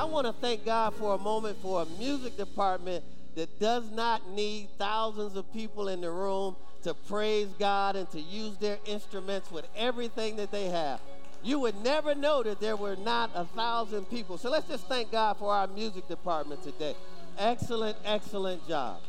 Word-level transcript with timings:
I 0.00 0.04
want 0.04 0.26
to 0.26 0.32
thank 0.32 0.64
God 0.64 0.94
for 0.94 1.14
a 1.14 1.18
moment 1.18 1.58
for 1.60 1.82
a 1.82 1.86
music 1.98 2.38
department 2.38 3.04
that 3.34 3.60
does 3.60 3.90
not 3.90 4.30
need 4.30 4.70
thousands 4.78 5.36
of 5.36 5.52
people 5.52 5.88
in 5.88 6.00
the 6.00 6.10
room 6.10 6.56
to 6.84 6.94
praise 6.94 7.48
God 7.58 7.96
and 7.96 8.10
to 8.12 8.18
use 8.18 8.56
their 8.56 8.78
instruments 8.86 9.50
with 9.50 9.66
everything 9.76 10.36
that 10.36 10.50
they 10.50 10.68
have. 10.68 11.02
You 11.42 11.60
would 11.60 11.74
never 11.84 12.14
know 12.14 12.42
that 12.42 12.62
there 12.62 12.76
were 12.76 12.96
not 12.96 13.30
a 13.34 13.44
thousand 13.44 14.06
people. 14.06 14.38
So 14.38 14.48
let's 14.48 14.66
just 14.66 14.88
thank 14.88 15.12
God 15.12 15.36
for 15.36 15.52
our 15.52 15.66
music 15.66 16.08
department 16.08 16.62
today. 16.62 16.94
Excellent, 17.36 17.98
excellent 18.06 18.66
job. 18.66 19.02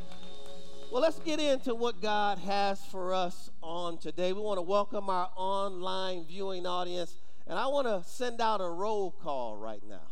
Well, 0.92 1.02
let's 1.02 1.20
get 1.20 1.40
into 1.40 1.74
what 1.74 2.02
God 2.02 2.38
has 2.40 2.84
for 2.84 3.14
us 3.14 3.50
on 3.64 3.98
today. 3.98 4.34
We 4.34 4.42
want 4.42 4.58
to 4.58 4.64
welcome 4.64 5.10
our 5.10 5.30
online 5.38 6.26
viewing 6.26 6.68
audience, 6.68 7.16
and 7.48 7.58
I 7.58 7.68
want 7.68 7.88
to 7.88 8.04
send 8.10 8.42
out 8.42 8.60
a 8.60 8.68
roll 8.68 9.12
call 9.24 9.56
right 9.56 9.82
now. 9.88 10.11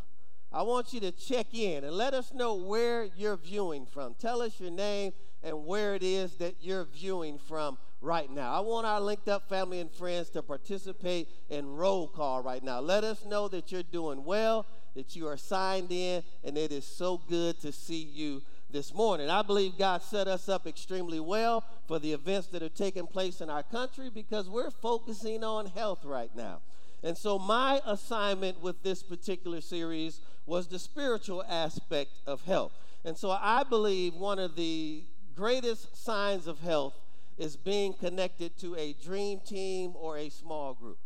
I 0.51 0.63
want 0.63 0.93
you 0.93 0.99
to 1.01 1.11
check 1.11 1.53
in 1.53 1.83
and 1.83 1.95
let 1.95 2.13
us 2.13 2.33
know 2.33 2.55
where 2.55 3.07
you're 3.15 3.37
viewing 3.37 3.85
from. 3.85 4.15
Tell 4.15 4.41
us 4.41 4.59
your 4.59 4.71
name 4.71 5.13
and 5.43 5.65
where 5.65 5.93
it 5.93 6.01
is 6.01 6.35
that 6.35 6.55
you're 6.61 6.85
viewing 6.85 7.37
from 7.37 7.77
right 8.01 8.29
now. 8.31 8.51
I 8.51 8.59
want 8.61 8.87
our 8.87 8.99
linked 8.99 9.27
up 9.27 9.47
family 9.47 9.79
and 9.79 9.91
friends 9.91 10.29
to 10.31 10.41
participate 10.41 11.29
in 11.49 11.75
roll 11.75 12.07
call 12.07 12.41
right 12.41 12.63
now. 12.63 12.79
Let 12.79 13.03
us 13.03 13.25
know 13.25 13.47
that 13.49 13.71
you're 13.71 13.83
doing 13.83 14.25
well, 14.25 14.65
that 14.95 15.15
you 15.15 15.27
are 15.27 15.37
signed 15.37 15.91
in, 15.91 16.23
and 16.43 16.57
it 16.57 16.71
is 16.71 16.85
so 16.85 17.21
good 17.29 17.59
to 17.61 17.71
see 17.71 18.01
you 18.01 18.41
this 18.71 18.93
morning. 18.93 19.29
I 19.29 19.43
believe 19.43 19.77
God 19.77 20.01
set 20.01 20.27
us 20.27 20.49
up 20.49 20.65
extremely 20.65 21.19
well 21.19 21.63
for 21.87 21.99
the 21.99 22.13
events 22.13 22.47
that 22.47 22.63
are 22.63 22.69
taking 22.69 23.07
place 23.07 23.41
in 23.41 23.49
our 23.49 23.63
country 23.63 24.09
because 24.09 24.49
we're 24.49 24.71
focusing 24.71 25.43
on 25.43 25.67
health 25.67 26.05
right 26.05 26.35
now. 26.35 26.61
And 27.01 27.17
so, 27.17 27.39
my 27.39 27.81
assignment 27.85 28.61
with 28.61 28.83
this 28.83 29.01
particular 29.01 29.61
series 29.61 30.19
was 30.45 30.67
the 30.67 30.79
spiritual 30.79 31.43
aspect 31.47 32.11
of 32.25 32.43
health. 32.45 32.71
And 33.05 33.17
so, 33.17 33.31
I 33.31 33.63
believe 33.63 34.15
one 34.15 34.39
of 34.39 34.55
the 34.55 35.03
greatest 35.35 36.03
signs 36.03 36.47
of 36.47 36.59
health 36.59 36.93
is 37.37 37.55
being 37.55 37.93
connected 37.93 38.57
to 38.59 38.75
a 38.75 38.93
dream 39.01 39.39
team 39.39 39.93
or 39.95 40.17
a 40.17 40.29
small 40.29 40.73
group. 40.73 40.97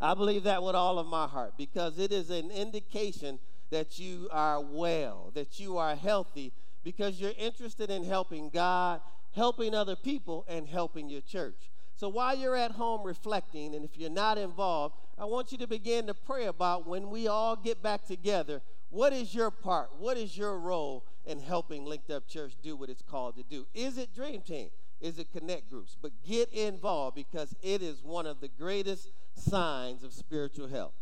I 0.00 0.14
believe 0.14 0.44
that 0.44 0.62
with 0.62 0.74
all 0.74 0.98
of 0.98 1.06
my 1.06 1.26
heart 1.26 1.54
because 1.58 1.98
it 1.98 2.12
is 2.12 2.30
an 2.30 2.50
indication 2.50 3.38
that 3.70 3.98
you 3.98 4.28
are 4.30 4.60
well, 4.60 5.30
that 5.34 5.60
you 5.60 5.78
are 5.78 5.94
healthy, 5.94 6.52
because 6.82 7.20
you're 7.20 7.34
interested 7.38 7.90
in 7.90 8.04
helping 8.04 8.48
God, 8.48 9.00
helping 9.34 9.74
other 9.74 9.96
people, 9.96 10.44
and 10.48 10.66
helping 10.66 11.08
your 11.08 11.20
church. 11.20 11.70
So 11.96 12.08
while 12.08 12.36
you're 12.36 12.56
at 12.56 12.72
home 12.72 13.04
reflecting, 13.04 13.74
and 13.74 13.84
if 13.84 13.96
you're 13.96 14.10
not 14.10 14.38
involved, 14.38 14.94
I 15.20 15.26
want 15.26 15.52
you 15.52 15.58
to 15.58 15.66
begin 15.66 16.06
to 16.06 16.14
pray 16.14 16.46
about 16.46 16.86
when 16.86 17.10
we 17.10 17.28
all 17.28 17.54
get 17.54 17.82
back 17.82 18.06
together, 18.06 18.62
what 18.88 19.12
is 19.12 19.34
your 19.34 19.50
part? 19.50 19.90
What 19.98 20.16
is 20.16 20.34
your 20.34 20.58
role 20.58 21.04
in 21.26 21.40
helping 21.40 21.84
Linked 21.84 22.10
Up 22.10 22.26
Church 22.26 22.54
do 22.62 22.74
what 22.74 22.88
it's 22.88 23.02
called 23.02 23.36
to 23.36 23.42
do? 23.42 23.66
Is 23.74 23.98
it 23.98 24.14
Dream 24.14 24.40
Team? 24.40 24.70
Is 24.98 25.18
it 25.18 25.30
Connect 25.30 25.68
Groups? 25.68 25.94
But 26.00 26.12
get 26.26 26.48
involved 26.54 27.16
because 27.16 27.54
it 27.60 27.82
is 27.82 28.02
one 28.02 28.24
of 28.24 28.40
the 28.40 28.48
greatest 28.48 29.10
signs 29.34 30.04
of 30.04 30.14
spiritual 30.14 30.68
health. 30.68 30.94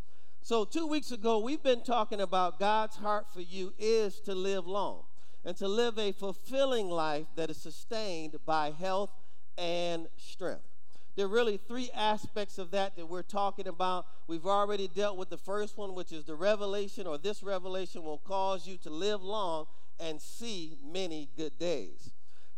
So, 0.42 0.64
two 0.64 0.88
weeks 0.88 1.12
ago, 1.12 1.38
we've 1.38 1.62
been 1.62 1.82
talking 1.82 2.20
about 2.20 2.58
God's 2.58 2.96
heart 2.96 3.26
for 3.32 3.40
you 3.40 3.72
is 3.78 4.18
to 4.20 4.34
live 4.34 4.66
long 4.66 5.04
and 5.44 5.56
to 5.58 5.68
live 5.68 5.96
a 5.96 6.10
fulfilling 6.10 6.88
life 6.88 7.26
that 7.36 7.50
is 7.50 7.56
sustained 7.58 8.34
by 8.44 8.72
health 8.72 9.12
and 9.56 10.08
strength. 10.16 10.77
There 11.18 11.26
are 11.26 11.28
really 11.28 11.56
three 11.56 11.90
aspects 11.96 12.58
of 12.58 12.70
that 12.70 12.94
that 12.94 13.06
we're 13.06 13.22
talking 13.22 13.66
about. 13.66 14.06
We've 14.28 14.46
already 14.46 14.86
dealt 14.86 15.16
with 15.16 15.30
the 15.30 15.36
first 15.36 15.76
one, 15.76 15.96
which 15.96 16.12
is 16.12 16.22
the 16.22 16.36
revelation, 16.36 17.08
or 17.08 17.18
this 17.18 17.42
revelation 17.42 18.04
will 18.04 18.18
cause 18.18 18.68
you 18.68 18.76
to 18.84 18.90
live 18.90 19.20
long 19.20 19.66
and 19.98 20.22
see 20.22 20.78
many 20.80 21.28
good 21.36 21.58
days. 21.58 22.12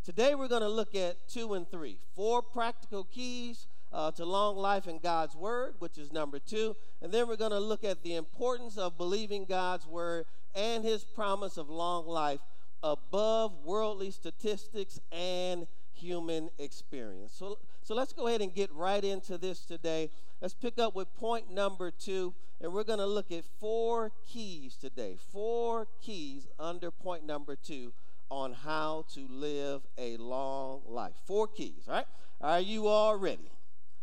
Today, 0.04 0.34
we're 0.34 0.46
going 0.46 0.60
to 0.60 0.68
look 0.68 0.94
at 0.94 1.26
two 1.26 1.54
and 1.54 1.70
three 1.70 2.00
four 2.14 2.42
practical 2.42 3.04
keys 3.04 3.66
uh, 3.94 4.10
to 4.10 4.26
long 4.26 4.58
life 4.58 4.86
in 4.86 4.98
God's 4.98 5.34
Word, 5.34 5.76
which 5.78 5.96
is 5.96 6.12
number 6.12 6.38
two. 6.38 6.76
And 7.00 7.10
then 7.10 7.28
we're 7.28 7.36
going 7.36 7.52
to 7.52 7.60
look 7.60 7.82
at 7.82 8.02
the 8.02 8.14
importance 8.14 8.76
of 8.76 8.98
believing 8.98 9.46
God's 9.46 9.86
Word 9.86 10.26
and 10.54 10.84
His 10.84 11.02
promise 11.02 11.56
of 11.56 11.70
long 11.70 12.06
life 12.06 12.40
above 12.82 13.64
worldly 13.64 14.10
statistics 14.10 15.00
and 15.10 15.66
human 15.94 16.50
experience. 16.58 17.32
So, 17.34 17.58
so 17.90 17.96
let's 17.96 18.12
go 18.12 18.28
ahead 18.28 18.40
and 18.40 18.54
get 18.54 18.72
right 18.72 19.02
into 19.02 19.36
this 19.36 19.64
today. 19.64 20.12
Let's 20.40 20.54
pick 20.54 20.78
up 20.78 20.94
with 20.94 21.12
point 21.16 21.50
number 21.50 21.90
two, 21.90 22.34
and 22.60 22.72
we're 22.72 22.84
going 22.84 23.00
to 23.00 23.06
look 23.06 23.32
at 23.32 23.42
four 23.58 24.12
keys 24.28 24.76
today. 24.80 25.16
Four 25.32 25.88
keys 26.00 26.46
under 26.60 26.92
point 26.92 27.26
number 27.26 27.56
two 27.56 27.92
on 28.30 28.52
how 28.52 29.06
to 29.14 29.26
live 29.28 29.82
a 29.98 30.16
long 30.18 30.82
life. 30.86 31.14
Four 31.26 31.48
keys, 31.48 31.88
all 31.88 31.94
right? 31.94 32.06
Are 32.40 32.60
you 32.60 32.86
all 32.86 33.16
ready? 33.16 33.50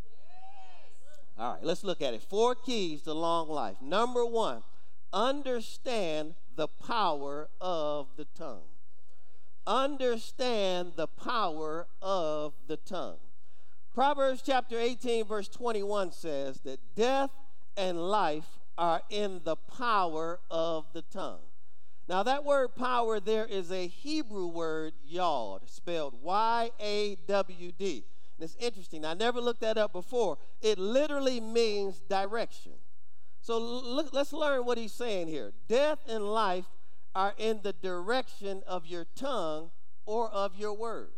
Yes. 0.04 1.20
All 1.40 1.54
right, 1.54 1.64
let's 1.64 1.86
look 1.86 2.02
at 2.02 2.14
it. 2.14 2.22
Four 2.22 2.56
keys 2.56 3.04
to 3.04 3.14
long 3.14 3.48
life. 3.48 3.78
Number 3.82 4.26
one, 4.26 4.64
understand 5.14 6.34
the 6.58 6.68
power 6.68 7.48
of 7.62 8.08
the 8.18 8.26
tongue. 8.38 8.68
Understand 9.66 10.92
the 10.98 11.08
power 11.08 11.88
of 12.02 12.52
the 12.68 12.76
tongue. 12.76 13.20
Proverbs 13.98 14.44
chapter 14.46 14.78
18, 14.78 15.26
verse 15.26 15.48
21 15.48 16.12
says 16.12 16.60
that 16.60 16.78
death 16.96 17.32
and 17.76 18.00
life 18.00 18.60
are 18.78 19.02
in 19.10 19.42
the 19.44 19.56
power 19.56 20.40
of 20.52 20.86
the 20.94 21.02
tongue. 21.02 21.40
Now, 22.08 22.22
that 22.22 22.46
word 22.46 22.76
power 22.76 23.20
there 23.20 23.48
is 23.48 23.72
a 23.72 23.88
Hebrew 23.88 24.46
word, 24.46 24.94
yawd, 25.04 25.68
spelled 25.68 26.14
Y 26.22 26.70
A 26.80 27.16
W 27.28 27.72
D. 27.72 28.06
And 28.38 28.44
it's 28.44 28.56
interesting. 28.60 29.04
I 29.04 29.16
never 29.16 29.42
looked 29.42 29.62
that 29.62 29.80
up 29.80 29.94
before. 29.94 30.38
It 30.62 30.78
literally 30.78 31.42
means 31.42 32.00
direction. 32.08 32.74
So 33.42 33.58
look, 33.58 34.14
let's 34.14 34.32
learn 34.32 34.64
what 34.64 34.78
he's 34.78 34.94
saying 34.94 35.28
here. 35.28 35.54
Death 35.68 36.04
and 36.08 36.24
life 36.24 36.68
are 37.16 37.34
in 37.40 37.62
the 37.64 37.74
direction 37.74 38.62
of 38.68 38.86
your 38.86 39.06
tongue 39.16 39.72
or 40.06 40.30
of 40.30 40.56
your 40.56 40.74
words. 40.74 41.17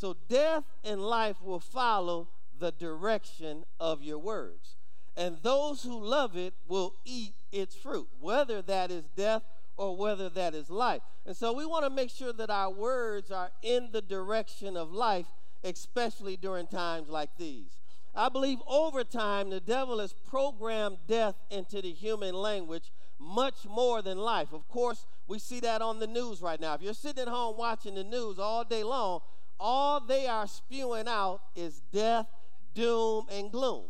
So 0.00 0.16
death 0.30 0.64
and 0.82 1.02
life 1.02 1.42
will 1.42 1.60
follow 1.60 2.28
the 2.58 2.72
direction 2.72 3.64
of 3.78 4.02
your 4.02 4.16
words. 4.18 4.76
And 5.14 5.36
those 5.42 5.82
who 5.82 6.02
love 6.02 6.38
it 6.38 6.54
will 6.66 6.94
eat 7.04 7.34
its 7.52 7.74
fruit, 7.74 8.08
whether 8.18 8.62
that 8.62 8.90
is 8.90 9.04
death 9.14 9.42
or 9.76 9.94
whether 9.94 10.30
that 10.30 10.54
is 10.54 10.70
life. 10.70 11.02
And 11.26 11.36
so 11.36 11.52
we 11.52 11.66
want 11.66 11.84
to 11.84 11.90
make 11.90 12.08
sure 12.08 12.32
that 12.32 12.48
our 12.48 12.70
words 12.70 13.30
are 13.30 13.50
in 13.62 13.90
the 13.92 14.00
direction 14.00 14.74
of 14.74 14.90
life, 14.90 15.26
especially 15.64 16.38
during 16.38 16.66
times 16.66 17.10
like 17.10 17.36
these. 17.36 17.72
I 18.14 18.30
believe 18.30 18.60
over 18.66 19.04
time 19.04 19.50
the 19.50 19.60
devil 19.60 19.98
has 19.98 20.14
programmed 20.14 20.96
death 21.08 21.34
into 21.50 21.82
the 21.82 21.92
human 21.92 22.34
language 22.34 22.90
much 23.18 23.66
more 23.68 24.00
than 24.00 24.16
life. 24.16 24.54
Of 24.54 24.66
course, 24.66 25.04
we 25.28 25.38
see 25.38 25.60
that 25.60 25.82
on 25.82 25.98
the 25.98 26.06
news 26.06 26.40
right 26.40 26.58
now. 26.58 26.72
If 26.72 26.80
you're 26.80 26.94
sitting 26.94 27.20
at 27.20 27.28
home 27.28 27.58
watching 27.58 27.96
the 27.96 28.04
news 28.04 28.38
all 28.38 28.64
day 28.64 28.82
long, 28.82 29.20
all 29.60 30.00
they 30.00 30.26
are 30.26 30.48
spewing 30.48 31.06
out 31.06 31.42
is 31.54 31.82
death, 31.92 32.26
doom, 32.74 33.26
and 33.30 33.52
gloom. 33.52 33.84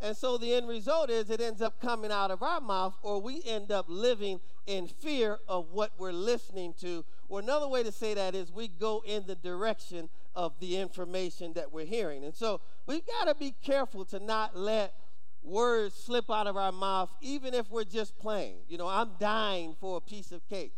And 0.00 0.16
so 0.16 0.38
the 0.38 0.54
end 0.54 0.68
result 0.68 1.10
is 1.10 1.30
it 1.30 1.40
ends 1.40 1.60
up 1.60 1.80
coming 1.80 2.12
out 2.12 2.30
of 2.30 2.42
our 2.42 2.60
mouth, 2.60 2.94
or 3.02 3.20
we 3.20 3.42
end 3.44 3.72
up 3.72 3.86
living 3.88 4.40
in 4.66 4.86
fear 4.86 5.38
of 5.48 5.72
what 5.72 5.92
we're 5.98 6.12
listening 6.12 6.74
to. 6.80 7.04
Or 7.28 7.40
another 7.40 7.66
way 7.66 7.82
to 7.82 7.90
say 7.90 8.14
that 8.14 8.34
is 8.34 8.52
we 8.52 8.68
go 8.68 9.02
in 9.04 9.26
the 9.26 9.34
direction 9.34 10.08
of 10.34 10.52
the 10.60 10.76
information 10.76 11.54
that 11.54 11.72
we're 11.72 11.86
hearing. 11.86 12.24
And 12.24 12.34
so 12.34 12.60
we've 12.86 13.06
got 13.06 13.24
to 13.24 13.34
be 13.34 13.54
careful 13.62 14.04
to 14.06 14.20
not 14.20 14.56
let 14.56 14.94
words 15.42 15.94
slip 15.94 16.30
out 16.30 16.46
of 16.46 16.56
our 16.56 16.72
mouth, 16.72 17.10
even 17.20 17.54
if 17.54 17.70
we're 17.70 17.84
just 17.84 18.18
playing. 18.18 18.58
You 18.68 18.78
know, 18.78 18.88
I'm 18.88 19.12
dying 19.18 19.74
for 19.80 19.96
a 19.96 20.00
piece 20.00 20.30
of 20.30 20.46
cake. 20.48 20.74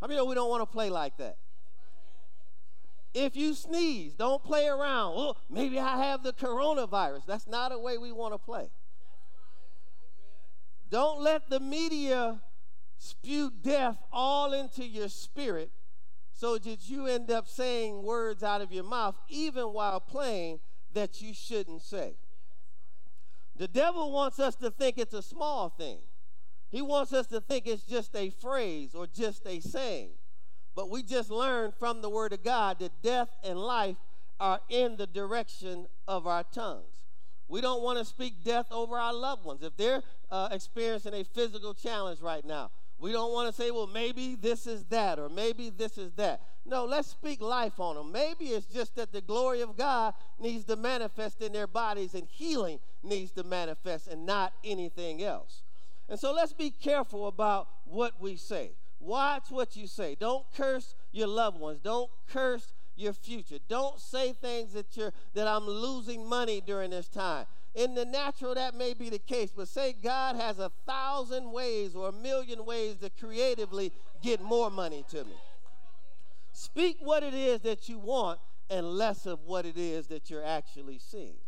How 0.00 0.06
many 0.06 0.18
know 0.18 0.24
we 0.24 0.34
don't 0.34 0.50
want 0.50 0.62
to 0.62 0.66
play 0.66 0.90
like 0.90 1.16
that? 1.18 1.36
If 3.12 3.34
you 3.34 3.54
sneeze, 3.54 4.14
don't 4.14 4.42
play 4.42 4.66
around. 4.68 5.14
Oh, 5.16 5.36
maybe 5.48 5.78
I 5.78 5.96
have 6.04 6.22
the 6.22 6.32
coronavirus. 6.32 7.26
That's 7.26 7.48
not 7.48 7.72
a 7.72 7.78
way 7.78 7.98
we 7.98 8.12
want 8.12 8.34
to 8.34 8.38
play. 8.38 8.70
Don't 10.90 11.20
let 11.20 11.50
the 11.50 11.60
media 11.60 12.40
spew 12.98 13.50
death 13.62 13.96
all 14.12 14.52
into 14.52 14.84
your 14.84 15.08
spirit 15.08 15.70
so 16.32 16.56
that 16.58 16.88
you 16.88 17.06
end 17.06 17.30
up 17.30 17.48
saying 17.48 18.02
words 18.02 18.42
out 18.42 18.60
of 18.60 18.72
your 18.72 18.84
mouth, 18.84 19.16
even 19.28 19.64
while 19.66 20.00
playing, 20.00 20.60
that 20.92 21.20
you 21.20 21.34
shouldn't 21.34 21.82
say. 21.82 22.14
The 23.56 23.68
devil 23.68 24.10
wants 24.10 24.38
us 24.38 24.54
to 24.56 24.70
think 24.70 24.98
it's 24.98 25.14
a 25.14 25.22
small 25.22 25.68
thing. 25.68 25.98
He 26.70 26.80
wants 26.82 27.12
us 27.12 27.26
to 27.26 27.40
think 27.40 27.66
it's 27.66 27.82
just 27.82 28.14
a 28.16 28.30
phrase 28.30 28.94
or 28.94 29.06
just 29.06 29.46
a 29.46 29.60
saying. 29.60 30.12
But 30.74 30.90
we 30.90 31.02
just 31.02 31.30
learned 31.30 31.74
from 31.74 32.00
the 32.02 32.08
Word 32.08 32.32
of 32.32 32.42
God 32.42 32.78
that 32.78 32.92
death 33.02 33.28
and 33.42 33.58
life 33.58 33.96
are 34.38 34.60
in 34.68 34.96
the 34.96 35.06
direction 35.06 35.86
of 36.08 36.26
our 36.26 36.44
tongues. 36.44 37.04
We 37.48 37.60
don't 37.60 37.82
want 37.82 37.98
to 37.98 38.04
speak 38.04 38.44
death 38.44 38.66
over 38.70 38.96
our 38.96 39.12
loved 39.12 39.44
ones. 39.44 39.62
If 39.62 39.76
they're 39.76 40.02
uh, 40.30 40.48
experiencing 40.52 41.14
a 41.14 41.24
physical 41.24 41.74
challenge 41.74 42.20
right 42.20 42.44
now, 42.44 42.70
We 43.00 43.12
don't 43.12 43.32
want 43.32 43.48
to 43.48 43.62
say, 43.62 43.70
well, 43.70 43.86
maybe 43.86 44.34
this 44.34 44.66
is 44.66 44.84
that, 44.84 45.18
or 45.18 45.30
maybe 45.30 45.70
this 45.70 45.96
is 45.96 46.12
that. 46.12 46.42
No, 46.66 46.84
let's 46.84 47.08
speak 47.08 47.40
life 47.40 47.80
on 47.80 47.96
them. 47.96 48.12
Maybe 48.12 48.46
it's 48.46 48.66
just 48.66 48.94
that 48.96 49.10
the 49.10 49.22
glory 49.22 49.62
of 49.62 49.76
God 49.76 50.12
needs 50.38 50.64
to 50.66 50.76
manifest 50.76 51.40
in 51.40 51.52
their 51.52 51.66
bodies 51.66 52.14
and 52.14 52.28
healing 52.28 52.78
needs 53.02 53.32
to 53.32 53.42
manifest 53.42 54.06
and 54.06 54.26
not 54.26 54.52
anything 54.62 55.22
else. 55.22 55.62
And 56.10 56.20
so 56.20 56.32
let's 56.34 56.52
be 56.52 56.70
careful 56.70 57.26
about 57.26 57.68
what 57.86 58.20
we 58.20 58.36
say. 58.36 58.72
Watch 59.00 59.50
what 59.50 59.76
you 59.76 59.86
say. 59.86 60.14
Don't 60.18 60.44
curse 60.54 60.94
your 61.10 61.26
loved 61.26 61.58
ones. 61.58 61.80
Don't 61.82 62.10
curse 62.28 62.72
your 62.96 63.14
future. 63.14 63.58
Don't 63.68 63.98
say 63.98 64.32
things 64.34 64.74
that 64.74 64.96
you're 64.96 65.12
that 65.34 65.48
I'm 65.48 65.66
losing 65.66 66.28
money 66.28 66.62
during 66.64 66.90
this 66.90 67.08
time. 67.08 67.46
In 67.74 67.94
the 67.94 68.04
natural, 68.04 68.54
that 68.54 68.74
may 68.74 68.94
be 68.94 69.08
the 69.08 69.18
case, 69.18 69.52
but 69.56 69.68
say 69.68 69.94
God 70.02 70.36
has 70.36 70.58
a 70.58 70.70
thousand 70.86 71.50
ways 71.50 71.94
or 71.94 72.08
a 72.08 72.12
million 72.12 72.66
ways 72.66 72.96
to 72.96 73.10
creatively 73.10 73.92
get 74.22 74.42
more 74.42 74.70
money 74.70 75.04
to 75.10 75.24
me. 75.24 75.34
Speak 76.52 76.98
what 77.00 77.22
it 77.22 77.32
is 77.32 77.60
that 77.60 77.88
you 77.88 77.98
want 77.98 78.40
and 78.68 78.86
less 78.86 79.24
of 79.24 79.44
what 79.44 79.64
it 79.64 79.76
is 79.76 80.08
that 80.08 80.30
you're 80.30 80.44
actually 80.44 80.98
seeing. 80.98 81.38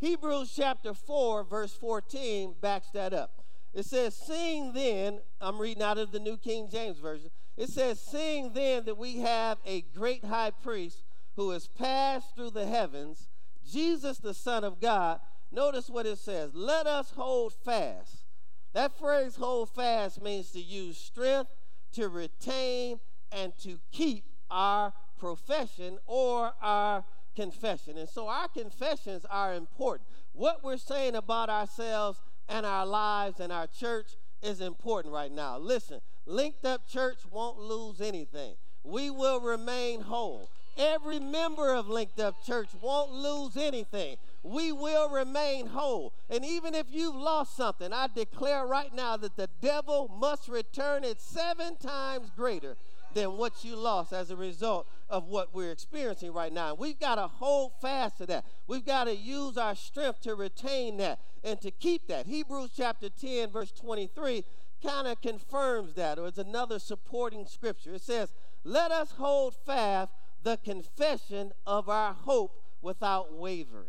Hebrews 0.00 0.52
chapter 0.54 0.92
4, 0.92 1.44
verse 1.44 1.72
14 1.72 2.54
backs 2.60 2.88
that 2.92 3.14
up. 3.14 3.42
It 3.74 3.84
says, 3.84 4.14
Seeing 4.16 4.72
then, 4.72 5.20
I'm 5.40 5.60
reading 5.60 5.82
out 5.82 5.98
of 5.98 6.12
the 6.12 6.20
New 6.20 6.36
King 6.36 6.68
James 6.70 6.98
Version. 6.98 7.30
It 7.56 7.68
says, 7.68 8.00
Seeing 8.00 8.52
then 8.52 8.84
that 8.84 8.96
we 8.96 9.18
have 9.18 9.58
a 9.66 9.82
great 9.82 10.24
high 10.24 10.52
priest 10.52 11.02
who 11.36 11.50
has 11.50 11.66
passed 11.66 12.36
through 12.36 12.50
the 12.50 12.66
heavens, 12.66 13.28
Jesus 13.68 14.18
the 14.18 14.34
Son 14.34 14.62
of 14.62 14.80
God. 14.80 15.18
Notice 15.50 15.90
what 15.90 16.06
it 16.06 16.18
says. 16.18 16.52
Let 16.54 16.86
us 16.86 17.10
hold 17.10 17.52
fast. 17.52 18.24
That 18.72 18.96
phrase, 18.98 19.36
hold 19.36 19.70
fast, 19.70 20.22
means 20.22 20.50
to 20.52 20.60
use 20.60 20.96
strength, 20.96 21.50
to 21.92 22.08
retain, 22.08 23.00
and 23.32 23.52
to 23.58 23.78
keep 23.92 24.24
our 24.50 24.92
profession 25.18 25.98
or 26.06 26.52
our 26.60 27.04
confession. 27.34 27.98
And 27.98 28.08
so 28.08 28.28
our 28.28 28.48
confessions 28.48 29.24
are 29.28 29.54
important. 29.54 30.08
What 30.32 30.64
we're 30.64 30.76
saying 30.76 31.14
about 31.14 31.48
ourselves 31.48 32.18
and 32.48 32.64
our 32.66 32.86
lives 32.86 33.40
and 33.40 33.52
our 33.52 33.66
church 33.66 34.16
is 34.42 34.60
important 34.60 35.12
right 35.12 35.32
now. 35.32 35.58
Listen, 35.58 36.00
Linked 36.26 36.64
Up 36.64 36.86
Church 36.86 37.18
won't 37.30 37.58
lose 37.58 38.00
anything. 38.00 38.54
We 38.82 39.10
will 39.10 39.40
remain 39.40 40.02
whole. 40.02 40.50
Every 40.76 41.20
member 41.20 41.72
of 41.72 41.88
Linked 41.88 42.18
Up 42.18 42.44
Church 42.44 42.68
won't 42.80 43.12
lose 43.12 43.56
anything. 43.56 44.16
We 44.42 44.72
will 44.72 45.08
remain 45.08 45.68
whole. 45.68 46.12
And 46.28 46.44
even 46.44 46.74
if 46.74 46.86
you've 46.90 47.14
lost 47.14 47.56
something, 47.56 47.92
I 47.92 48.08
declare 48.14 48.66
right 48.66 48.94
now 48.94 49.16
that 49.16 49.36
the 49.36 49.48
devil 49.62 50.10
must 50.20 50.48
return 50.48 51.04
it 51.04 51.20
seven 51.20 51.76
times 51.76 52.30
greater 52.36 52.76
than 53.14 53.36
what 53.36 53.64
you 53.64 53.76
lost 53.76 54.12
as 54.12 54.30
a 54.30 54.36
result 54.36 54.88
of 55.08 55.26
what 55.26 55.54
we're 55.54 55.70
experiencing 55.70 56.32
right 56.32 56.52
now. 56.52 56.74
We've 56.74 56.98
got 56.98 57.16
to 57.16 57.26
hold 57.26 57.72
fast 57.80 58.18
to 58.18 58.26
that. 58.26 58.44
We've 58.66 58.84
got 58.84 59.04
to 59.04 59.14
use 59.14 59.56
our 59.56 59.74
strength 59.74 60.20
to 60.22 60.34
retain 60.34 60.96
that 60.98 61.20
and 61.42 61.60
to 61.60 61.70
keep 61.70 62.08
that. 62.08 62.26
Hebrews 62.26 62.70
chapter 62.76 63.08
10, 63.08 63.50
verse 63.50 63.72
23 63.72 64.44
kind 64.84 65.06
of 65.06 65.20
confirms 65.22 65.94
that, 65.94 66.18
or 66.18 66.28
it's 66.28 66.38
another 66.38 66.78
supporting 66.78 67.46
scripture. 67.46 67.94
It 67.94 68.02
says, 68.02 68.32
Let 68.64 68.90
us 68.90 69.12
hold 69.12 69.54
fast 69.64 70.12
the 70.42 70.58
confession 70.58 71.52
of 71.66 71.88
our 71.88 72.12
hope 72.12 72.62
without 72.82 73.32
wavering. 73.32 73.88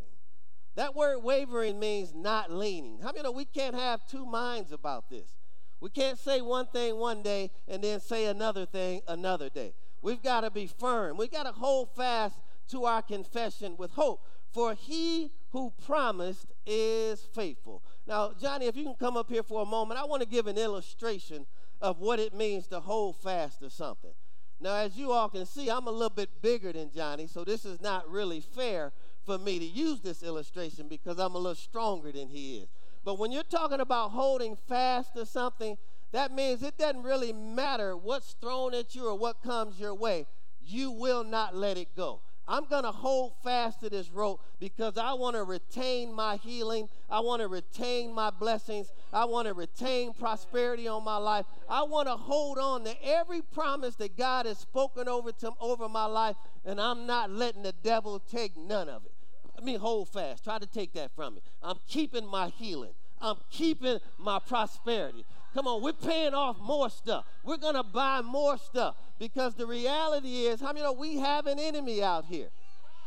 That 0.75 0.95
word 0.95 1.19
wavering 1.23 1.79
means 1.79 2.13
not 2.13 2.51
leaning. 2.51 2.99
How 2.99 3.11
many 3.11 3.23
know 3.23 3.31
we 3.31 3.45
can't 3.45 3.75
have 3.75 4.05
two 4.07 4.25
minds 4.25 4.71
about 4.71 5.09
this? 5.09 5.35
We 5.79 5.89
can't 5.89 6.17
say 6.17 6.41
one 6.41 6.67
thing 6.67 6.97
one 6.97 7.21
day 7.21 7.51
and 7.67 7.83
then 7.83 7.99
say 7.99 8.25
another 8.25 8.65
thing 8.65 9.01
another 9.07 9.49
day. 9.49 9.73
We've 10.01 10.21
got 10.21 10.41
to 10.41 10.51
be 10.51 10.67
firm. 10.67 11.17
We've 11.17 11.31
got 11.31 11.43
to 11.43 11.51
hold 11.51 11.95
fast 11.95 12.35
to 12.69 12.85
our 12.85 13.01
confession 13.01 13.75
with 13.77 13.91
hope. 13.91 14.21
For 14.51 14.73
he 14.73 15.31
who 15.51 15.73
promised 15.85 16.47
is 16.65 17.21
faithful. 17.33 17.83
Now, 18.07 18.31
Johnny, 18.39 18.67
if 18.67 18.75
you 18.75 18.83
can 18.85 18.95
come 18.95 19.17
up 19.17 19.29
here 19.29 19.43
for 19.43 19.61
a 19.61 19.65
moment, 19.65 19.99
I 19.99 20.05
want 20.05 20.21
to 20.21 20.27
give 20.27 20.47
an 20.47 20.57
illustration 20.57 21.45
of 21.81 21.99
what 21.99 22.19
it 22.19 22.33
means 22.33 22.67
to 22.67 22.79
hold 22.79 23.17
fast 23.17 23.59
to 23.59 23.69
something. 23.69 24.13
Now, 24.59 24.75
as 24.75 24.95
you 24.95 25.11
all 25.11 25.29
can 25.29 25.45
see, 25.45 25.69
I'm 25.69 25.87
a 25.87 25.91
little 25.91 26.09
bit 26.09 26.41
bigger 26.41 26.71
than 26.71 26.91
Johnny, 26.91 27.27
so 27.27 27.43
this 27.43 27.65
is 27.65 27.81
not 27.81 28.09
really 28.09 28.39
fair 28.39 28.93
for 29.25 29.37
me 29.37 29.59
to 29.59 29.65
use 29.65 30.01
this 30.01 30.23
illustration 30.23 30.87
because 30.87 31.19
I'm 31.19 31.35
a 31.35 31.37
little 31.37 31.55
stronger 31.55 32.11
than 32.11 32.29
he 32.29 32.57
is. 32.59 32.69
But 33.05 33.19
when 33.19 33.31
you're 33.31 33.43
talking 33.43 33.79
about 33.79 34.11
holding 34.11 34.57
fast 34.67 35.13
to 35.13 35.25
something, 35.25 35.77
that 36.11 36.33
means 36.33 36.63
it 36.63 36.77
doesn't 36.77 37.03
really 37.03 37.31
matter 37.31 37.95
what's 37.95 38.33
thrown 38.41 38.73
at 38.73 38.95
you 38.95 39.07
or 39.07 39.15
what 39.15 39.43
comes 39.43 39.79
your 39.79 39.93
way. 39.93 40.25
You 40.59 40.89
will 40.91 41.23
not 41.23 41.55
let 41.55 41.77
it 41.77 41.95
go. 41.95 42.21
I'm 42.47 42.65
going 42.65 42.83
to 42.83 42.91
hold 42.91 43.33
fast 43.43 43.79
to 43.81 43.89
this 43.89 44.11
rope 44.11 44.39
because 44.59 44.97
I 44.97 45.13
want 45.13 45.35
to 45.35 45.43
retain 45.43 46.13
my 46.13 46.37
healing. 46.37 46.89
I 47.09 47.19
want 47.19 47.41
to 47.41 47.47
retain 47.47 48.13
my 48.13 48.29
blessings. 48.29 48.91
I 49.11 49.25
want 49.25 49.47
to 49.47 49.53
retain 49.53 50.13
prosperity 50.13 50.87
on 50.87 51.03
my 51.03 51.17
life. 51.17 51.45
I 51.67 51.83
want 51.83 52.07
to 52.07 52.15
hold 52.15 52.59
on 52.59 52.83
to 52.83 52.95
every 53.03 53.41
promise 53.41 53.95
that 53.95 54.15
God 54.15 54.45
has 54.45 54.59
spoken 54.59 55.07
over 55.07 55.31
to 55.31 55.51
over 55.59 55.89
my 55.89 56.05
life 56.05 56.35
and 56.63 56.79
I'm 56.79 57.07
not 57.07 57.31
letting 57.31 57.63
the 57.63 57.73
devil 57.83 58.19
take 58.19 58.55
none 58.57 58.89
of 58.89 59.05
it. 59.05 59.14
Let 59.55 59.63
me 59.63 59.75
hold 59.75 60.09
fast. 60.09 60.43
Try 60.43 60.59
to 60.59 60.65
take 60.65 60.93
that 60.93 61.15
from 61.15 61.35
me. 61.35 61.41
I'm 61.63 61.77
keeping 61.87 62.27
my 62.27 62.49
healing. 62.49 62.91
I'm 63.21 63.37
keeping 63.49 63.99
my 64.17 64.39
prosperity. 64.39 65.25
Come 65.53 65.67
on, 65.67 65.81
we're 65.81 65.93
paying 65.93 66.33
off 66.33 66.57
more 66.59 66.89
stuff. 66.89 67.25
We're 67.43 67.57
going 67.57 67.75
to 67.75 67.83
buy 67.83 68.21
more 68.21 68.57
stuff 68.57 68.95
because 69.17 69.55
the 69.55 69.65
reality 69.65 70.43
is, 70.43 70.59
how 70.59 70.67
many 70.67 70.81
know 70.81 70.91
we 70.91 71.19
have 71.19 71.47
an 71.47 71.57
enemy 71.57 72.03
out 72.03 72.25
here? 72.25 72.49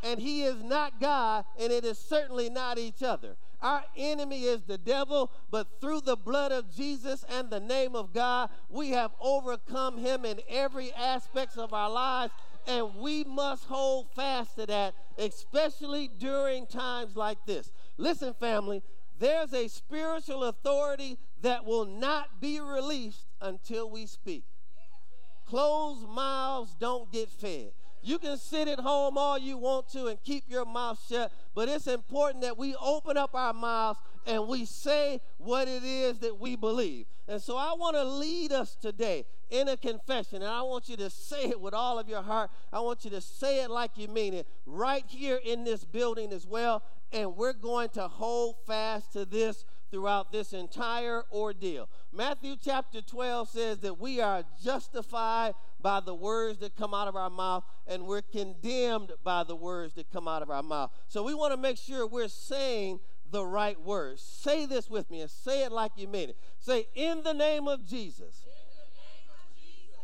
And 0.03 0.19
he 0.19 0.45
is 0.45 0.62
not 0.62 1.00
God, 1.00 1.45
and 1.61 1.71
it 1.71 1.85
is 1.85 1.99
certainly 1.99 2.49
not 2.49 2.79
each 2.79 3.03
other. 3.03 3.37
Our 3.61 3.83
enemy 3.97 4.45
is 4.45 4.62
the 4.62 4.79
devil, 4.79 5.31
but 5.50 5.81
through 5.81 6.03
the 6.03 6.17
blood 6.17 6.53
of 6.53 6.75
Jesus 6.75 7.25
and 7.29 7.50
the 7.50 7.61
name 7.61 7.97
of 7.97 8.15
God, 8.15 8.50
we 8.71 8.91
have 8.91 9.11
overcome 9.21 9.99
him 9.99 10.25
in 10.25 10.41
every 10.49 10.93
aspect 10.95 11.59
of 11.59 11.75
our 11.75 11.91
lives 11.91 12.33
and 12.67 12.97
we 12.97 13.25
must 13.25 13.65
hold 13.65 14.11
fast 14.15 14.57
to 14.57 14.67
that, 14.67 14.95
especially 15.19 16.09
during 16.19 16.67
times 16.67 17.17
like 17.17 17.39
this. 17.47 17.71
Listen, 17.97 18.35
family, 18.35 18.83
there's 19.19 19.53
a 19.53 19.69
spiritual 19.69 20.45
authority 20.45 21.19
that 21.43 21.65
will 21.65 21.85
not 21.85 22.41
be 22.41 22.61
released 22.61 23.27
until 23.41 23.91
we 23.91 24.07
speak. 24.07 24.45
Closed 25.47 26.07
mouths 26.09 26.75
don't 26.79 27.11
get 27.11 27.31
fed. 27.31 27.71
You 28.03 28.19
can 28.19 28.37
sit 28.37 28.69
at 28.69 28.79
home 28.79 29.19
all 29.19 29.38
you 29.38 29.57
want 29.57 29.88
to 29.91 30.07
and 30.07 30.23
keep 30.23 30.45
your 30.49 30.65
mouth 30.65 31.00
shut, 31.09 31.33
but 31.55 31.69
it's 31.69 31.87
important 31.87 32.43
that 32.43 32.57
we 32.57 32.75
open 32.77 33.17
up 33.17 33.35
our 33.35 33.53
mouths 33.53 33.99
and 34.27 34.49
we 34.49 34.65
say 34.65 35.21
what 35.39 35.69
it 35.69 35.85
is 35.85 36.19
that 36.19 36.39
we 36.39 36.57
believe. 36.57 37.07
And 37.27 37.43
so 37.43 37.57
I 37.57 37.75
want 37.79 37.97
to 37.97 38.05
lead 38.05 38.53
us 38.53 38.75
today 38.75 39.27
in 39.51 39.69
a 39.69 39.77
confession, 39.77 40.43
and 40.43 40.51
I 40.51 40.63
want 40.63 40.89
you 40.89 40.97
to 40.97 41.11
say 41.11 41.45
it 41.45 41.61
with 41.61 41.75
all 41.75 41.99
of 41.99 42.09
your 42.09 42.23
heart. 42.23 42.51
I 42.73 42.81
want 42.81 43.05
you 43.05 43.11
to 43.11 43.21
say 43.21 43.63
it 43.63 43.71
like 43.71 43.93
you 43.97 44.09
mean 44.09 44.35
it 44.35 44.47
right 44.67 45.05
here 45.07 45.41
in 45.45 45.65
this 45.65 45.85
building 45.85 46.33
as 46.33 46.47
well. 46.47 46.83
And 47.13 47.37
we're 47.37 47.55
going 47.55 47.89
to 47.91 48.09
hold 48.09 48.57
fast 48.67 49.13
to 49.15 49.25
this 49.25 49.65
throughout 49.91 50.33
this 50.33 50.53
entire 50.53 51.25
ordeal. 51.33 51.89
Matthew 52.13 52.57
chapter 52.63 53.01
12 53.01 53.49
says 53.49 53.79
that 53.79 53.99
we 53.99 54.21
are 54.21 54.45
justified 54.63 55.55
by 55.81 56.01
the 56.01 56.15
words 56.15 56.59
that 56.59 56.77
come 56.77 56.93
out 56.93 57.09
of 57.09 57.17
our 57.17 57.31
mouth, 57.31 57.65
and 57.87 58.05
we're 58.05 58.23
condemned 58.23 59.13
by 59.25 59.45
the 59.45 59.57
words 59.57 59.95
that 59.95 60.11
come 60.11 60.29
out 60.29 60.43
of 60.43 60.51
our 60.51 60.63
mouth. 60.63 60.91
So 61.09 61.23
we 61.23 61.35
want 61.35 61.53
to 61.53 61.57
make 61.57 61.79
sure 61.79 62.07
we're 62.07 62.29
saying 62.29 63.01
the 63.30 63.44
right 63.44 63.80
words. 63.80 64.23
Say 64.23 64.66
this 64.66 64.88
with 64.88 65.11
me 65.11 65.20
and 65.20 65.30
say 65.30 65.64
it 65.64 65.73
like 65.73 65.92
you 65.97 66.08
mean 66.08 66.30
it. 66.30 66.37
Say, 66.58 66.88
In 66.94 67.23
the 67.23 67.35
name 67.35 67.68
of 67.68 67.87
Jesus, 67.87 68.44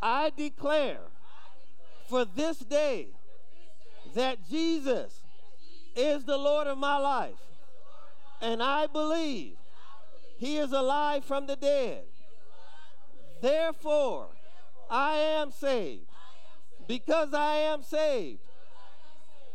I 0.03 0.31
declare 0.37 1.01
for 2.09 2.25
this 2.25 2.59
day 2.59 3.09
that 4.15 4.49
Jesus 4.49 5.21
is 5.97 6.25
the 6.25 6.37
Lord 6.37 6.67
of 6.67 6.79
my 6.79 6.99
life, 6.99 7.41
and 8.41 8.63
I 8.63 8.87
believe 8.87 9.57
he 10.37 10.59
is 10.59 10.73
alive 10.73 11.25
from 11.25 11.47
the 11.47 11.57
dead. 11.57 12.03
Therefore, 13.41 14.29
I 14.91 15.17
am 15.17 15.51
saved. 15.51 16.07
Because 16.87 17.33
I 17.33 17.57
am 17.57 17.83
saved, 17.83 18.41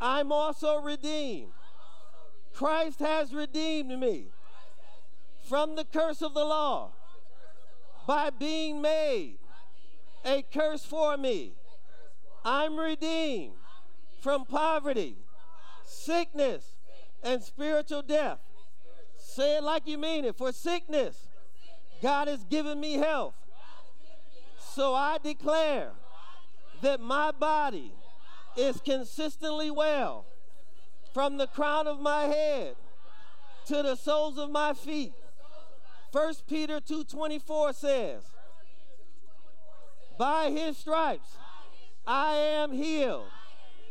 I'm 0.01 0.31
also 0.31 0.81
redeemed. 0.81 1.51
Christ 2.53 2.99
has 2.99 3.33
redeemed 3.33 3.97
me 3.99 4.27
from 5.47 5.75
the 5.75 5.85
curse 5.85 6.21
of 6.21 6.33
the 6.33 6.43
law 6.43 6.91
by 8.07 8.29
being 8.29 8.81
made 8.81 9.37
a 10.25 10.43
curse 10.53 10.85
for 10.85 11.17
me. 11.17 11.53
I'm 12.43 12.77
redeemed 12.77 13.53
from 14.21 14.45
poverty, 14.45 15.15
sickness, 15.85 16.77
and 17.23 17.41
spiritual 17.41 18.01
death. 18.01 18.39
Say 19.17 19.57
it 19.57 19.63
like 19.63 19.87
you 19.87 19.97
mean 19.97 20.25
it. 20.25 20.37
For 20.37 20.51
sickness, 20.51 21.27
God 22.01 22.27
has 22.27 22.43
given 22.45 22.79
me 22.79 22.93
health. 22.93 23.35
So 24.59 24.93
I 24.93 25.17
declare 25.21 25.91
that 26.81 26.99
my 26.99 27.31
body 27.31 27.91
is 28.55 28.79
consistently 28.81 29.71
well 29.71 30.25
from 31.13 31.37
the 31.37 31.47
crown 31.47 31.87
of 31.87 31.99
my 31.99 32.23
head 32.23 32.75
to 33.65 33.83
the 33.83 33.95
soles 33.95 34.37
of 34.37 34.49
my 34.49 34.73
feet. 34.73 35.13
1 36.11 36.45
Peter 36.47 36.79
2:24 36.79 37.73
says, 37.73 38.23
"By 40.17 40.49
his 40.49 40.77
stripes 40.77 41.37
I 42.09 42.33
am 42.33 42.71
healed. 42.71 43.27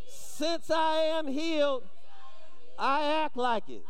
Since 0.09 0.73
I 0.73 1.03
am 1.19 1.29
healed, 1.29 1.85
I 2.77 3.05
act 3.25 3.37
like 3.37 3.69
it. 3.69 3.85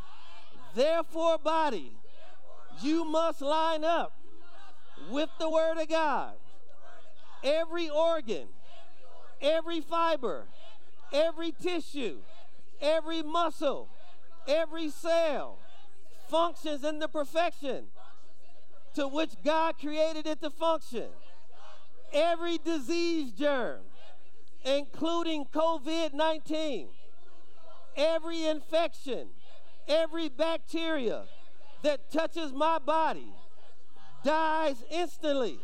Therefore, 0.75 1.39
body, 1.39 1.93
you 2.83 3.05
must 3.07 3.41
line 3.41 3.85
up 3.85 4.13
with 5.11 5.31
the 5.39 5.49
word 5.49 5.79
of 5.79 5.89
God. 5.89 6.35
Every 7.43 7.89
organ, 7.89 8.49
every 9.41 9.81
fiber, 9.81 10.45
every 11.11 11.53
tissue, 11.53 12.19
every 12.81 13.23
muscle, 13.23 13.89
every 14.47 14.91
cell 14.91 15.59
functions 16.29 16.85
in 16.85 16.99
the 16.99 17.09
perfection 17.09 17.87
to 18.95 19.09
which 19.09 19.31
God 19.45 19.79
created 19.79 20.27
it 20.27 20.41
to 20.43 20.51
function. 20.51 21.09
Every 22.13 22.59
disease 22.59 23.33
germ, 23.33 23.81
including 24.65 25.45
COVID 25.47 26.15
19, 26.15 26.89
every 27.97 28.45
infection, 28.45 29.29
every 29.87 30.29
bacteria 30.29 31.25
that 31.83 32.11
touches 32.11 32.53
my 32.53 32.79
body 32.79 33.33
dies 34.25 34.83
instantly 34.91 35.59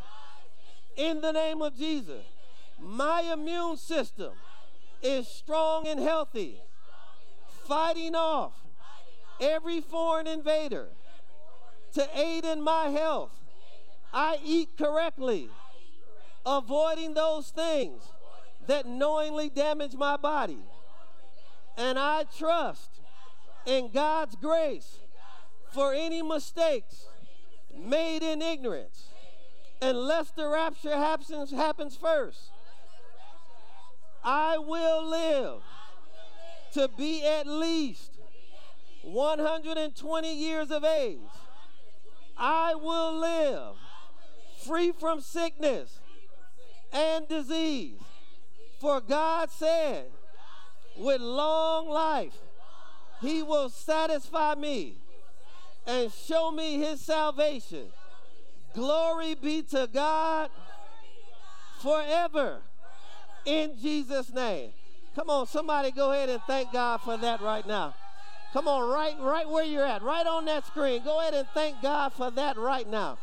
in 0.97 1.21
the 1.21 1.33
name 1.33 1.61
of 1.63 1.77
Jesus. 1.77 2.25
My 2.81 3.23
immune 3.23 3.77
system 3.77 4.33
is 5.03 5.27
strong 5.29 5.87
and 5.87 6.01
healthy, 6.01 6.61
fighting 7.67 8.15
off 8.15 8.53
every 9.41 9.81
foreign 9.81 10.27
invader 10.27 10.89
to 11.95 12.09
aid 12.15 12.45
in 12.45 12.63
my 12.63 12.89
health. 12.89 13.33
I 14.13 14.39
eat 14.45 14.71
correctly, 14.79 15.49
avoiding 16.47 17.15
those 17.15 17.51
things 17.51 18.03
that 18.67 18.87
knowingly 18.87 19.49
damage 19.49 19.95
my 19.95 20.17
body. 20.17 20.61
And 21.77 21.99
I 21.99 22.25
trust 22.37 23.01
in 23.67 23.91
God's 23.93 24.37
grace 24.37 24.99
for 25.73 25.93
any 25.93 26.23
mistakes 26.23 27.07
made 27.77 28.23
in 28.23 28.41
ignorance 28.41 29.09
unless 29.83 30.31
the 30.31 30.49
rapture 30.49 30.97
happens, 30.97 31.51
happens 31.51 31.97
first. 31.97 32.51
I 34.23 34.57
will 34.59 35.05
live 35.07 35.61
to 36.75 36.89
be 36.97 37.25
at 37.25 37.47
least 37.47 38.11
120 39.03 40.35
years 40.35 40.71
of 40.71 40.85
age. 40.85 41.19
I 42.37 42.75
will 42.75 43.19
live 43.19 43.77
free 44.67 44.93
from 44.93 45.21
sickness 45.21 45.99
and 46.93 47.29
disease. 47.29 47.99
For 48.81 49.01
God 49.01 49.51
said, 49.51 50.07
with 50.97 51.21
long 51.21 51.89
life, 51.89 52.37
He 53.21 53.43
will 53.43 53.69
satisfy 53.69 54.55
me 54.55 54.97
and 55.87 56.13
show 56.13 56.51
me 56.51 56.79
His 56.79 57.01
salvation. 57.01 57.87
Glory 58.75 59.35
be 59.35 59.63
to 59.63 59.89
God 59.93 60.51
forever 61.81 62.59
in 63.45 63.79
Jesus' 63.81 64.33
name. 64.33 64.73
Come 65.15 65.31
on, 65.31 65.47
somebody 65.47 65.93
go 65.93 66.13
ahead 66.13 66.29
and 66.29 66.43
thank 66.43 66.73
God 66.73 67.01
for 67.01 67.17
that 67.17 67.41
right 67.41 67.67
now. 67.67 67.95
Come 68.53 68.67
on, 68.67 68.89
right, 68.89 69.15
right 69.21 69.49
where 69.49 69.65
you're 69.65 69.85
at, 69.85 70.03
right 70.03 70.27
on 70.27 70.45
that 70.47 70.67
screen. 70.67 71.05
Go 71.05 71.21
ahead 71.21 71.35
and 71.35 71.47
thank 71.55 71.81
God 71.83 72.13
for 72.13 72.31
that 72.33 72.57
right 72.57 72.89
now. 72.89 73.19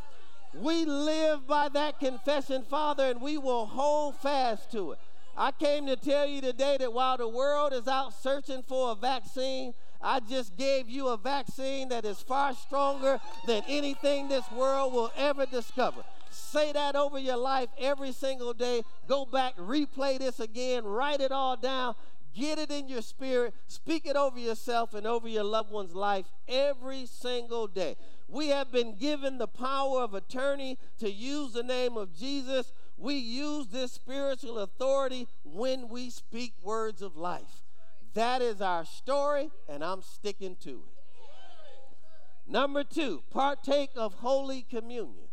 We 0.53 0.85
live 0.85 1.47
by 1.47 1.69
that 1.69 1.99
confession, 1.99 2.63
Father, 2.69 3.05
and 3.05 3.21
we 3.21 3.37
will 3.37 3.65
hold 3.65 4.17
fast 4.17 4.71
to 4.73 4.91
it. 4.91 4.99
I 5.37 5.51
came 5.51 5.85
to 5.87 5.95
tell 5.95 6.25
you 6.25 6.41
today 6.41 6.77
that 6.79 6.91
while 6.91 7.17
the 7.17 7.27
world 7.27 7.71
is 7.73 7.87
out 7.87 8.13
searching 8.13 8.63
for 8.67 8.91
a 8.91 8.95
vaccine, 8.95 9.73
I 10.01 10.19
just 10.19 10.57
gave 10.57 10.89
you 10.89 11.07
a 11.09 11.17
vaccine 11.17 11.89
that 11.89 12.05
is 12.05 12.21
far 12.21 12.53
stronger 12.53 13.19
than 13.47 13.63
anything 13.67 14.27
this 14.27 14.49
world 14.51 14.93
will 14.93 15.11
ever 15.17 15.45
discover. 15.45 16.03
Say 16.31 16.71
that 16.71 16.95
over 16.95 17.19
your 17.19 17.37
life 17.37 17.69
every 17.77 18.11
single 18.11 18.53
day. 18.53 18.83
Go 19.07 19.25
back, 19.25 19.55
replay 19.57 20.17
this 20.17 20.39
again, 20.39 20.85
write 20.85 21.21
it 21.21 21.31
all 21.31 21.57
down, 21.57 21.95
get 22.33 22.57
it 22.57 22.71
in 22.71 22.87
your 22.87 23.01
spirit, 23.01 23.53
speak 23.67 24.05
it 24.05 24.15
over 24.15 24.39
yourself 24.39 24.93
and 24.93 25.05
over 25.05 25.27
your 25.27 25.43
loved 25.43 25.71
one's 25.71 25.93
life 25.93 26.25
every 26.47 27.05
single 27.05 27.67
day. 27.67 27.95
We 28.27 28.47
have 28.47 28.71
been 28.71 28.95
given 28.95 29.37
the 29.37 29.47
power 29.47 30.01
of 30.01 30.13
attorney 30.13 30.77
to 30.99 31.11
use 31.11 31.53
the 31.53 31.63
name 31.63 31.97
of 31.97 32.17
Jesus. 32.17 32.71
We 32.97 33.15
use 33.15 33.67
this 33.67 33.91
spiritual 33.91 34.59
authority 34.59 35.27
when 35.43 35.89
we 35.89 36.09
speak 36.09 36.53
words 36.63 37.01
of 37.01 37.17
life. 37.17 37.63
That 38.13 38.41
is 38.41 38.61
our 38.61 38.85
story, 38.85 39.49
and 39.67 39.83
I'm 39.83 40.01
sticking 40.01 40.55
to 40.63 40.69
it. 40.69 41.01
Number 42.47 42.83
two, 42.83 43.23
partake 43.31 43.91
of 43.95 44.15
Holy 44.15 44.61
Communion. 44.61 45.30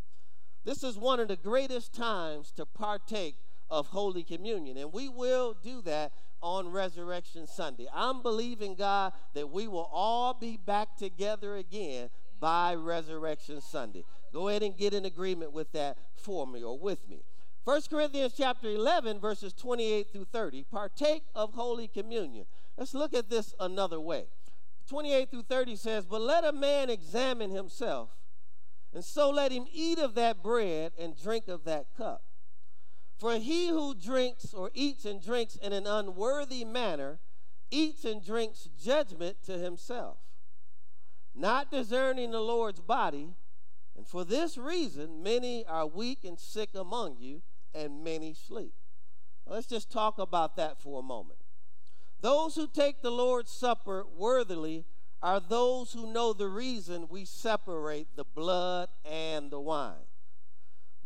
This 0.68 0.84
is 0.84 0.98
one 0.98 1.18
of 1.18 1.28
the 1.28 1.36
greatest 1.36 1.94
times 1.94 2.52
to 2.56 2.66
partake 2.66 3.36
of 3.70 3.86
Holy 3.86 4.22
Communion, 4.22 4.76
and 4.76 4.92
we 4.92 5.08
will 5.08 5.54
do 5.54 5.80
that 5.80 6.12
on 6.42 6.68
Resurrection 6.68 7.46
Sunday. 7.46 7.86
I'm 7.90 8.20
believing, 8.20 8.74
God, 8.74 9.14
that 9.32 9.48
we 9.48 9.66
will 9.66 9.88
all 9.90 10.34
be 10.34 10.58
back 10.58 10.98
together 10.98 11.56
again 11.56 12.10
by 12.38 12.74
Resurrection 12.74 13.62
Sunday. 13.62 14.04
Go 14.30 14.48
ahead 14.48 14.62
and 14.62 14.76
get 14.76 14.92
in 14.92 15.06
agreement 15.06 15.54
with 15.54 15.72
that 15.72 15.96
for 16.16 16.46
me 16.46 16.62
or 16.62 16.78
with 16.78 17.08
me. 17.08 17.22
1 17.64 17.80
Corinthians 17.88 18.34
chapter 18.36 18.68
11, 18.68 19.20
verses 19.20 19.54
28 19.54 20.12
through 20.12 20.26
30. 20.30 20.64
Partake 20.64 21.22
of 21.34 21.54
Holy 21.54 21.88
Communion. 21.88 22.44
Let's 22.76 22.92
look 22.92 23.14
at 23.14 23.30
this 23.30 23.54
another 23.58 24.00
way. 24.00 24.26
28 24.86 25.30
through 25.30 25.44
30 25.44 25.76
says, 25.76 26.04
But 26.04 26.20
let 26.20 26.44
a 26.44 26.52
man 26.52 26.90
examine 26.90 27.52
himself, 27.52 28.10
and 28.98 29.04
so 29.04 29.30
let 29.30 29.52
him 29.52 29.68
eat 29.72 30.00
of 30.00 30.16
that 30.16 30.42
bread 30.42 30.90
and 30.98 31.16
drink 31.16 31.46
of 31.46 31.62
that 31.62 31.86
cup. 31.96 32.24
For 33.16 33.38
he 33.38 33.68
who 33.68 33.94
drinks 33.94 34.52
or 34.52 34.72
eats 34.74 35.04
and 35.04 35.22
drinks 35.22 35.54
in 35.54 35.72
an 35.72 35.86
unworthy 35.86 36.64
manner 36.64 37.20
eats 37.70 38.04
and 38.04 38.20
drinks 38.20 38.68
judgment 38.76 39.36
to 39.46 39.56
himself, 39.56 40.16
not 41.32 41.70
discerning 41.70 42.32
the 42.32 42.40
Lord's 42.40 42.80
body. 42.80 43.28
And 43.96 44.04
for 44.04 44.24
this 44.24 44.58
reason, 44.58 45.22
many 45.22 45.64
are 45.64 45.86
weak 45.86 46.24
and 46.24 46.36
sick 46.36 46.70
among 46.74 47.18
you, 47.20 47.42
and 47.72 48.02
many 48.02 48.34
sleep. 48.34 48.74
let's 49.46 49.68
just 49.68 49.92
talk 49.92 50.18
about 50.18 50.56
that 50.56 50.82
for 50.82 50.98
a 50.98 51.04
moment. 51.04 51.38
Those 52.20 52.56
who 52.56 52.66
take 52.66 53.00
the 53.00 53.12
Lord's 53.12 53.52
Supper 53.52 54.04
worthily 54.16 54.86
are 55.22 55.40
those 55.40 55.92
who 55.92 56.12
know 56.12 56.32
the 56.32 56.48
reason 56.48 57.06
we 57.08 57.24
separate 57.24 58.08
the 58.16 58.24
blood 58.24 58.88
and 59.04 59.50
the 59.50 59.60
wine. 59.60 59.94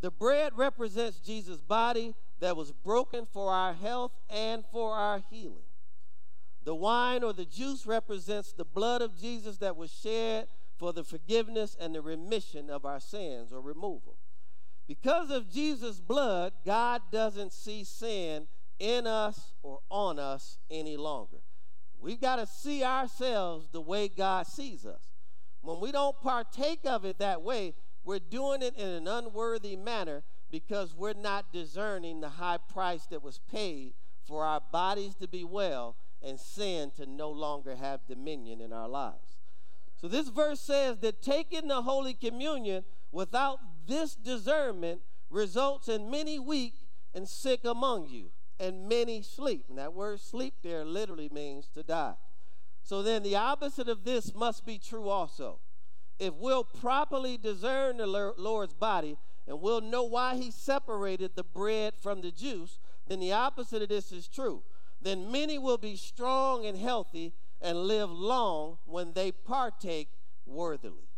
The 0.00 0.10
bread 0.10 0.52
represents 0.56 1.18
Jesus' 1.18 1.60
body 1.60 2.14
that 2.40 2.56
was 2.56 2.72
broken 2.72 3.26
for 3.32 3.52
our 3.52 3.72
health 3.72 4.12
and 4.28 4.64
for 4.72 4.94
our 4.94 5.22
healing. 5.30 5.64
The 6.64 6.74
wine 6.74 7.22
or 7.22 7.32
the 7.32 7.44
juice 7.44 7.86
represents 7.86 8.52
the 8.52 8.64
blood 8.64 9.00
of 9.02 9.18
Jesus 9.18 9.58
that 9.58 9.76
was 9.76 9.92
shed 9.92 10.48
for 10.76 10.92
the 10.92 11.04
forgiveness 11.04 11.76
and 11.80 11.94
the 11.94 12.02
remission 12.02 12.68
of 12.68 12.84
our 12.84 13.00
sins 13.00 13.52
or 13.52 13.60
removal. 13.60 14.16
Because 14.88 15.30
of 15.30 15.50
Jesus' 15.50 16.00
blood, 16.00 16.52
God 16.66 17.02
doesn't 17.10 17.52
see 17.52 17.84
sin 17.84 18.48
in 18.78 19.06
us 19.06 19.52
or 19.62 19.78
on 19.90 20.18
us 20.18 20.58
any 20.70 20.96
longer. 20.96 21.41
We've 22.02 22.20
got 22.20 22.36
to 22.36 22.46
see 22.46 22.82
ourselves 22.82 23.68
the 23.70 23.80
way 23.80 24.08
God 24.08 24.48
sees 24.48 24.84
us. 24.84 25.12
When 25.60 25.78
we 25.78 25.92
don't 25.92 26.20
partake 26.20 26.80
of 26.84 27.04
it 27.04 27.20
that 27.20 27.42
way, 27.42 27.74
we're 28.04 28.18
doing 28.18 28.60
it 28.60 28.74
in 28.76 28.88
an 28.88 29.06
unworthy 29.06 29.76
manner 29.76 30.24
because 30.50 30.96
we're 30.96 31.12
not 31.14 31.52
discerning 31.52 32.20
the 32.20 32.28
high 32.28 32.58
price 32.58 33.06
that 33.06 33.22
was 33.22 33.38
paid 33.38 33.94
for 34.26 34.44
our 34.44 34.60
bodies 34.72 35.14
to 35.16 35.28
be 35.28 35.44
well 35.44 35.94
and 36.20 36.40
sin 36.40 36.90
to 36.96 37.06
no 37.06 37.30
longer 37.30 37.76
have 37.76 38.00
dominion 38.08 38.60
in 38.60 38.72
our 38.72 38.88
lives. 38.88 39.38
So, 40.00 40.08
this 40.08 40.28
verse 40.28 40.58
says 40.58 40.98
that 40.98 41.22
taking 41.22 41.68
the 41.68 41.82
Holy 41.82 42.14
Communion 42.14 42.82
without 43.12 43.60
this 43.86 44.16
discernment 44.16 45.00
results 45.30 45.86
in 45.86 46.10
many 46.10 46.40
weak 46.40 46.74
and 47.14 47.28
sick 47.28 47.64
among 47.64 48.08
you 48.08 48.30
and 48.62 48.88
many 48.88 49.22
sleep. 49.22 49.64
And 49.68 49.76
that 49.78 49.92
word 49.92 50.20
sleep 50.20 50.54
there 50.62 50.84
literally 50.84 51.28
means 51.28 51.68
to 51.74 51.82
die. 51.82 52.14
So 52.84 53.02
then 53.02 53.24
the 53.24 53.34
opposite 53.34 53.88
of 53.88 54.04
this 54.04 54.34
must 54.34 54.64
be 54.64 54.78
true 54.78 55.08
also. 55.08 55.58
If 56.20 56.34
we'll 56.34 56.62
properly 56.62 57.36
discern 57.36 57.96
the 57.96 58.06
Lord's 58.06 58.74
body 58.74 59.18
and 59.48 59.60
we'll 59.60 59.80
know 59.80 60.04
why 60.04 60.36
he 60.36 60.52
separated 60.52 61.32
the 61.34 61.42
bread 61.42 61.94
from 62.00 62.20
the 62.20 62.30
juice, 62.30 62.78
then 63.08 63.18
the 63.18 63.32
opposite 63.32 63.82
of 63.82 63.88
this 63.88 64.12
is 64.12 64.28
true. 64.28 64.62
Then 65.00 65.32
many 65.32 65.58
will 65.58 65.78
be 65.78 65.96
strong 65.96 66.64
and 66.64 66.78
healthy 66.78 67.32
and 67.60 67.76
live 67.76 68.10
long 68.10 68.78
when 68.86 69.12
they 69.12 69.32
partake 69.32 70.08
worthily. 70.46 71.08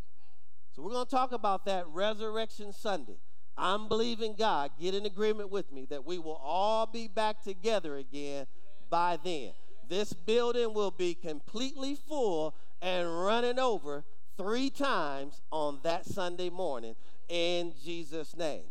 So 0.75 0.81
we're 0.81 0.91
going 0.91 1.05
to 1.05 1.11
talk 1.11 1.31
about 1.31 1.65
that 1.65 1.85
Resurrection 1.87 2.73
Sunday. 2.73 3.19
I'm 3.57 3.87
believing 3.87 4.35
God, 4.37 4.71
get 4.79 4.93
in 4.93 5.05
agreement 5.05 5.49
with 5.49 5.71
me, 5.71 5.85
that 5.89 6.05
we 6.05 6.17
will 6.17 6.41
all 6.43 6.85
be 6.85 7.07
back 7.07 7.41
together 7.41 7.97
again 7.97 8.47
by 8.89 9.17
then. 9.23 9.51
This 9.87 10.13
building 10.13 10.73
will 10.73 10.91
be 10.91 11.13
completely 11.13 11.95
full 11.95 12.55
and 12.81 13.23
running 13.23 13.59
over 13.59 14.03
three 14.37 14.69
times 14.69 15.41
on 15.51 15.79
that 15.83 16.05
Sunday 16.05 16.49
morning 16.49 16.95
in 17.29 17.73
Jesus' 17.83 18.35
name. 18.35 18.63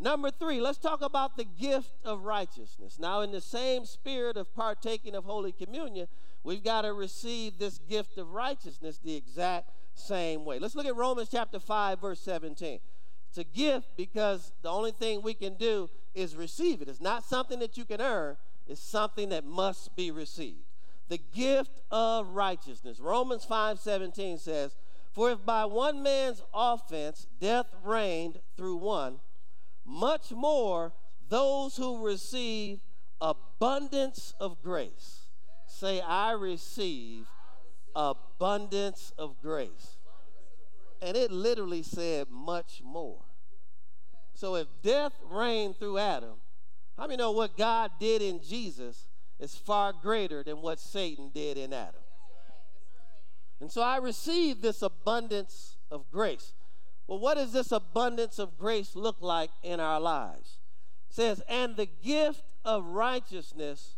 Number 0.00 0.30
three, 0.30 0.60
let's 0.60 0.78
talk 0.78 1.02
about 1.02 1.36
the 1.36 1.44
gift 1.44 1.94
of 2.04 2.24
righteousness. 2.24 2.98
Now, 2.98 3.20
in 3.20 3.30
the 3.30 3.40
same 3.40 3.84
spirit 3.84 4.36
of 4.36 4.52
partaking 4.54 5.14
of 5.14 5.24
Holy 5.24 5.52
Communion, 5.52 6.08
we've 6.42 6.64
got 6.64 6.82
to 6.82 6.92
receive 6.92 7.58
this 7.58 7.78
gift 7.78 8.18
of 8.18 8.32
righteousness 8.32 8.98
the 8.98 9.14
exact 9.14 9.70
same 9.94 10.44
way. 10.44 10.58
Let's 10.58 10.74
look 10.74 10.86
at 10.86 10.96
Romans 10.96 11.28
chapter 11.30 11.60
5, 11.60 12.00
verse 12.00 12.20
17. 12.20 12.80
It's 13.34 13.38
a 13.40 13.58
gift 13.58 13.96
because 13.96 14.52
the 14.62 14.68
only 14.68 14.92
thing 14.92 15.20
we 15.20 15.34
can 15.34 15.54
do 15.54 15.90
is 16.14 16.36
receive 16.36 16.80
it. 16.80 16.88
It's 16.88 17.00
not 17.00 17.24
something 17.24 17.58
that 17.58 17.76
you 17.76 17.84
can 17.84 18.00
earn, 18.00 18.36
it's 18.68 18.80
something 18.80 19.30
that 19.30 19.44
must 19.44 19.96
be 19.96 20.12
received. 20.12 20.62
The 21.08 21.18
gift 21.34 21.80
of 21.90 22.28
righteousness. 22.28 23.00
Romans 23.00 23.44
5 23.44 23.80
17 23.80 24.38
says, 24.38 24.76
For 25.10 25.32
if 25.32 25.44
by 25.44 25.64
one 25.64 26.00
man's 26.00 26.44
offense 26.54 27.26
death 27.40 27.66
reigned 27.82 28.38
through 28.56 28.76
one, 28.76 29.16
much 29.84 30.30
more 30.30 30.92
those 31.28 31.76
who 31.76 32.06
receive 32.06 32.78
abundance 33.20 34.32
of 34.38 34.62
grace. 34.62 35.26
Say, 35.66 36.00
I 36.00 36.30
receive 36.30 37.26
abundance 37.96 39.12
of 39.18 39.42
grace. 39.42 39.93
And 41.04 41.18
it 41.18 41.30
literally 41.30 41.82
said 41.82 42.28
much 42.30 42.80
more. 42.82 43.20
So 44.32 44.54
if 44.54 44.66
death 44.82 45.12
reigned 45.30 45.76
through 45.76 45.98
Adam, 45.98 46.36
how 46.96 47.06
many 47.06 47.18
know 47.18 47.32
what 47.32 47.58
God 47.58 47.90
did 48.00 48.22
in 48.22 48.40
Jesus 48.42 49.06
is 49.38 49.54
far 49.54 49.92
greater 49.92 50.42
than 50.42 50.62
what 50.62 50.80
Satan 50.80 51.30
did 51.34 51.58
in 51.58 51.74
Adam? 51.74 52.00
And 53.60 53.70
so 53.70 53.82
I 53.82 53.98
received 53.98 54.62
this 54.62 54.80
abundance 54.80 55.76
of 55.90 56.10
grace. 56.10 56.54
Well, 57.06 57.18
what 57.18 57.34
does 57.34 57.52
this 57.52 57.70
abundance 57.70 58.38
of 58.38 58.56
grace 58.56 58.96
look 58.96 59.16
like 59.20 59.50
in 59.62 59.80
our 59.80 60.00
lives? 60.00 60.58
It 61.10 61.14
says, 61.14 61.42
and 61.50 61.76
the 61.76 61.88
gift 62.02 62.44
of 62.64 62.86
righteousness 62.86 63.96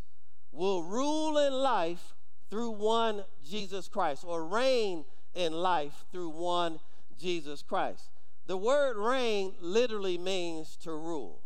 will 0.51 0.83
rule 0.83 1.37
in 1.37 1.53
life 1.53 2.15
through 2.49 2.71
one 2.71 3.23
Jesus 3.49 3.87
Christ, 3.87 4.25
or 4.27 4.45
reign 4.45 5.05
in 5.33 5.53
life 5.53 6.03
through 6.11 6.29
one 6.29 6.79
Jesus 7.19 7.61
Christ. 7.61 8.09
The 8.47 8.57
word 8.57 8.95
reign 8.97 9.53
literally 9.59 10.17
means 10.17 10.77
to 10.77 10.91
rule. 10.91 11.41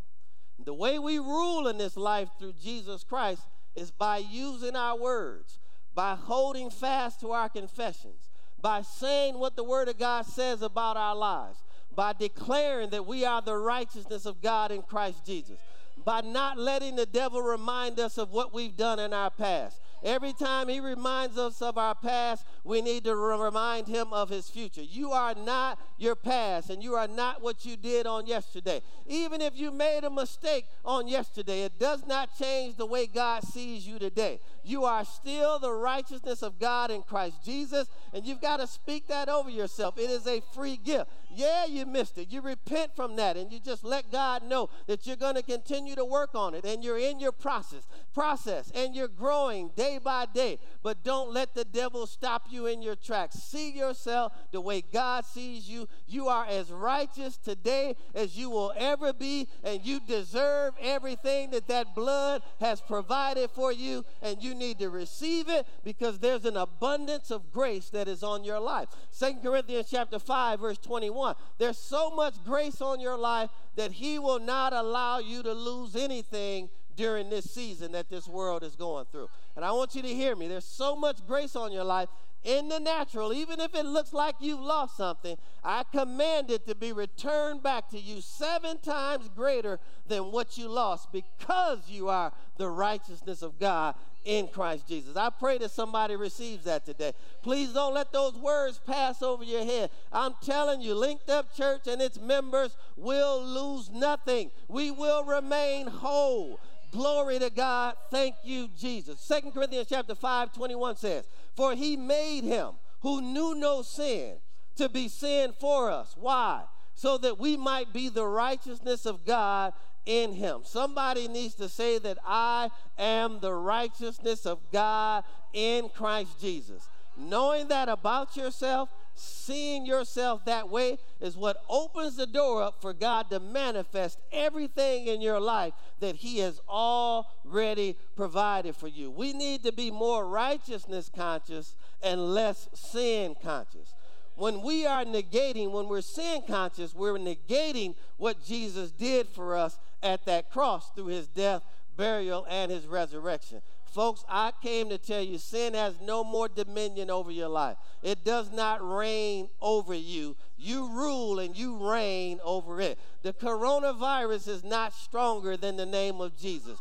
The 0.63 0.74
way 0.74 1.00
we 1.00 1.18
rule 1.18 1.68
in 1.68 1.78
this 1.78 1.98
life 1.98 2.30
through 2.38 2.54
Jesus 2.62 3.04
Christ 3.04 3.42
is 3.75 3.90
by 3.90 4.18
using 4.18 4.75
our 4.75 4.98
words, 4.98 5.60
by 5.96 6.16
holding 6.16 6.70
fast 6.70 7.20
to 7.22 7.32
our 7.32 7.50
confessions, 7.50 8.30
by 8.62 8.84
saying 8.84 9.40
what 9.40 9.56
the 9.56 9.63
Word 9.63 9.88
of 9.88 9.98
God 9.98 10.25
says 10.25 10.62
about 10.62 10.98
our 10.98 11.16
lives, 11.16 11.63
by 11.96 12.13
declaring 12.13 12.92
that 12.92 13.08
we 13.08 13.25
are 13.25 13.42
the 13.42 13.58
righteousness 13.58 14.25
of 14.25 14.42
God 14.42 14.72
in 14.72 14.84
Christ 14.84 15.25
Jesus, 15.25 15.58
by 16.06 16.22
not 16.22 16.58
letting 16.58 16.96
the 16.96 17.08
devil 17.08 17.42
remind 17.42 18.00
us 18.00 18.18
of 18.20 18.32
what 18.32 18.53
we've 18.53 18.77
done 18.77 19.00
in 19.00 19.14
our 19.14 19.31
past 19.31 19.80
Every 20.03 20.33
time 20.33 20.68
he 20.68 20.79
reminds 20.79 21.37
us 21.37 21.61
of 21.61 21.77
our 21.77 21.96
past, 21.96 22.46
we 22.64 22.81
need 22.81 23.03
to 23.03 23.16
remind 23.16 23.87
him 23.87 24.11
of 24.11 24.29
his 24.29 24.50
future. 24.50 24.81
You 24.81 25.11
are 25.11 25.35
not 25.35 25.79
your 25.98 26.16
past, 26.16 26.70
and 26.70 26.83
you 26.83 26.96
are 26.96 27.07
not 27.07 27.42
what 27.44 27.66
you 27.66 27.77
did 27.77 28.07
on 28.07 28.25
yesterday. 28.25 28.81
Even 29.05 29.42
if 29.42 29.55
you 29.55 29.72
made 29.72 30.03
a 30.03 30.09
mistake 30.09 30.66
on 30.83 31.07
yesterday, 31.07 31.64
it 31.64 31.77
does 31.79 32.05
not 32.07 32.37
change 32.37 32.77
the 32.77 32.85
way 32.85 33.05
God 33.05 33.44
sees 33.44 33.87
you 33.87 34.00
today. 34.00 34.40
You 34.63 34.85
are 34.85 35.05
still 35.05 35.59
the 35.59 35.71
righteousness 35.71 36.41
of 36.41 36.59
God 36.59 36.91
in 36.91 37.03
Christ 37.03 37.43
Jesus, 37.43 37.87
and 38.13 38.25
you've 38.25 38.41
got 38.41 38.57
to 38.57 38.67
speak 38.67 39.07
that 39.07 39.29
over 39.29 39.50
yourself. 39.50 39.97
It 39.97 40.09
is 40.09 40.27
a 40.27 40.41
free 40.53 40.77
gift. 40.77 41.09
Yeah, 41.33 41.65
you 41.65 41.85
missed 41.85 42.17
it. 42.17 42.29
You 42.29 42.41
repent 42.41 42.95
from 42.95 43.15
that, 43.15 43.37
and 43.37 43.51
you 43.51 43.59
just 43.59 43.83
let 43.83 44.11
God 44.11 44.43
know 44.43 44.69
that 44.87 45.07
you're 45.07 45.15
going 45.15 45.35
to 45.35 45.41
continue 45.41 45.95
to 45.95 46.03
work 46.03 46.31
on 46.35 46.53
it, 46.53 46.65
and 46.65 46.83
you're 46.83 46.97
in 46.97 47.19
your 47.19 47.31
process, 47.31 47.87
process, 48.13 48.71
and 48.75 48.93
you're 48.93 49.07
growing 49.07 49.71
day 49.75 50.00
by 50.03 50.25
day. 50.33 50.59
But 50.83 51.03
don't 51.03 51.31
let 51.31 51.55
the 51.55 51.63
devil 51.63 52.05
stop 52.05 52.47
you 52.50 52.65
in 52.65 52.81
your 52.81 52.95
tracks. 52.95 53.37
See 53.37 53.71
yourself 53.71 54.33
the 54.51 54.59
way 54.59 54.81
God 54.81 55.25
sees 55.25 55.69
you. 55.69 55.87
You 56.07 56.27
are 56.27 56.45
as 56.45 56.69
righteous 56.71 57.37
today 57.37 57.95
as 58.13 58.37
you 58.37 58.50
will 58.50 58.74
ever 58.75 59.13
be, 59.13 59.47
and 59.63 59.85
you 59.85 60.01
deserve 60.01 60.74
everything 60.81 61.51
that 61.51 61.67
that 61.67 61.95
blood 61.95 62.41
has 62.59 62.81
provided 62.81 63.50
for 63.51 63.71
you, 63.71 64.03
and 64.21 64.43
you 64.43 64.50
need 64.53 64.79
to 64.79 64.90
receive 64.90 65.50
it 65.50 65.66
because 65.83 66.20
there's 66.20 66.46
an 66.46 66.57
abundance 66.57 67.31
of 67.31 67.51
grace 67.51 67.90
that 67.90 68.07
is 68.07 68.24
on 68.24 68.44
your 68.44 68.59
life. 68.59 68.90
Second 69.09 69.42
Corinthians 69.42 69.87
chapter 69.90 70.20
5 70.20 70.59
verse 70.59 70.77
21. 70.77 71.35
There's 71.57 71.77
so 71.77 72.11
much 72.11 72.35
grace 72.46 72.81
on 72.81 73.00
your 73.00 73.18
life 73.18 73.50
that 73.75 73.94
he 73.94 74.20
will 74.20 74.40
not 74.40 74.74
allow 74.74 75.20
you 75.20 75.44
to 75.44 75.53
lose 75.53 75.96
anything 75.96 76.70
during 76.96 77.29
this 77.29 77.50
season 77.50 77.94
that 77.94 78.09
this 78.09 78.27
world 78.27 78.64
is 78.64 78.75
going 78.75 79.05
through. 79.11 79.29
And 79.55 79.66
I 79.66 79.72
want 79.72 79.96
you 79.96 80.01
to 80.01 80.07
hear 80.07 80.35
me. 80.35 80.48
There's 80.48 80.66
so 80.66 80.96
much 80.96 81.25
grace 81.25 81.55
on 81.55 81.72
your 81.72 81.83
life 81.83 82.09
in 82.44 82.70
the 82.70 82.80
natural, 82.80 83.34
even 83.34 83.60
if 83.60 83.75
it 83.75 83.86
looks 83.86 84.14
like 84.14 84.36
you've 84.40 84.60
lost 84.60 84.98
something, 84.98 85.38
I 85.64 85.84
command 85.92 86.50
it 86.50 86.66
to 86.68 86.75
be 86.75 86.92
returned 86.92 87.62
back 87.62 87.90
to 87.92 88.00
you 88.00 88.22
seven 88.22 88.80
times 88.80 89.30
greater 89.36 89.80
than 90.08 90.32
what 90.32 90.58
you 90.58 90.68
lost 90.68 91.12
because 91.12 91.80
you 91.88 92.10
are 92.10 92.32
the 92.58 92.70
righteousness 92.70 93.42
of 93.42 93.60
God 93.60 93.96
in 94.25 94.48
Christ 94.48 94.88
Jesus. 94.88 95.16
I 95.16 95.30
pray 95.30 95.58
that 95.60 95.72
somebody 95.72 96.16
receives 96.16 96.66
that 96.66 96.86
today. 96.86 97.14
Please 97.42 97.74
don't 97.74 97.94
let 97.94 98.12
those 98.12 98.36
words 98.36 98.80
pass 98.86 99.22
over 99.22 99.44
your 99.44 99.64
head. 99.64 99.90
I'm 100.12 100.34
telling 100.42 100.82
you, 100.82 100.96
Linked 100.96 101.30
Up 101.30 101.56
Church 101.56 101.88
and 101.88 102.01
its 102.01 102.20
members 102.20 102.75
will 102.96 103.44
lose 103.44 103.90
nothing. 103.90 104.51
We 104.68 104.92
will 104.92 105.24
remain 105.24 105.88
whole. 105.88 106.60
Glory 106.92 107.40
to 107.40 107.50
God. 107.50 107.96
Thank 108.12 108.36
you, 108.44 108.68
Jesus. 108.77 109.22
Second 109.22 109.54
Corinthians 109.54 109.88
chapter 109.90 110.14
5, 110.14 110.54
21 110.54 110.98
says, 110.98 111.25
For 111.55 111.75
he 111.75 111.98
made 111.98 112.44
him 112.44 112.72
who 113.01 113.22
knew 113.22 113.55
no 113.55 113.81
sin 113.81 114.35
to 114.75 114.90
be 114.90 115.07
sin 115.07 115.53
for 115.59 115.90
us. 115.92 116.16
Why? 116.18 116.64
So 116.96 117.18
that 117.20 117.40
we 117.40 117.57
might 117.57 117.94
be 117.94 118.09
the 118.09 118.25
righteousness 118.25 119.05
of 119.05 119.25
God 119.25 119.74
in 120.05 120.33
him. 120.33 120.61
Somebody 120.64 121.27
needs 121.27 121.55
to 121.55 121.70
say 121.70 122.00
that 122.00 122.18
I 122.25 122.70
am 122.98 123.40
the 123.40 123.53
righteousness 123.53 124.46
of 124.46 124.59
God 124.72 125.24
in 125.53 125.90
Christ 125.90 126.40
Jesus. 126.40 126.87
Knowing 127.18 127.68
that 127.68 127.90
about 127.90 128.35
yourself 128.35 128.90
seeing 129.22 129.86
yourself 129.86 130.46
that 130.46 130.70
way 130.70 130.98
is 131.20 131.38
what 131.38 131.64
opens 131.70 132.16
the 132.16 132.25
door 132.25 132.64
up 132.64 132.81
for 132.81 132.94
God 132.94 133.29
to 133.29 133.40
manifest 133.40 134.20
everything 134.31 135.07
in 135.07 135.22
your 135.22 135.40
life 135.40 135.74
that 136.00 136.18
He 136.18 136.40
has 136.40 136.60
already 136.68 137.98
provided 138.16 138.75
for 138.75 138.88
you. 138.88 139.12
We 139.12 139.34
need 139.34 139.64
to 139.64 139.72
be 139.72 139.92
more 139.92 140.27
righteousness 140.27 141.10
conscious 141.14 141.75
and 142.01 142.34
less 142.34 142.70
sin 142.74 143.36
conscious. 143.42 143.94
When 144.36 144.62
we 144.62 144.86
are 144.86 145.05
negating, 145.05 145.72
when 145.72 145.88
we're 145.88 146.01
sin 146.01 146.42
conscious, 146.48 146.96
we're 146.96 147.18
negating 147.18 147.96
what 148.18 148.44
Jesus 148.44 148.92
did 148.92 149.27
for 149.27 149.55
us 149.55 149.77
at 150.01 150.25
that 150.25 150.50
cross 150.50 150.90
through 150.96 151.07
His 151.07 151.27
death, 151.27 151.64
burial, 151.96 152.46
and 152.50 152.72
His 152.72 152.88
resurrection. 152.88 153.62
Folks, 153.92 154.24
I 154.30 154.54
came 154.62 154.88
to 154.88 154.98
tell 154.98 155.22
you 155.22 155.38
sin 155.38 155.74
has 155.74 155.96
no 156.01 156.24
more 156.24 156.48
dominion 156.48 157.10
over 157.10 157.30
your 157.30 157.50
life. 157.50 157.75
It 158.01 158.24
does 158.24 158.50
not 158.51 158.80
reign 158.82 159.50
over 159.62 159.94
you. 159.94 160.38
You 160.58 160.88
rule 160.94 161.40
and 161.40 161.58
you 161.58 161.75
reign 161.75 162.40
over 162.44 162.80
it. 162.80 162.98
The 163.22 163.34
coronavirus 163.34 164.48
is 164.48 164.64
not 164.64 164.94
stronger 164.94 165.58
than 165.58 165.75
the 165.75 165.86
name 165.86 166.22
of 166.22 166.38
Jesus. 166.38 166.80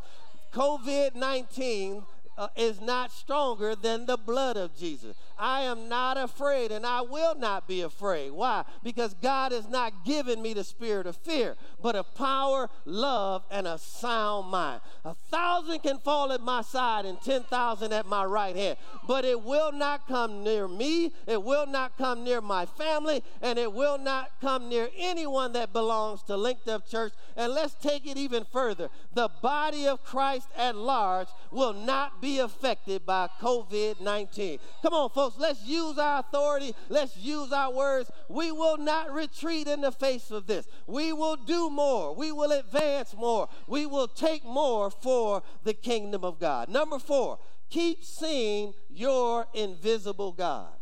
COVID 0.53 1.17
19 1.17 2.05
uh, 2.41 2.49
is 2.57 2.81
not 2.81 3.13
stronger 3.13 3.77
than 3.77 4.07
the 4.07 4.17
blood 4.17 4.57
of 4.57 4.75
Jesus. 4.75 5.15
I 5.39 5.63
am 5.63 5.91
not 5.91 6.17
afraid 6.17 6.73
and 6.73 6.87
I 6.87 7.03
will 7.03 7.35
not 7.35 7.69
be 7.69 7.83
afraid. 7.83 8.31
Why? 8.31 8.65
Because 8.83 9.15
God 9.23 9.53
has 9.53 9.69
not 9.69 10.07
given 10.07 10.41
me 10.41 10.55
the 10.55 10.65
spirit 10.65 11.07
of 11.07 11.17
fear, 11.17 11.57
but 11.83 11.95
of 11.95 12.15
power, 12.15 12.71
love, 12.87 13.45
and 13.51 13.67
a 13.67 13.77
sound 13.77 14.51
mind. 14.51 14.81
A 15.05 15.15
thousand 15.31 15.81
can 15.81 15.99
fall 15.99 16.33
at 16.33 16.41
my 16.41 16.63
side 16.63 17.05
and 17.05 17.21
10,000 17.21 17.93
at 17.93 18.07
my 18.07 18.25
right 18.25 18.57
hand, 18.57 18.79
but 19.07 19.27
it 19.27 19.43
will 19.43 19.73
not 19.73 20.09
come 20.09 20.43
near 20.43 20.67
me, 20.67 21.13
it 21.27 21.43
will 21.43 21.67
not 21.67 21.99
come 21.99 22.25
near 22.25 22.41
my 22.41 22.65
family, 22.65 23.23
and 23.43 23.59
it 23.59 23.73
will 23.73 23.99
not 23.99 24.31
come 24.41 24.69
near 24.71 24.89
anyone 24.97 25.53
that 25.53 25.75
belongs 25.75 26.23
to 26.23 26.37
Linked 26.39 26.69
Up 26.69 26.89
Church. 26.89 27.13
And 27.37 27.53
let's 27.53 27.75
take 27.75 28.07
it 28.07 28.17
even 28.17 28.45
further. 28.51 28.89
The 29.15 29.29
body 29.43 29.87
of 29.87 30.05
Christ 30.05 30.49
at 30.57 30.77
large 30.77 31.29
will 31.51 31.73
not 31.75 32.21
be 32.21 32.30
affected 32.39 33.05
by 33.05 33.29
COVID 33.41 34.01
19. 34.01 34.59
Come 34.83 34.95
on, 34.95 35.11
folks, 35.11 35.37
let's 35.39 35.65
use 35.65 35.99
our 35.99 36.21
authority, 36.21 36.75
let's 36.89 37.17
use 37.17 37.53
our 37.53 37.73
words. 37.73 38.11
We 38.29 38.53
will 38.53 38.77
not 38.77 39.13
retreat 39.13 39.67
in 39.67 39.81
the 39.81 39.93
face 39.93 40.31
of 40.31 40.47
this. 40.47 40.67
We 40.87 41.13
will 41.13 41.37
do 41.37 41.71
more, 41.71 42.15
we 42.15 42.33
will 42.33 42.53
advance 42.53 43.15
more, 43.15 43.49
we 43.67 43.87
will 43.87 44.09
take 44.09 44.45
more 44.45 44.91
for 44.91 45.43
the 45.65 45.75
kingdom 45.75 46.25
of 46.25 46.39
God. 46.39 46.69
Number 46.69 46.99
four, 46.99 47.39
keep 47.69 48.05
seeing 48.05 48.75
your 48.89 49.47
invisible 49.55 50.33
God. 50.33 50.73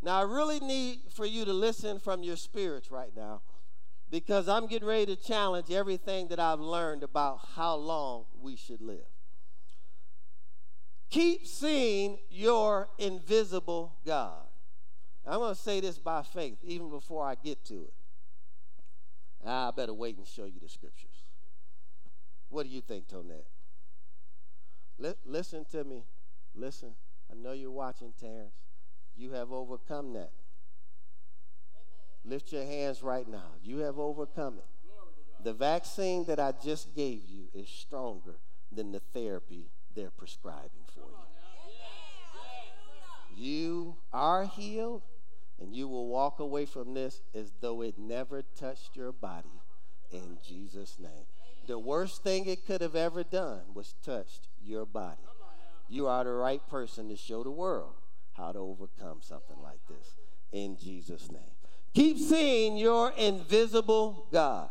Now, 0.00 0.20
I 0.20 0.22
really 0.22 0.60
need 0.60 1.00
for 1.12 1.26
you 1.26 1.44
to 1.44 1.52
listen 1.52 1.98
from 1.98 2.22
your 2.22 2.36
spirits 2.36 2.90
right 2.90 3.10
now 3.16 3.42
because 4.10 4.48
I'm 4.48 4.66
getting 4.66 4.88
ready 4.88 5.06
to 5.14 5.16
challenge 5.16 5.70
everything 5.70 6.28
that 6.28 6.38
I've 6.38 6.60
learned 6.60 7.02
about 7.02 7.40
how 7.56 7.74
long 7.74 8.24
we 8.40 8.56
should 8.56 8.80
live. 8.80 9.17
Keep 11.10 11.46
seeing 11.46 12.18
your 12.30 12.88
invisible 12.98 13.96
God. 14.04 14.44
I'm 15.26 15.38
going 15.38 15.54
to 15.54 15.60
say 15.60 15.80
this 15.80 15.98
by 15.98 16.22
faith, 16.22 16.58
even 16.62 16.90
before 16.90 17.26
I 17.26 17.34
get 17.34 17.64
to 17.66 17.74
it. 17.74 17.92
I 19.46 19.70
better 19.70 19.94
wait 19.94 20.16
and 20.16 20.26
show 20.26 20.44
you 20.44 20.60
the 20.60 20.68
scriptures. 20.68 21.24
What 22.50 22.64
do 22.64 22.68
you 22.70 22.80
think, 22.80 23.08
Tonette? 23.08 23.44
listen 25.24 25.64
to 25.70 25.84
me. 25.84 26.04
Listen. 26.54 26.90
I 27.30 27.34
know 27.34 27.52
you're 27.52 27.70
watching, 27.70 28.12
Terrence. 28.20 28.54
You 29.16 29.32
have 29.32 29.52
overcome 29.52 30.14
that. 30.14 30.32
Lift 32.24 32.52
your 32.52 32.64
hands 32.64 33.02
right 33.02 33.28
now. 33.28 33.52
You 33.62 33.78
have 33.78 33.98
overcome 33.98 34.58
it. 34.58 35.44
The 35.44 35.52
vaccine 35.52 36.24
that 36.24 36.40
I 36.40 36.52
just 36.52 36.94
gave 36.94 37.24
you 37.26 37.48
is 37.54 37.68
stronger 37.68 38.34
than 38.72 38.92
the 38.92 39.00
therapy 39.00 39.70
they're 39.98 40.10
prescribing 40.10 40.86
for 40.94 41.00
you. 41.00 41.16
You 43.36 43.96
are 44.12 44.44
healed, 44.44 45.02
and 45.60 45.74
you 45.74 45.88
will 45.88 46.06
walk 46.06 46.38
away 46.38 46.66
from 46.66 46.94
this 46.94 47.20
as 47.34 47.52
though 47.60 47.82
it 47.82 47.98
never 47.98 48.42
touched 48.42 48.94
your 48.94 49.10
body 49.10 49.60
in 50.12 50.38
Jesus' 50.46 50.98
name. 51.00 51.26
The 51.66 51.80
worst 51.80 52.22
thing 52.22 52.46
it 52.46 52.64
could 52.64 52.80
have 52.80 52.94
ever 52.94 53.24
done 53.24 53.62
was 53.74 53.96
touched 54.04 54.46
your 54.62 54.86
body. 54.86 55.18
You 55.88 56.06
are 56.06 56.22
the 56.22 56.30
right 56.30 56.62
person 56.68 57.08
to 57.08 57.16
show 57.16 57.42
the 57.42 57.50
world 57.50 57.94
how 58.34 58.52
to 58.52 58.58
overcome 58.60 59.18
something 59.20 59.60
like 59.62 59.80
this 59.88 60.14
in 60.52 60.76
Jesus' 60.76 61.28
name. 61.30 61.56
Keep 61.92 62.18
seeing 62.18 62.76
your 62.76 63.12
invisible 63.18 64.28
God. 64.30 64.70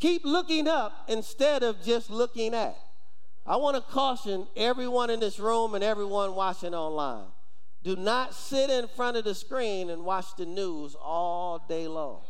Keep 0.00 0.24
looking 0.24 0.68
up 0.68 1.04
instead 1.08 1.62
of 1.62 1.82
just 1.82 2.08
looking 2.08 2.54
at. 2.54 2.78
I 3.46 3.56
want 3.56 3.76
to 3.76 3.82
caution 3.82 4.46
everyone 4.56 5.10
in 5.10 5.20
this 5.20 5.38
room 5.38 5.74
and 5.74 5.84
everyone 5.84 6.34
watching 6.34 6.74
online. 6.74 7.26
Do 7.82 7.94
not 7.94 8.32
sit 8.32 8.70
in 8.70 8.88
front 8.88 9.18
of 9.18 9.24
the 9.24 9.34
screen 9.34 9.90
and 9.90 10.04
watch 10.04 10.34
the 10.36 10.46
news 10.46 10.96
all 10.98 11.62
day 11.68 11.86
long. 11.86 12.22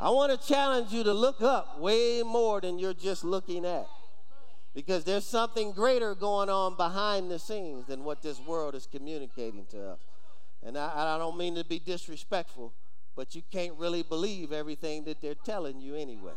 I 0.00 0.10
want 0.10 0.32
to 0.32 0.48
challenge 0.48 0.92
you 0.92 1.04
to 1.04 1.14
look 1.14 1.40
up 1.40 1.78
way 1.78 2.22
more 2.24 2.60
than 2.60 2.80
you're 2.80 2.92
just 2.92 3.22
looking 3.22 3.64
at. 3.64 3.86
Because 4.74 5.04
there's 5.04 5.24
something 5.24 5.70
greater 5.70 6.16
going 6.16 6.48
on 6.48 6.76
behind 6.76 7.30
the 7.30 7.38
scenes 7.38 7.86
than 7.86 8.02
what 8.02 8.22
this 8.22 8.40
world 8.40 8.74
is 8.74 8.88
communicating 8.90 9.64
to 9.66 9.90
us. 9.90 10.00
And 10.64 10.76
I, 10.76 11.14
I 11.14 11.18
don't 11.18 11.38
mean 11.38 11.54
to 11.54 11.64
be 11.64 11.78
disrespectful, 11.78 12.72
but 13.14 13.36
you 13.36 13.42
can't 13.52 13.74
really 13.78 14.02
believe 14.02 14.50
everything 14.50 15.04
that 15.04 15.22
they're 15.22 15.36
telling 15.36 15.80
you 15.80 15.94
anyway. 15.94 16.32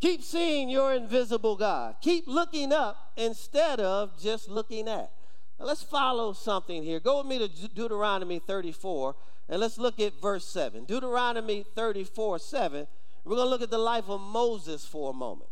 Keep 0.00 0.22
seeing 0.22 0.70
your 0.70 0.94
invisible 0.94 1.56
God. 1.56 1.96
Keep 2.00 2.26
looking 2.26 2.72
up 2.72 3.12
instead 3.16 3.80
of 3.80 4.20
just 4.20 4.48
looking 4.48 4.88
at. 4.88 5.12
Now 5.58 5.66
let's 5.66 5.82
follow 5.82 6.32
something 6.32 6.82
here. 6.82 7.00
Go 7.00 7.18
with 7.18 7.26
me 7.26 7.38
to 7.38 7.68
Deuteronomy 7.68 8.38
34 8.38 9.14
and 9.50 9.60
let's 9.60 9.78
look 9.78 10.00
at 10.00 10.20
verse 10.20 10.46
7. 10.46 10.84
Deuteronomy 10.84 11.64
34 11.74 12.38
7. 12.38 12.86
We're 13.24 13.36
going 13.36 13.46
to 13.46 13.50
look 13.50 13.62
at 13.62 13.70
the 13.70 13.78
life 13.78 14.08
of 14.08 14.20
Moses 14.20 14.86
for 14.86 15.10
a 15.10 15.14
moment. 15.14 15.50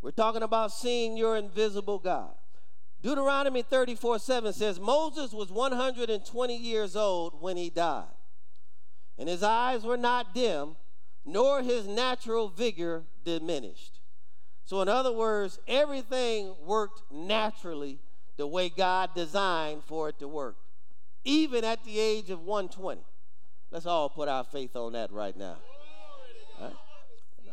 We're 0.00 0.10
talking 0.10 0.42
about 0.42 0.72
seeing 0.72 1.16
your 1.16 1.36
invisible 1.36 2.00
God. 2.00 2.34
Deuteronomy 3.02 3.62
34 3.62 4.18
7 4.18 4.52
says, 4.52 4.80
Moses 4.80 5.32
was 5.32 5.50
120 5.50 6.56
years 6.56 6.96
old 6.96 7.40
when 7.40 7.56
he 7.56 7.70
died, 7.70 8.04
and 9.18 9.28
his 9.28 9.42
eyes 9.42 9.84
were 9.84 9.96
not 9.96 10.34
dim, 10.34 10.76
nor 11.24 11.62
his 11.62 11.86
natural 11.86 12.48
vigor 12.48 13.04
diminished. 13.24 14.00
So, 14.64 14.80
in 14.80 14.88
other 14.88 15.12
words, 15.12 15.58
everything 15.66 16.54
worked 16.64 17.02
naturally 17.10 17.98
the 18.36 18.46
way 18.46 18.68
God 18.68 19.10
designed 19.14 19.84
for 19.84 20.08
it 20.08 20.18
to 20.20 20.28
work, 20.28 20.56
even 21.24 21.64
at 21.64 21.84
the 21.84 21.98
age 21.98 22.30
of 22.30 22.40
120. 22.40 23.02
Let's 23.70 23.86
all 23.86 24.08
put 24.08 24.28
our 24.28 24.44
faith 24.44 24.76
on 24.76 24.92
that 24.92 25.12
right 25.12 25.36
now. 25.36 25.56
Right? 26.60 26.72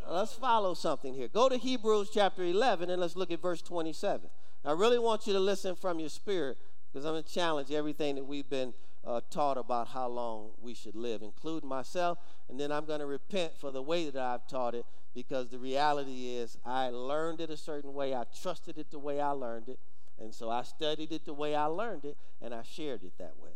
let's 0.08 0.34
follow 0.34 0.73
something 0.73 1.13
here. 1.13 1.27
Go 1.27 1.49
to 1.49 1.58
Hebrews 1.58 2.10
chapter 2.13 2.43
11 2.43 2.89
and 2.89 2.99
let's 2.99 3.15
look 3.15 3.32
at 3.32 3.41
verse 3.41 3.62
27. 3.62 4.29
I 4.65 4.71
really 4.71 4.99
want 4.99 5.27
you 5.27 5.34
to 5.34 5.39
listen 5.39 5.75
from 5.75 5.99
your 5.99 6.10
spirit 6.10 6.58
because 6.91 7.05
I'm 7.05 7.13
going 7.13 7.23
to 7.23 7.34
challenge 7.34 7.71
everything 7.71 8.15
that 8.15 8.25
we've 8.25 8.49
been 8.49 8.73
uh, 9.05 9.21
taught 9.29 9.57
about 9.57 9.89
how 9.89 10.07
long 10.07 10.51
we 10.62 10.73
should 10.73 10.95
live, 10.95 11.21
including 11.21 11.69
myself. 11.69 12.17
And 12.49 12.59
then 12.59 12.71
I'm 12.71 12.85
going 12.85 12.99
to 12.99 13.05
repent 13.05 13.57
for 13.57 13.71
the 13.71 13.81
way 13.81 14.09
that 14.09 14.21
I've 14.21 14.47
taught 14.47 14.75
it 14.75 14.85
because 15.13 15.49
the 15.49 15.59
reality 15.59 16.35
is 16.35 16.57
I 16.65 16.89
learned 16.89 17.41
it 17.41 17.49
a 17.49 17.57
certain 17.57 17.93
way. 17.93 18.13
I 18.13 18.25
trusted 18.41 18.77
it 18.77 18.91
the 18.91 18.99
way 18.99 19.19
I 19.19 19.31
learned 19.31 19.69
it. 19.69 19.79
And 20.19 20.33
so 20.33 20.49
I 20.49 20.63
studied 20.63 21.12
it 21.12 21.25
the 21.25 21.33
way 21.33 21.55
I 21.55 21.65
learned 21.65 22.03
it, 22.03 22.17
and 22.41 22.53
I 22.53 22.62
shared 22.63 23.03
it 23.03 23.13
that 23.19 23.39
way. 23.41 23.51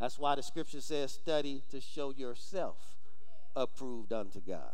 That's 0.00 0.18
why 0.18 0.34
the 0.34 0.42
scripture 0.42 0.80
says, 0.80 1.12
study 1.12 1.62
to 1.70 1.80
show 1.80 2.10
yourself 2.10 2.96
approved 3.54 4.12
unto 4.12 4.40
God. 4.40 4.72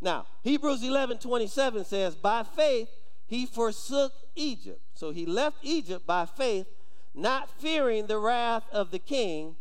Now, 0.00 0.26
Hebrews 0.42 0.82
11 0.82 1.18
27 1.18 1.84
says, 1.84 2.14
By 2.14 2.42
faith, 2.42 2.88
he 3.26 3.46
forsook 3.46 4.12
Egypt. 4.34 4.80
So 4.94 5.10
he 5.10 5.26
left 5.26 5.58
Egypt 5.62 6.06
by 6.06 6.26
faith, 6.26 6.66
not 7.14 7.48
fearing 7.60 8.06
the 8.06 8.18
wrath 8.18 8.64
of 8.72 8.90
the 8.90 8.98
king, 8.98 9.56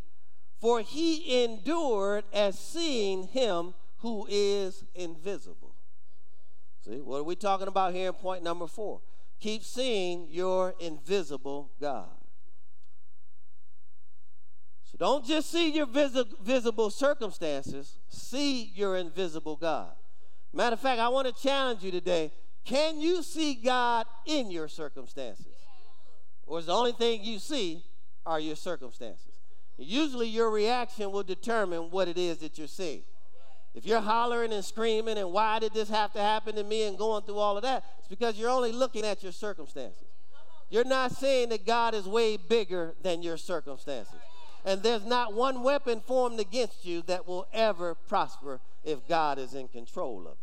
for 0.59 0.81
he 0.81 1.43
endured 1.43 2.23
as 2.33 2.57
seeing 2.57 3.27
him 3.27 3.73
who 3.97 4.25
is 4.29 4.83
invisible. 4.95 5.75
See, 6.83 6.99
what 6.99 7.19
are 7.19 7.23
we 7.23 7.35
talking 7.35 7.67
about 7.67 7.93
here 7.93 8.07
in 8.07 8.13
point 8.13 8.43
number 8.43 8.67
four? 8.67 9.01
Keep 9.39 9.63
seeing 9.63 10.27
your 10.29 10.73
invisible 10.79 11.71
God. 11.79 12.09
So 14.83 14.97
don't 14.97 15.25
just 15.25 15.49
see 15.49 15.71
your 15.71 15.85
visi- 15.85 16.25
visible 16.41 16.89
circumstances, 16.89 17.97
see 18.09 18.71
your 18.75 18.97
invisible 18.97 19.55
God. 19.55 19.91
Matter 20.53 20.73
of 20.73 20.79
fact, 20.79 20.99
I 20.99 21.09
want 21.09 21.27
to 21.27 21.41
challenge 21.41 21.83
you 21.83 21.91
today 21.91 22.31
can 22.65 22.99
you 22.99 23.23
see 23.23 23.55
God 23.55 24.05
in 24.25 24.49
your 24.49 24.67
circumstances? 24.67 25.52
Or 26.45 26.59
is 26.59 26.65
the 26.65 26.73
only 26.73 26.91
thing 26.91 27.23
you 27.23 27.39
see 27.39 27.83
are 28.25 28.39
your 28.39 28.55
circumstances? 28.55 29.39
Usually, 29.77 30.27
your 30.27 30.49
reaction 30.49 31.11
will 31.11 31.23
determine 31.23 31.89
what 31.89 32.07
it 32.07 32.17
is 32.17 32.37
that 32.39 32.57
you're 32.57 32.67
seeing. 32.67 33.03
If 33.73 33.85
you're 33.85 34.01
hollering 34.01 34.53
and 34.53 34.63
screaming, 34.63 35.17
and 35.17 35.31
why 35.31 35.59
did 35.59 35.73
this 35.73 35.89
have 35.89 36.13
to 36.13 36.19
happen 36.19 36.55
to 36.55 36.63
me, 36.63 36.83
and 36.83 36.97
going 36.97 37.23
through 37.23 37.39
all 37.39 37.57
of 37.57 37.63
that, 37.63 37.83
it's 37.97 38.07
because 38.07 38.37
you're 38.37 38.51
only 38.51 38.71
looking 38.71 39.03
at 39.03 39.23
your 39.23 39.31
circumstances. 39.31 40.05
You're 40.69 40.85
not 40.85 41.11
saying 41.11 41.49
that 41.49 41.65
God 41.65 41.95
is 41.95 42.07
way 42.07 42.37
bigger 42.37 42.93
than 43.01 43.23
your 43.23 43.37
circumstances. 43.37 44.13
And 44.63 44.81
there's 44.83 45.05
not 45.05 45.33
one 45.33 45.63
weapon 45.63 46.01
formed 46.01 46.39
against 46.39 46.85
you 46.85 47.01
that 47.03 47.27
will 47.27 47.47
ever 47.51 47.95
prosper 47.95 48.59
if 48.83 49.07
God 49.07 49.39
is 49.39 49.53
in 49.55 49.67
control 49.67 50.21
of 50.27 50.33
it 50.33 50.37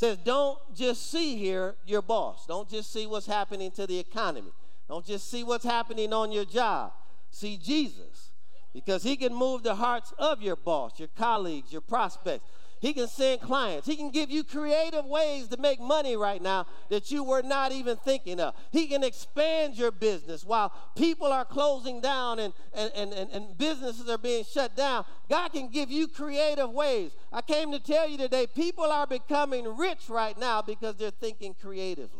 says 0.00 0.16
don't 0.24 0.58
just 0.74 1.10
see 1.10 1.36
here 1.36 1.74
your 1.84 2.00
boss 2.00 2.46
don't 2.46 2.70
just 2.70 2.90
see 2.90 3.06
what's 3.06 3.26
happening 3.26 3.70
to 3.70 3.86
the 3.86 3.98
economy 3.98 4.50
don't 4.90 5.06
just 5.06 5.30
see 5.30 5.44
what's 5.44 5.64
happening 5.64 6.12
on 6.12 6.32
your 6.32 6.44
job 6.44 6.92
see 7.30 7.56
jesus 7.56 8.32
because 8.74 9.02
he 9.02 9.16
can 9.16 9.34
move 9.34 9.62
the 9.62 9.74
hearts 9.74 10.12
of 10.18 10.42
your 10.42 10.56
boss 10.56 10.98
your 10.98 11.08
colleagues 11.16 11.72
your 11.72 11.80
prospects 11.80 12.44
He 12.80 12.94
can 12.94 13.08
send 13.08 13.42
clients. 13.42 13.86
He 13.86 13.94
can 13.94 14.10
give 14.10 14.30
you 14.30 14.42
creative 14.42 15.04
ways 15.04 15.48
to 15.48 15.58
make 15.58 15.80
money 15.80 16.16
right 16.16 16.40
now 16.40 16.66
that 16.88 17.10
you 17.10 17.22
were 17.22 17.42
not 17.42 17.72
even 17.72 17.98
thinking 17.98 18.40
of. 18.40 18.54
He 18.72 18.86
can 18.86 19.04
expand 19.04 19.76
your 19.76 19.90
business 19.90 20.44
while 20.44 20.72
people 20.96 21.26
are 21.26 21.44
closing 21.44 22.00
down 22.00 22.38
and, 22.38 22.54
and, 22.72 22.90
and, 22.94 23.12
and, 23.12 23.58
businesses 23.58 24.08
are 24.08 24.16
being 24.16 24.44
shut 24.44 24.76
down. 24.76 25.04
God 25.28 25.50
can 25.50 25.68
give 25.68 25.90
you 25.90 26.08
creative 26.08 26.70
ways. 26.70 27.12
I 27.30 27.42
came 27.42 27.70
to 27.72 27.80
tell 27.80 28.08
you 28.08 28.16
today 28.16 28.46
people 28.46 28.86
are 28.86 29.06
becoming 29.06 29.76
rich 29.76 30.08
right 30.08 30.38
now 30.38 30.62
because 30.62 30.96
they're 30.96 31.10
thinking 31.10 31.54
creatively. 31.60 32.19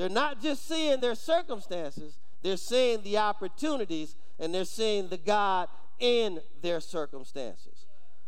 They're 0.00 0.08
not 0.08 0.40
just 0.40 0.66
seeing 0.66 0.98
their 1.00 1.14
circumstances, 1.14 2.16
they're 2.40 2.56
seeing 2.56 3.02
the 3.02 3.18
opportunities 3.18 4.16
and 4.38 4.54
they're 4.54 4.64
seeing 4.64 5.08
the 5.08 5.18
God 5.18 5.68
in 5.98 6.40
their 6.62 6.80
circumstances. 6.80 7.84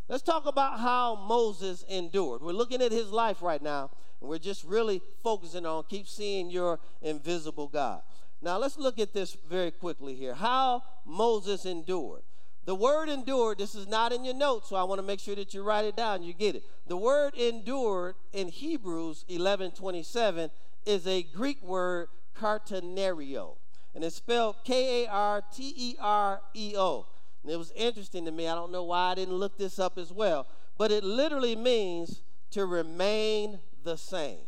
Let's 0.06 0.22
talk 0.22 0.44
about 0.44 0.80
how 0.80 1.14
Moses 1.14 1.82
endured. 1.88 2.42
We're 2.42 2.52
looking 2.52 2.82
at 2.82 2.92
his 2.92 3.10
life 3.10 3.40
right 3.40 3.62
now, 3.62 3.88
and 4.20 4.28
we're 4.28 4.36
just 4.36 4.64
really 4.64 5.00
focusing 5.22 5.64
on 5.64 5.84
keep 5.88 6.06
seeing 6.06 6.50
your 6.50 6.78
invisible 7.00 7.68
God. 7.68 8.02
Now, 8.42 8.58
let's 8.58 8.76
look 8.76 8.98
at 8.98 9.14
this 9.14 9.38
very 9.48 9.70
quickly 9.70 10.14
here. 10.14 10.34
How 10.34 10.82
Moses 11.06 11.64
endured. 11.64 12.20
The 12.66 12.74
word 12.74 13.08
endured, 13.08 13.56
this 13.56 13.74
is 13.74 13.88
not 13.88 14.12
in 14.12 14.26
your 14.26 14.34
notes, 14.34 14.68
so 14.68 14.76
I 14.76 14.82
want 14.82 14.98
to 14.98 15.06
make 15.06 15.20
sure 15.20 15.36
that 15.36 15.54
you 15.54 15.62
write 15.62 15.86
it 15.86 15.96
down, 15.96 16.22
you 16.22 16.34
get 16.34 16.54
it. 16.54 16.64
The 16.86 16.98
word 16.98 17.34
endured 17.34 18.16
in 18.34 18.48
Hebrews 18.48 19.24
11 19.26 19.70
27 19.70 20.50
is 20.86 21.06
a 21.06 21.22
Greek 21.22 21.62
word, 21.62 22.08
kartereo, 22.38 23.56
and 23.94 24.04
it's 24.04 24.16
spelled 24.16 24.56
K 24.64 25.04
A 25.04 25.10
R 25.10 25.42
T 25.52 25.74
E 25.76 25.96
R 26.00 26.40
E 26.54 26.74
O. 26.76 27.06
And 27.42 27.52
it 27.52 27.56
was 27.56 27.72
interesting 27.72 28.24
to 28.24 28.30
me. 28.30 28.48
I 28.48 28.54
don't 28.54 28.72
know 28.72 28.84
why 28.84 29.10
I 29.10 29.14
didn't 29.14 29.34
look 29.34 29.58
this 29.58 29.78
up 29.78 29.98
as 29.98 30.12
well, 30.12 30.46
but 30.78 30.90
it 30.90 31.04
literally 31.04 31.56
means 31.56 32.22
to 32.52 32.66
remain 32.66 33.60
the 33.82 33.96
same. 33.96 34.38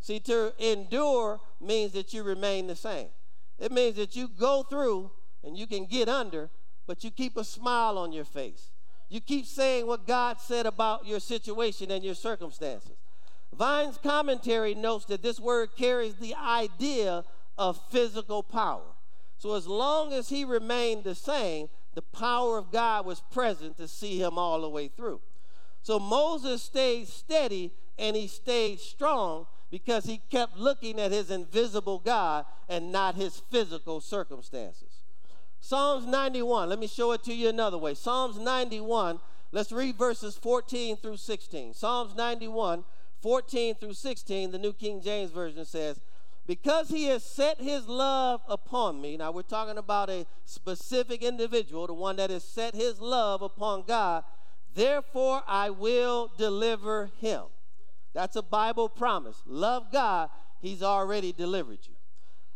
See, 0.00 0.20
to 0.20 0.52
endure 0.58 1.40
means 1.60 1.92
that 1.92 2.14
you 2.14 2.22
remain 2.22 2.66
the 2.66 2.76
same. 2.76 3.08
It 3.58 3.72
means 3.72 3.96
that 3.96 4.14
you 4.14 4.28
go 4.28 4.62
through 4.62 5.10
and 5.42 5.56
you 5.56 5.66
can 5.66 5.86
get 5.86 6.08
under, 6.08 6.50
but 6.86 7.04
you 7.04 7.10
keep 7.10 7.36
a 7.36 7.44
smile 7.44 7.98
on 7.98 8.12
your 8.12 8.24
face. 8.24 8.70
You 9.08 9.20
keep 9.20 9.46
saying 9.46 9.86
what 9.86 10.06
God 10.06 10.40
said 10.40 10.66
about 10.66 11.06
your 11.06 11.20
situation 11.20 11.90
and 11.90 12.04
your 12.04 12.14
circumstances. 12.14 12.95
Vine's 13.56 13.98
commentary 13.98 14.74
notes 14.74 15.06
that 15.06 15.22
this 15.22 15.40
word 15.40 15.70
carries 15.76 16.16
the 16.16 16.34
idea 16.34 17.24
of 17.56 17.80
physical 17.90 18.42
power. 18.42 18.82
So 19.38 19.54
as 19.54 19.66
long 19.66 20.12
as 20.12 20.28
he 20.28 20.44
remained 20.44 21.04
the 21.04 21.14
same, 21.14 21.68
the 21.94 22.02
power 22.02 22.58
of 22.58 22.70
God 22.70 23.06
was 23.06 23.22
present 23.30 23.76
to 23.78 23.88
see 23.88 24.20
him 24.20 24.38
all 24.38 24.60
the 24.60 24.68
way 24.68 24.88
through. 24.88 25.20
So 25.82 25.98
Moses 25.98 26.62
stayed 26.62 27.08
steady 27.08 27.72
and 27.98 28.16
he 28.16 28.26
stayed 28.26 28.80
strong 28.80 29.46
because 29.70 30.04
he 30.04 30.20
kept 30.30 30.56
looking 30.56 31.00
at 31.00 31.12
his 31.12 31.30
invisible 31.30 31.98
God 31.98 32.44
and 32.68 32.92
not 32.92 33.14
his 33.14 33.42
physical 33.50 34.00
circumstances. 34.00 35.02
Psalms 35.60 36.06
91, 36.06 36.68
let 36.68 36.78
me 36.78 36.86
show 36.86 37.12
it 37.12 37.24
to 37.24 37.34
you 37.34 37.48
another 37.48 37.78
way. 37.78 37.94
Psalms 37.94 38.38
91, 38.38 39.18
let's 39.52 39.72
read 39.72 39.96
verses 39.96 40.36
14 40.36 40.96
through 40.96 41.16
16. 41.16 41.74
Psalms 41.74 42.14
91, 42.14 42.84
14 43.26 43.74
through 43.74 43.92
16, 43.92 44.52
the 44.52 44.58
New 44.58 44.72
King 44.72 45.00
James 45.02 45.32
Version 45.32 45.64
says, 45.64 46.00
because 46.46 46.90
he 46.90 47.06
has 47.06 47.24
set 47.24 47.60
his 47.60 47.88
love 47.88 48.40
upon 48.48 49.00
me. 49.00 49.16
Now, 49.16 49.32
we're 49.32 49.42
talking 49.42 49.78
about 49.78 50.08
a 50.08 50.26
specific 50.44 51.24
individual, 51.24 51.88
the 51.88 51.92
one 51.92 52.14
that 52.18 52.30
has 52.30 52.44
set 52.44 52.76
his 52.76 53.00
love 53.00 53.42
upon 53.42 53.82
God. 53.82 54.22
Therefore, 54.72 55.42
I 55.44 55.70
will 55.70 56.30
deliver 56.38 57.10
him. 57.18 57.46
That's 58.14 58.36
a 58.36 58.42
Bible 58.42 58.88
promise. 58.88 59.42
Love 59.44 59.90
God, 59.90 60.30
he's 60.60 60.80
already 60.80 61.32
delivered 61.32 61.80
you. 61.82 61.96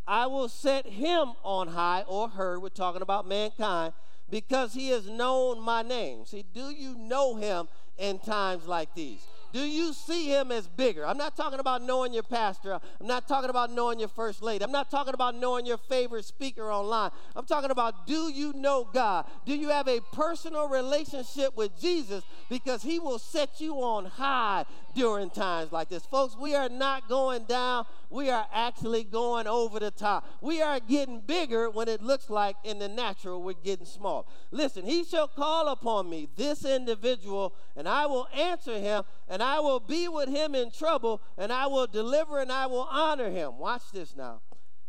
I 0.06 0.28
will 0.28 0.48
set 0.48 0.87
him 0.87 1.33
on 1.42 1.66
high 1.66 2.04
or 2.06 2.28
her. 2.28 2.61
We're 2.61 2.68
talking 2.68 3.02
about 3.02 3.26
mankind 3.26 3.92
because 4.30 4.74
he 4.74 4.90
has 4.90 5.09
known 5.09 5.61
my 5.61 5.83
name. 5.83 6.26
See, 6.26 6.44
do 6.54 6.70
you 6.70 6.96
know 6.96 7.35
him 7.35 7.66
in 7.98 8.20
times 8.20 8.68
like 8.68 8.94
these? 8.94 9.26
Do 9.52 9.60
you 9.60 9.92
see 9.92 10.28
him 10.28 10.52
as 10.52 10.68
bigger? 10.68 11.06
I'm 11.06 11.18
not 11.18 11.36
talking 11.36 11.58
about 11.58 11.82
knowing 11.82 12.12
your 12.12 12.22
pastor. 12.22 12.78
I'm 13.00 13.06
not 13.06 13.26
talking 13.26 13.50
about 13.50 13.72
knowing 13.72 13.98
your 13.98 14.08
first 14.08 14.42
lady. 14.42 14.64
I'm 14.64 14.72
not 14.72 14.90
talking 14.90 15.14
about 15.14 15.34
knowing 15.34 15.66
your 15.66 15.78
favorite 15.78 16.24
speaker 16.24 16.70
online. 16.70 17.10
I'm 17.34 17.46
talking 17.46 17.70
about 17.70 18.06
do 18.06 18.30
you 18.32 18.52
know 18.52 18.88
God? 18.92 19.26
Do 19.46 19.54
you 19.54 19.68
have 19.70 19.88
a 19.88 20.00
personal 20.12 20.68
relationship 20.68 21.56
with 21.56 21.78
Jesus? 21.80 22.22
Because 22.48 22.82
he 22.82 22.98
will 22.98 23.18
set 23.18 23.60
you 23.60 23.76
on 23.76 24.06
high 24.06 24.64
during 24.94 25.31
times 25.31 25.72
like 25.72 25.88
this. 25.88 26.05
Folks, 26.07 26.37
we 26.37 26.55
are 26.55 26.68
not 26.68 27.09
going 27.09 27.44
down, 27.44 27.85
we 28.11 28.31
are 28.31 28.46
actually 28.53 29.05
going 29.05 29.46
over 29.46 29.79
the 29.79 29.90
top. 29.90 30.26
We 30.40 30.62
are 30.62 30.81
getting 30.81 31.20
bigger 31.20 31.70
when 31.70 31.88
it 31.88 32.03
looks 32.03 32.31
like 32.31 32.57
in 32.64 32.79
the 32.79 32.88
natural 32.88 33.42
we're 33.42 33.55
getting 33.55 33.87
small. 33.87 34.29
Listen, 34.50 34.85
he 34.85 35.05
shall 35.05 35.29
call 35.29 35.68
upon 35.68 36.09
me, 36.11 36.29
this 36.37 36.64
individual, 36.64 37.55
and 37.76 37.88
I 37.88 38.07
will 38.07 38.29
answer 38.35 38.79
him, 38.79 39.05
and 39.29 39.42
I 39.42 39.61
will 39.61 39.81
be 39.81 40.09
with 40.09 40.29
him 40.29 40.55
in 40.55 40.70
trouble, 40.70 41.20
and 41.38 41.53
I 41.53 41.66
will 41.66 41.87
deliver 41.87 42.40
and 42.40 42.50
I 42.50 42.66
will 42.66 42.88
honor 42.90 43.31
him. 43.31 43.59
Watch 43.59 43.92
this 43.92 44.16
now. 44.16 44.40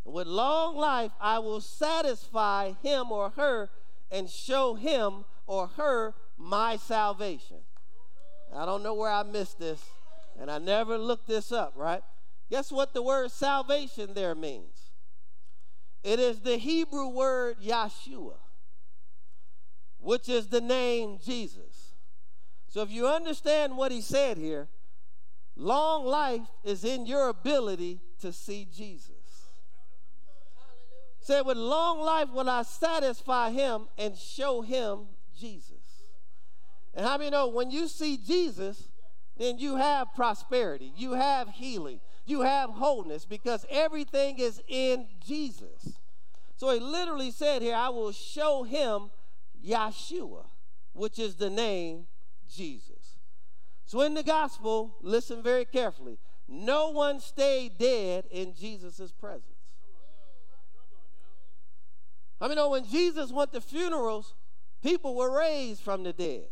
With 0.04 0.28
long 0.28 0.76
life, 0.76 1.12
I 1.20 1.40
will 1.40 1.62
satisfy 1.62 2.74
him 2.82 3.12
or 3.12 3.32
her 3.32 3.70
and 4.10 4.30
show 4.30 4.74
him 4.76 5.26
or 5.46 5.68
her 5.78 6.16
my 6.38 6.76
salvation. 6.76 7.58
I 8.56 8.66
don't 8.66 8.84
know 8.84 8.94
where 8.94 9.12
I 9.12 9.24
missed 9.24 9.60
this, 9.60 9.84
and 10.40 10.52
I 10.52 10.58
never 10.58 10.98
looked 10.98 11.28
this 11.28 11.52
up, 11.52 11.74
right? 11.76 12.04
Guess 12.50 12.72
what 12.72 12.94
the 12.94 13.02
word 13.02 13.32
salvation 13.32 14.14
there 14.14 14.36
means? 14.36 14.92
It 16.04 16.20
is 16.20 16.40
the 16.42 16.58
Hebrew 16.58 17.08
word 17.08 17.58
Yeshua, 17.64 18.36
which 20.00 20.28
is 20.28 20.48
the 20.48 20.62
name 20.62 21.20
Jesus. 21.24 21.96
So 22.68 22.82
if 22.82 22.90
you 22.90 23.08
understand 23.08 23.78
what 23.78 23.92
he 23.92 24.02
said 24.02 24.38
here, 24.38 24.68
long 25.56 26.06
life 26.06 26.48
is 26.64 26.84
in 26.84 27.06
your 27.06 27.30
ability 27.30 28.02
to 28.22 28.34
see 28.34 28.68
Jesus. 28.74 29.12
Said, 31.20 31.46
with 31.46 31.58
long 31.58 32.02
life 32.02 32.30
will 32.34 32.50
I 32.50 32.64
satisfy 32.64 33.52
him 33.52 33.88
and 33.98 34.18
show 34.18 34.62
him 34.62 35.02
Jesus. 35.38 35.81
And 36.94 37.06
how 37.06 37.18
many 37.18 37.30
know 37.30 37.48
when 37.48 37.72
you 37.72 37.88
see 37.88 38.18
Jesus, 38.18 38.90
then 39.38 39.58
you 39.58 39.78
have 39.78 40.14
prosperity, 40.14 40.94
you 40.96 41.14
have 41.14 41.50
healing, 41.50 42.00
you 42.26 42.42
have 42.42 42.70
wholeness 42.70 43.26
because 43.26 43.66
everything 43.70 44.40
is 44.40 44.62
in 44.68 45.08
Jesus. 45.26 45.98
So 46.58 46.72
he 46.72 46.80
literally 46.80 47.32
said 47.32 47.62
here, 47.62 47.76
I 47.76 47.90
will 47.90 48.12
show 48.12 48.64
him 48.64 49.10
Yeshua, 49.66 50.46
which 50.94 51.18
is 51.18 51.36
the 51.36 51.50
name 51.50 52.08
Jesus. 52.50 53.18
So 53.86 54.02
in 54.02 54.14
the 54.14 54.24
gospel, 54.24 54.96
listen 55.02 55.42
very 55.42 55.66
carefully. 55.66 56.20
No 56.48 56.90
one 56.90 57.20
stayed 57.20 57.78
dead 57.78 58.26
in 58.30 58.54
Jesus' 58.54 59.12
presence. 59.12 59.46
I 62.40 62.48
mean, 62.48 62.58
know 62.58 62.70
when 62.70 62.86
Jesus 62.86 63.32
went 63.32 63.54
to 63.54 63.62
funerals, 63.62 64.34
people 64.82 65.16
were 65.16 65.38
raised 65.38 65.82
from 65.82 66.04
the 66.04 66.12
dead. 66.12 66.48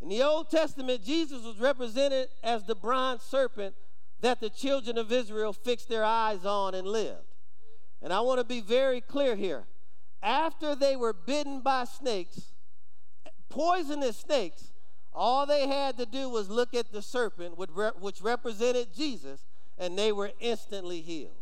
In 0.00 0.08
the 0.08 0.22
Old 0.22 0.50
Testament, 0.50 1.04
Jesus 1.04 1.42
was 1.42 1.58
represented 1.58 2.28
as 2.42 2.64
the 2.64 2.74
bronze 2.74 3.22
serpent 3.22 3.74
that 4.20 4.40
the 4.40 4.50
children 4.50 4.98
of 4.98 5.12
Israel 5.12 5.52
fixed 5.52 5.88
their 5.88 6.04
eyes 6.04 6.44
on 6.44 6.74
and 6.74 6.86
lived. 6.86 7.34
And 8.02 8.12
I 8.12 8.20
want 8.20 8.38
to 8.38 8.44
be 8.44 8.60
very 8.60 9.00
clear 9.00 9.36
here. 9.36 9.64
After 10.22 10.74
they 10.74 10.96
were 10.96 11.12
bitten 11.12 11.60
by 11.60 11.84
snakes, 11.84 12.52
poisonous 13.48 14.18
snakes, 14.18 14.72
all 15.12 15.46
they 15.46 15.66
had 15.66 15.96
to 15.98 16.06
do 16.06 16.28
was 16.28 16.50
look 16.50 16.74
at 16.74 16.92
the 16.92 17.00
serpent, 17.00 17.56
which 17.56 18.20
represented 18.20 18.94
Jesus, 18.94 19.44
and 19.78 19.98
they 19.98 20.12
were 20.12 20.32
instantly 20.40 21.00
healed. 21.00 21.36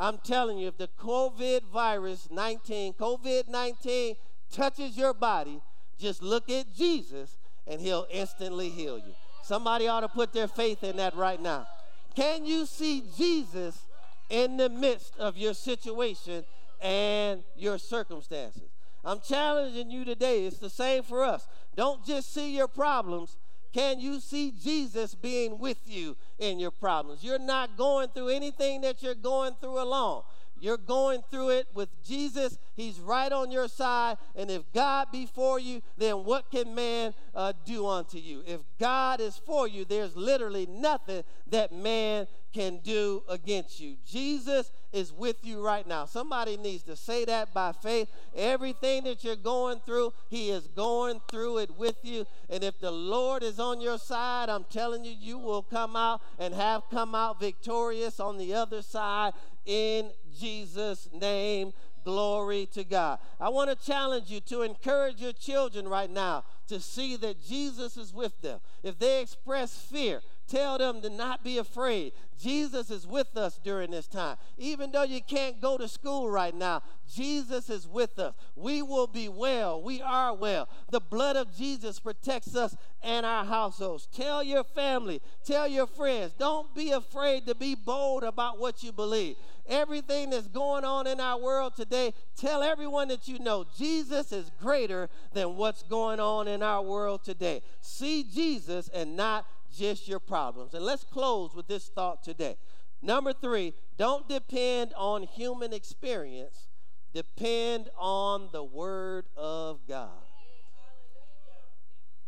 I'm 0.00 0.18
telling 0.18 0.58
you, 0.58 0.68
if 0.68 0.78
the 0.78 0.88
COVID 1.00 1.62
virus 1.72 2.28
19, 2.30 2.94
COVID 2.94 3.48
19 3.48 4.14
touches 4.50 4.96
your 4.96 5.12
body, 5.12 5.60
just 5.98 6.22
look 6.22 6.48
at 6.50 6.72
Jesus 6.74 7.37
and 7.68 7.80
he'll 7.80 8.06
instantly 8.10 8.70
heal 8.70 8.98
you. 8.98 9.14
Somebody 9.42 9.86
ought 9.88 10.00
to 10.00 10.08
put 10.08 10.32
their 10.32 10.48
faith 10.48 10.82
in 10.82 10.96
that 10.96 11.14
right 11.14 11.40
now. 11.40 11.66
Can 12.14 12.44
you 12.44 12.66
see 12.66 13.04
Jesus 13.16 13.80
in 14.28 14.56
the 14.56 14.68
midst 14.68 15.16
of 15.18 15.36
your 15.36 15.54
situation 15.54 16.44
and 16.80 17.42
your 17.56 17.78
circumstances? 17.78 18.70
I'm 19.04 19.20
challenging 19.20 19.90
you 19.90 20.04
today. 20.04 20.44
It's 20.46 20.58
the 20.58 20.70
same 20.70 21.02
for 21.02 21.24
us. 21.24 21.46
Don't 21.76 22.04
just 22.04 22.34
see 22.34 22.56
your 22.56 22.68
problems. 22.68 23.36
Can 23.72 24.00
you 24.00 24.18
see 24.18 24.52
Jesus 24.62 25.14
being 25.14 25.58
with 25.58 25.78
you 25.86 26.16
in 26.38 26.58
your 26.58 26.70
problems? 26.70 27.22
You're 27.22 27.38
not 27.38 27.76
going 27.76 28.08
through 28.08 28.28
anything 28.28 28.80
that 28.80 29.02
you're 29.02 29.14
going 29.14 29.54
through 29.60 29.80
alone. 29.80 30.22
You're 30.60 30.76
going 30.76 31.22
through 31.30 31.50
it 31.50 31.68
with 31.74 31.88
Jesus. 32.04 32.58
He's 32.74 32.98
right 32.98 33.30
on 33.32 33.50
your 33.50 33.68
side. 33.68 34.18
And 34.36 34.50
if 34.50 34.62
God 34.72 35.08
be 35.12 35.26
for 35.26 35.58
you, 35.58 35.82
then 35.96 36.24
what 36.24 36.50
can 36.50 36.74
man 36.74 37.14
uh, 37.34 37.52
do 37.64 37.86
unto 37.86 38.18
you? 38.18 38.42
If 38.46 38.60
God 38.78 39.20
is 39.20 39.36
for 39.36 39.68
you, 39.68 39.84
there's 39.84 40.16
literally 40.16 40.66
nothing 40.66 41.24
that 41.50 41.72
man 41.72 42.26
can 42.52 42.78
do 42.78 43.22
against 43.28 43.80
you. 43.80 43.96
Jesus 44.06 44.70
is 44.92 45.12
with 45.12 45.36
you 45.44 45.64
right 45.64 45.86
now. 45.86 46.06
Somebody 46.06 46.56
needs 46.56 46.82
to 46.84 46.96
say 46.96 47.24
that 47.26 47.52
by 47.52 47.72
faith. 47.72 48.08
Everything 48.34 49.04
that 49.04 49.22
you're 49.22 49.36
going 49.36 49.80
through, 49.84 50.12
He 50.28 50.50
is 50.50 50.66
going 50.68 51.20
through 51.28 51.58
it 51.58 51.76
with 51.76 51.96
you. 52.02 52.26
And 52.48 52.64
if 52.64 52.78
the 52.80 52.90
Lord 52.90 53.42
is 53.42 53.60
on 53.60 53.80
your 53.80 53.98
side, 53.98 54.48
I'm 54.48 54.64
telling 54.64 55.04
you, 55.04 55.14
you 55.18 55.38
will 55.38 55.62
come 55.62 55.94
out 55.94 56.22
and 56.38 56.54
have 56.54 56.82
come 56.90 57.14
out 57.14 57.40
victorious 57.40 58.18
on 58.18 58.38
the 58.38 58.54
other 58.54 58.82
side 58.82 59.34
in 59.66 60.10
Jesus' 60.38 61.08
name. 61.12 61.72
Glory 62.04 62.66
to 62.72 62.84
God. 62.84 63.18
I 63.38 63.50
want 63.50 63.68
to 63.68 63.86
challenge 63.86 64.30
you 64.30 64.40
to 64.40 64.62
encourage 64.62 65.20
your 65.20 65.32
children 65.32 65.86
right 65.86 66.08
now 66.08 66.44
to 66.68 66.80
see 66.80 67.16
that 67.16 67.44
Jesus 67.44 67.98
is 67.98 68.14
with 68.14 68.40
them. 68.40 68.60
If 68.82 68.98
they 68.98 69.20
express 69.20 69.76
fear, 69.76 70.22
tell 70.48 70.78
them 70.78 71.00
to 71.02 71.10
not 71.10 71.44
be 71.44 71.58
afraid. 71.58 72.12
Jesus 72.40 72.90
is 72.90 73.06
with 73.06 73.36
us 73.36 73.58
during 73.62 73.90
this 73.90 74.06
time. 74.06 74.36
Even 74.56 74.92
though 74.92 75.02
you 75.02 75.20
can't 75.20 75.60
go 75.60 75.76
to 75.76 75.88
school 75.88 76.30
right 76.30 76.54
now, 76.54 76.82
Jesus 77.12 77.68
is 77.68 77.86
with 77.86 78.18
us. 78.18 78.34
We 78.54 78.82
will 78.82 79.06
be 79.06 79.28
well. 79.28 79.82
We 79.82 80.00
are 80.00 80.34
well. 80.34 80.68
The 80.90 81.00
blood 81.00 81.36
of 81.36 81.56
Jesus 81.56 81.98
protects 81.98 82.54
us 82.54 82.76
and 83.02 83.26
our 83.26 83.44
households. 83.44 84.06
Tell 84.06 84.42
your 84.42 84.64
family, 84.64 85.20
tell 85.44 85.66
your 85.66 85.86
friends, 85.86 86.32
don't 86.38 86.74
be 86.74 86.90
afraid 86.92 87.46
to 87.46 87.54
be 87.54 87.74
bold 87.74 88.22
about 88.22 88.58
what 88.58 88.82
you 88.82 88.92
believe 88.92 89.36
everything 89.68 90.30
that's 90.30 90.48
going 90.48 90.84
on 90.84 91.06
in 91.06 91.20
our 91.20 91.38
world 91.38 91.76
today, 91.76 92.14
tell 92.36 92.62
everyone 92.62 93.08
that 93.08 93.28
you 93.28 93.38
know 93.38 93.66
Jesus 93.76 94.32
is 94.32 94.50
greater 94.60 95.08
than 95.32 95.56
what's 95.56 95.82
going 95.82 96.18
on 96.18 96.48
in 96.48 96.62
our 96.62 96.82
world 96.82 97.22
today. 97.22 97.62
See 97.80 98.24
Jesus 98.24 98.88
and 98.88 99.16
not 99.16 99.46
just 99.78 100.08
your 100.08 100.20
problems. 100.20 100.74
And 100.74 100.84
let's 100.84 101.04
close 101.04 101.54
with 101.54 101.68
this 101.68 101.88
thought 101.88 102.22
today. 102.22 102.56
Number 103.00 103.32
three, 103.32 103.74
don't 103.96 104.28
depend 104.28 104.92
on 104.96 105.22
human 105.22 105.72
experience, 105.72 106.68
depend 107.14 107.88
on 107.96 108.48
the 108.52 108.64
Word 108.64 109.26
of 109.36 109.80
God. 109.86 110.10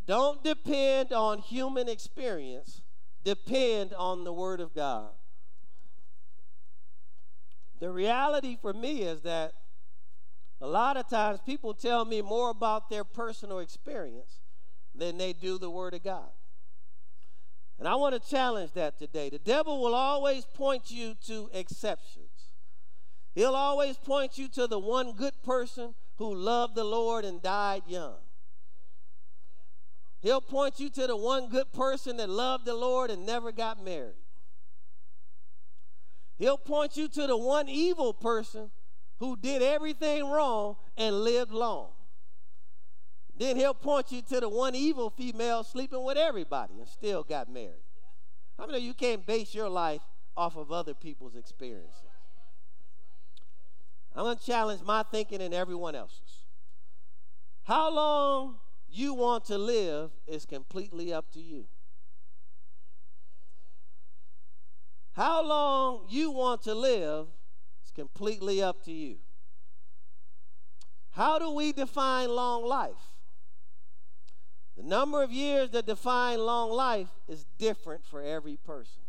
Don't 0.06 0.42
depend 0.42 1.12
on 1.12 1.38
human 1.38 1.88
experience, 1.88 2.82
depend 3.24 3.92
on 3.94 4.24
the 4.24 4.32
Word 4.32 4.60
of 4.60 4.74
God. 4.74 5.10
The 7.80 7.90
reality 7.90 8.58
for 8.60 8.72
me 8.72 9.02
is 9.02 9.22
that 9.22 9.54
a 10.60 10.66
lot 10.66 10.96
of 10.96 11.08
times 11.08 11.40
people 11.44 11.72
tell 11.72 12.04
me 12.04 12.20
more 12.20 12.50
about 12.50 12.90
their 12.90 13.04
personal 13.04 13.60
experience 13.60 14.40
than 14.94 15.16
they 15.16 15.32
do 15.32 15.58
the 15.58 15.70
Word 15.70 15.94
of 15.94 16.02
God. 16.02 16.28
And 17.80 17.88
I 17.88 17.94
want 17.94 18.14
to 18.14 18.30
challenge 18.30 18.72
that 18.74 18.98
today. 18.98 19.30
The 19.30 19.38
devil 19.38 19.82
will 19.82 19.94
always 19.94 20.44
point 20.44 20.90
you 20.90 21.14
to 21.26 21.48
exceptions. 21.54 22.50
He'll 23.34 23.54
always 23.54 23.96
point 23.96 24.36
you 24.36 24.48
to 24.50 24.66
the 24.66 24.78
one 24.78 25.12
good 25.12 25.42
person 25.42 25.94
who 26.18 26.34
loved 26.34 26.74
the 26.74 26.84
Lord 26.84 27.24
and 27.24 27.40
died 27.40 27.84
young. 27.86 28.16
He'll 30.20 30.42
point 30.42 30.78
you 30.78 30.90
to 30.90 31.06
the 31.06 31.16
one 31.16 31.48
good 31.48 31.72
person 31.72 32.18
that 32.18 32.28
loved 32.28 32.66
the 32.66 32.74
Lord 32.74 33.10
and 33.10 33.24
never 33.24 33.50
got 33.50 33.82
married. 33.82 34.12
He'll 36.36 36.58
point 36.58 36.98
you 36.98 37.08
to 37.08 37.26
the 37.26 37.36
one 37.36 37.66
evil 37.70 38.12
person 38.12 38.70
who 39.20 39.36
did 39.36 39.62
everything 39.62 40.28
wrong 40.28 40.76
and 40.98 41.20
lived 41.20 41.52
long. 41.52 41.92
Then 43.40 43.56
he'll 43.56 43.72
point 43.72 44.12
you 44.12 44.20
to 44.20 44.40
the 44.40 44.50
one 44.50 44.74
evil 44.74 45.08
female 45.08 45.64
sleeping 45.64 46.04
with 46.04 46.18
everybody 46.18 46.74
and 46.78 46.86
still 46.86 47.22
got 47.22 47.50
married. 47.50 47.80
How 48.58 48.66
many 48.66 48.76
of 48.76 48.84
you 48.84 48.92
can't 48.92 49.24
base 49.24 49.54
your 49.54 49.70
life 49.70 50.02
off 50.36 50.56
of 50.56 50.70
other 50.70 50.92
people's 50.92 51.34
experiences? 51.34 52.02
I'm 54.14 54.24
going 54.24 54.36
to 54.36 54.44
challenge 54.44 54.82
my 54.82 55.04
thinking 55.04 55.40
and 55.40 55.54
everyone 55.54 55.94
else's. 55.94 56.44
How 57.62 57.90
long 57.90 58.56
you 58.90 59.14
want 59.14 59.46
to 59.46 59.56
live 59.56 60.10
is 60.26 60.44
completely 60.44 61.10
up 61.10 61.32
to 61.32 61.40
you. 61.40 61.64
How 65.12 65.42
long 65.42 66.02
you 66.10 66.30
want 66.30 66.60
to 66.64 66.74
live 66.74 67.28
is 67.82 67.90
completely 67.90 68.62
up 68.62 68.84
to 68.84 68.92
you. 68.92 69.16
How 71.12 71.38
do 71.38 71.50
we 71.52 71.72
define 71.72 72.28
long 72.28 72.66
life? 72.66 73.10
The 74.80 74.88
number 74.88 75.22
of 75.22 75.30
years 75.30 75.70
that 75.72 75.84
define 75.84 76.38
long 76.38 76.70
life 76.70 77.08
is 77.28 77.44
different 77.58 78.02
for 78.02 78.22
every 78.22 78.56
person. 78.56 79.02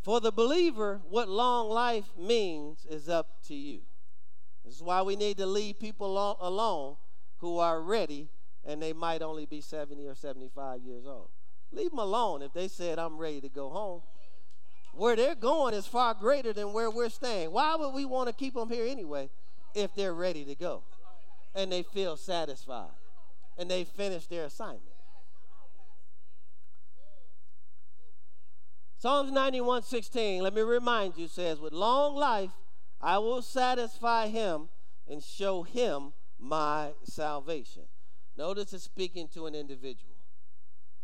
For 0.00 0.20
the 0.20 0.30
believer, 0.30 1.00
what 1.08 1.28
long 1.28 1.68
life 1.68 2.04
means 2.16 2.86
is 2.88 3.08
up 3.08 3.42
to 3.48 3.54
you. 3.54 3.80
This 4.64 4.76
is 4.76 4.82
why 4.82 5.02
we 5.02 5.16
need 5.16 5.38
to 5.38 5.46
leave 5.46 5.80
people 5.80 6.36
alone 6.40 6.96
who 7.38 7.58
are 7.58 7.80
ready 7.80 8.28
and 8.64 8.80
they 8.80 8.92
might 8.92 9.22
only 9.22 9.44
be 9.44 9.60
70 9.60 10.06
or 10.06 10.14
75 10.14 10.82
years 10.82 11.04
old. 11.04 11.28
Leave 11.72 11.90
them 11.90 11.98
alone 11.98 12.42
if 12.42 12.52
they 12.52 12.68
said, 12.68 13.00
I'm 13.00 13.18
ready 13.18 13.40
to 13.40 13.48
go 13.48 13.70
home. 13.70 14.02
Where 14.94 15.16
they're 15.16 15.34
going 15.34 15.74
is 15.74 15.86
far 15.88 16.14
greater 16.14 16.52
than 16.52 16.72
where 16.72 16.90
we're 16.90 17.08
staying. 17.08 17.50
Why 17.50 17.74
would 17.74 17.92
we 17.92 18.04
want 18.04 18.28
to 18.28 18.34
keep 18.34 18.54
them 18.54 18.68
here 18.68 18.86
anyway 18.86 19.30
if 19.74 19.92
they're 19.96 20.14
ready 20.14 20.44
to 20.44 20.54
go 20.54 20.84
and 21.56 21.72
they 21.72 21.82
feel 21.82 22.16
satisfied 22.16 22.90
and 23.56 23.70
they 23.70 23.84
finish 23.84 24.26
their 24.26 24.44
assignment? 24.44 24.82
Psalms 28.98 29.32
91 29.32 29.82
16, 29.82 30.42
let 30.42 30.54
me 30.54 30.62
remind 30.62 31.16
you, 31.16 31.26
says, 31.26 31.58
With 31.58 31.72
long 31.72 32.14
life 32.14 32.50
I 33.00 33.18
will 33.18 33.42
satisfy 33.42 34.28
him 34.28 34.68
and 35.08 35.22
show 35.22 35.64
him 35.64 36.12
my 36.38 36.92
salvation. 37.02 37.82
Notice 38.36 38.72
it's 38.72 38.84
speaking 38.84 39.28
to 39.34 39.46
an 39.46 39.54
individual 39.54 40.12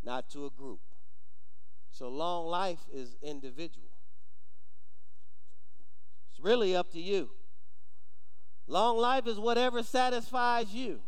not 0.04 0.30
to 0.30 0.46
a 0.46 0.50
group. 0.50 0.80
So 1.90 2.08
long 2.08 2.46
life 2.46 2.80
is 2.92 3.16
individual. 3.22 3.90
It's 6.30 6.40
really 6.40 6.76
up 6.76 6.92
to 6.92 7.00
you. 7.00 7.30
Long 8.66 8.98
life 8.98 9.26
is 9.26 9.38
whatever 9.38 9.82
satisfies 9.82 10.72
you. 10.72 11.00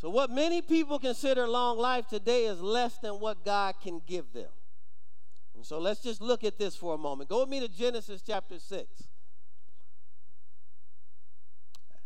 So, 0.00 0.08
what 0.08 0.30
many 0.30 0.62
people 0.62 0.98
consider 0.98 1.46
long 1.46 1.76
life 1.76 2.08
today 2.08 2.46
is 2.46 2.62
less 2.62 2.96
than 2.96 3.20
what 3.20 3.44
God 3.44 3.74
can 3.82 4.00
give 4.06 4.32
them. 4.32 4.48
And 5.54 5.62
so, 5.62 5.78
let's 5.78 6.00
just 6.00 6.22
look 6.22 6.42
at 6.42 6.58
this 6.58 6.74
for 6.74 6.94
a 6.94 6.98
moment. 6.98 7.28
Go 7.28 7.40
with 7.40 7.50
me 7.50 7.60
to 7.60 7.68
Genesis 7.68 8.22
chapter 8.26 8.58
6. 8.58 8.88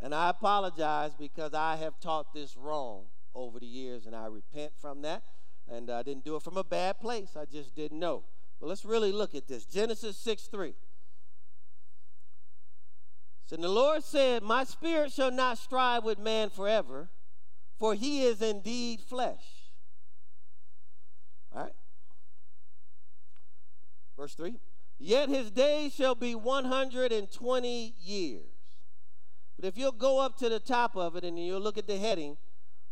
And 0.01 0.13
I 0.13 0.29
apologize 0.29 1.13
because 1.17 1.55
I 1.55 1.77
have 1.77 2.01
taught 2.01 2.35
this 2.35 2.57
wrong 2.57 3.05
over 3.33 3.61
the 3.61 3.67
years, 3.67 4.07
and 4.07 4.17
I 4.17 4.27
repent 4.27 4.73
from 4.81 5.03
that. 5.03 5.23
And 5.71 5.89
I 5.89 6.03
didn't 6.03 6.25
do 6.25 6.35
it 6.35 6.43
from 6.43 6.57
a 6.57 6.65
bad 6.65 6.99
place, 6.99 7.37
I 7.37 7.45
just 7.45 7.77
didn't 7.77 8.01
know. 8.01 8.25
But 8.61 8.71
let's 8.71 8.85
really 8.85 9.13
look 9.13 9.37
at 9.37 9.47
this 9.47 9.65
Genesis 9.65 10.17
6 10.17 10.49
3. 10.49 10.75
So 13.47 13.55
the 13.55 13.69
Lord 13.69 14.03
said, 14.03 14.43
My 14.43 14.65
spirit 14.65 15.13
shall 15.13 15.31
not 15.31 15.59
strive 15.59 16.03
with 16.03 16.19
man 16.19 16.51
forever, 16.51 17.09
for 17.79 17.95
he 17.95 18.23
is 18.23 18.41
indeed 18.41 19.01
flesh. 19.01 19.71
All 21.53 21.63
right. 21.63 21.73
Verse 24.17 24.35
3 24.35 24.57
Yet 24.99 25.29
his 25.29 25.51
days 25.51 25.95
shall 25.95 26.15
be 26.15 26.35
120 26.35 27.95
years. 28.01 28.43
But 29.57 29.67
if 29.67 29.77
you'll 29.77 29.93
go 29.93 30.21
up 30.21 30.37
to 30.39 30.49
the 30.49 30.61
top 30.61 30.97
of 30.97 31.17
it 31.17 31.25
and 31.25 31.39
you'll 31.39 31.61
look 31.61 31.79
at 31.79 31.87
the 31.87 31.99
heading, 31.99 32.37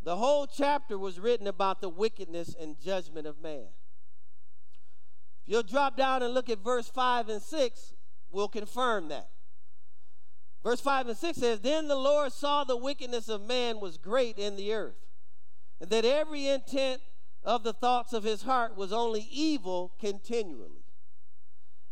the 0.03 0.17
whole 0.17 0.47
chapter 0.47 0.99
was 0.99 1.21
written 1.21 1.47
about 1.47 1.81
the 1.81 1.89
wickedness 1.89 2.55
and 2.59 2.81
judgment 2.81 3.27
of 3.27 3.41
man. 3.41 3.69
If 5.43 5.53
you'll 5.53 5.63
drop 5.63 5.97
down 5.97 6.23
and 6.23 6.35
look 6.35 6.49
at 6.49 6.59
verse 6.59 6.89
5 6.89 7.29
and 7.29 7.43
6, 7.43 7.95
we'll 8.31 8.49
confirm 8.49 9.09
that. 9.09 9.29
Verse 10.63 10.81
5 10.81 11.09
and 11.09 11.17
6 11.17 11.39
says, 11.39 11.61
Then 11.61 11.89
the 11.89 11.97
Lord 11.97 12.33
saw 12.33 12.65
the 12.65 12.77
wickedness 12.77 13.29
of 13.29 13.43
man 13.43 13.81
was 13.81 13.99
great 13.99 14.39
in 14.39 14.57
the 14.57 14.73
earth, 14.73 14.95
and 15.81 15.91
that 15.91 16.05
every 16.05 16.47
intent 16.47 17.03
of 17.45 17.65
the 17.65 17.73
thoughts 17.73 18.13
of 18.13 18.23
his 18.23 18.43
heart 18.43 18.77
was 18.77 18.93
only 18.93 19.27
evil 19.31 19.93
continually. 19.99 20.85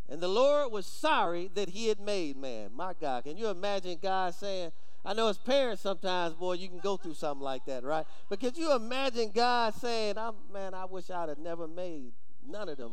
And 0.09 0.21
the 0.21 0.29
Lord 0.29 0.73
was 0.73 0.87
sorry 0.87 1.51
that 1.55 1.71
he 1.71 1.89
had 1.89 2.01
made 2.01 2.37
man. 2.37 2.71
My 2.75 2.95
God, 3.01 3.25
can 3.25 3.37
you 3.37 3.49
imagine 3.49 3.99
God 4.01 4.35
saying, 4.35 4.73
I 5.05 5.15
know 5.15 5.29
as 5.29 5.39
parents 5.39 5.83
sometimes, 5.83 6.35
boy, 6.35 6.55
you 6.55 6.69
can 6.69 6.79
go 6.81 6.97
through 6.97 7.15
something 7.15 7.43
like 7.43 7.65
that, 7.67 7.85
right? 7.85 8.05
But 8.29 8.41
could 8.41 8.57
you 8.57 8.75
imagine 8.75 9.31
God 9.35 9.75
saying, 9.75 10.19
I'm, 10.19 10.35
man, 10.53 10.75
I 10.75 10.85
wish 10.85 11.11
I'd 11.11 11.29
have 11.29 11.39
never 11.39 11.67
made 11.67 12.13
none 12.47 12.69
of 12.69 12.77
them. 12.77 12.93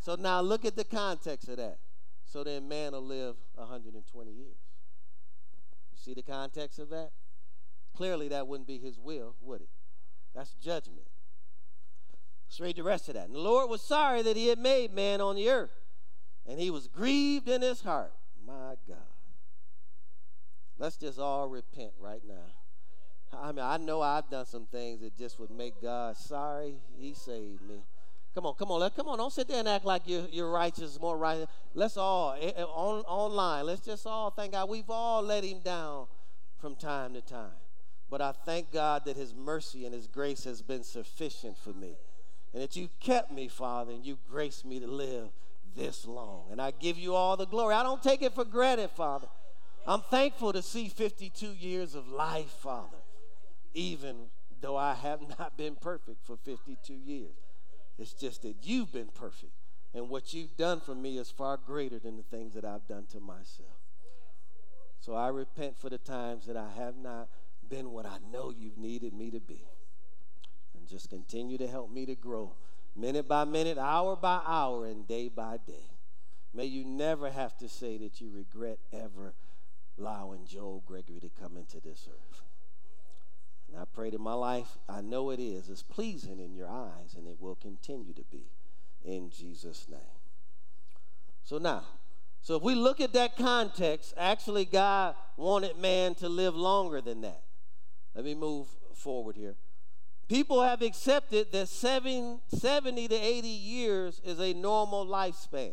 So 0.00 0.14
now 0.14 0.40
look 0.40 0.64
at 0.64 0.76
the 0.76 0.84
context 0.84 1.48
of 1.48 1.56
that. 1.56 1.78
So 2.30 2.44
then 2.44 2.68
man 2.68 2.92
will 2.92 3.00
live 3.00 3.36
120 3.54 4.30
years. 4.30 4.56
You 5.92 5.98
see 5.98 6.12
the 6.12 6.22
context 6.22 6.78
of 6.78 6.90
that? 6.90 7.10
Clearly, 7.96 8.28
that 8.28 8.46
wouldn't 8.46 8.68
be 8.68 8.78
his 8.78 8.98
will, 8.98 9.34
would 9.40 9.62
it? 9.62 9.70
That's 10.34 10.54
judgment. 10.54 11.08
Let's 12.46 12.60
read 12.60 12.76
the 12.76 12.82
rest 12.82 13.08
of 13.08 13.14
that. 13.14 13.26
And 13.26 13.34
the 13.34 13.40
Lord 13.40 13.70
was 13.70 13.80
sorry 13.80 14.22
that 14.22 14.36
he 14.36 14.48
had 14.48 14.58
made 14.58 14.92
man 14.92 15.20
on 15.22 15.36
the 15.36 15.48
earth, 15.48 15.72
and 16.46 16.60
he 16.60 16.70
was 16.70 16.86
grieved 16.86 17.48
in 17.48 17.62
his 17.62 17.80
heart. 17.80 18.12
My 18.46 18.74
God. 18.86 18.98
Let's 20.78 20.96
just 20.96 21.18
all 21.18 21.48
repent 21.48 21.92
right 21.98 22.22
now. 22.26 22.52
I 23.36 23.52
mean, 23.52 23.64
I 23.64 23.78
know 23.78 24.00
I've 24.00 24.30
done 24.30 24.46
some 24.46 24.66
things 24.66 25.00
that 25.00 25.16
just 25.16 25.40
would 25.40 25.50
make 25.50 25.80
God 25.82 26.16
sorry. 26.16 26.76
He 26.96 27.14
saved 27.14 27.62
me. 27.62 27.82
Come 28.34 28.46
on, 28.46 28.54
come 28.54 28.70
on, 28.70 28.80
let, 28.80 28.94
come 28.94 29.08
on. 29.08 29.18
Don't 29.18 29.32
sit 29.32 29.48
there 29.48 29.58
and 29.58 29.68
act 29.68 29.84
like 29.84 30.02
you're, 30.06 30.26
you're 30.30 30.50
righteous, 30.50 30.98
more 31.00 31.16
righteous. 31.16 31.46
Let's 31.74 31.96
all, 31.96 32.36
eh, 32.40 32.52
eh, 32.56 32.62
on, 32.62 33.00
online, 33.06 33.66
let's 33.66 33.80
just 33.80 34.06
all 34.06 34.30
thank 34.30 34.52
God. 34.52 34.68
We've 34.68 34.88
all 34.88 35.22
let 35.22 35.44
him 35.44 35.60
down 35.60 36.06
from 36.58 36.76
time 36.76 37.14
to 37.14 37.20
time. 37.20 37.50
But 38.10 38.22
I 38.22 38.32
thank 38.32 38.72
God 38.72 39.04
that 39.06 39.16
his 39.16 39.34
mercy 39.34 39.84
and 39.84 39.94
his 39.94 40.06
grace 40.06 40.44
has 40.44 40.62
been 40.62 40.84
sufficient 40.84 41.58
for 41.58 41.72
me. 41.72 41.96
And 42.54 42.62
that 42.62 42.76
you 42.76 42.88
kept 43.00 43.30
me, 43.30 43.48
Father, 43.48 43.92
and 43.92 44.04
you 44.04 44.18
graced 44.30 44.64
me 44.64 44.80
to 44.80 44.86
live 44.86 45.28
this 45.76 46.06
long. 46.06 46.44
And 46.50 46.60
I 46.60 46.70
give 46.70 46.96
you 46.96 47.14
all 47.14 47.36
the 47.36 47.46
glory. 47.46 47.74
I 47.74 47.82
don't 47.82 48.02
take 48.02 48.22
it 48.22 48.32
for 48.34 48.44
granted, 48.44 48.90
Father. 48.90 49.26
I'm 49.86 50.00
thankful 50.00 50.52
to 50.52 50.62
see 50.62 50.88
52 50.88 51.48
years 51.48 51.94
of 51.94 52.08
life, 52.08 52.50
Father 52.50 52.98
even 53.74 54.16
though 54.60 54.76
I 54.76 54.94
have 54.94 55.20
not 55.38 55.56
been 55.56 55.76
perfect 55.76 56.24
for 56.24 56.36
52 56.36 56.92
years. 56.94 57.34
It's 57.98 58.12
just 58.12 58.42
that 58.42 58.56
you've 58.62 58.92
been 58.92 59.08
perfect. 59.14 59.52
And 59.94 60.08
what 60.08 60.32
you've 60.32 60.56
done 60.56 60.80
for 60.80 60.94
me 60.94 61.18
is 61.18 61.30
far 61.30 61.56
greater 61.56 61.98
than 61.98 62.16
the 62.16 62.22
things 62.22 62.54
that 62.54 62.64
I've 62.64 62.86
done 62.86 63.06
to 63.12 63.20
myself. 63.20 63.78
So 65.00 65.14
I 65.14 65.28
repent 65.28 65.76
for 65.78 65.88
the 65.88 65.98
times 65.98 66.46
that 66.46 66.56
I 66.56 66.68
have 66.76 66.96
not 66.96 67.28
been 67.68 67.90
what 67.90 68.06
I 68.06 68.18
know 68.32 68.52
you've 68.56 68.78
needed 68.78 69.14
me 69.14 69.30
to 69.30 69.40
be. 69.40 69.62
And 70.76 70.86
just 70.86 71.10
continue 71.10 71.58
to 71.58 71.66
help 71.66 71.90
me 71.90 72.06
to 72.06 72.14
grow 72.14 72.54
minute 72.94 73.28
by 73.28 73.44
minute, 73.44 73.78
hour 73.78 74.16
by 74.16 74.40
hour, 74.46 74.86
and 74.86 75.06
day 75.06 75.28
by 75.28 75.58
day. 75.66 75.90
May 76.52 76.64
you 76.64 76.84
never 76.84 77.30
have 77.30 77.56
to 77.58 77.68
say 77.68 77.96
that 77.98 78.20
you 78.20 78.30
regret 78.30 78.78
ever 78.92 79.34
allowing 79.98 80.46
Joel 80.46 80.82
Gregory 80.86 81.20
to 81.20 81.28
come 81.28 81.56
into 81.56 81.80
this 81.80 82.08
earth. 82.10 82.42
And 83.68 83.80
I 83.80 83.84
pray 83.84 84.10
that 84.10 84.20
my 84.20 84.34
life, 84.34 84.78
I 84.88 85.00
know 85.00 85.30
it 85.30 85.40
is, 85.40 85.68
is 85.68 85.82
pleasing 85.82 86.40
in 86.40 86.54
your 86.54 86.68
eyes, 86.68 87.14
and 87.16 87.26
it 87.26 87.36
will 87.38 87.54
continue 87.54 88.14
to 88.14 88.24
be 88.30 88.50
in 89.04 89.30
Jesus' 89.30 89.86
name. 89.88 90.00
So 91.44 91.58
now, 91.58 91.84
so 92.40 92.56
if 92.56 92.62
we 92.62 92.74
look 92.74 93.00
at 93.00 93.12
that 93.12 93.36
context, 93.36 94.14
actually, 94.16 94.64
God 94.64 95.14
wanted 95.36 95.76
man 95.76 96.14
to 96.16 96.28
live 96.28 96.54
longer 96.54 97.00
than 97.00 97.20
that. 97.22 97.42
Let 98.14 98.24
me 98.24 98.34
move 98.34 98.68
forward 98.94 99.36
here. 99.36 99.54
People 100.28 100.62
have 100.62 100.82
accepted 100.82 101.52
that 101.52 101.68
70 101.68 102.40
to 102.50 103.14
80 103.14 103.48
years 103.48 104.20
is 104.24 104.38
a 104.40 104.52
normal 104.52 105.06
lifespan. 105.06 105.72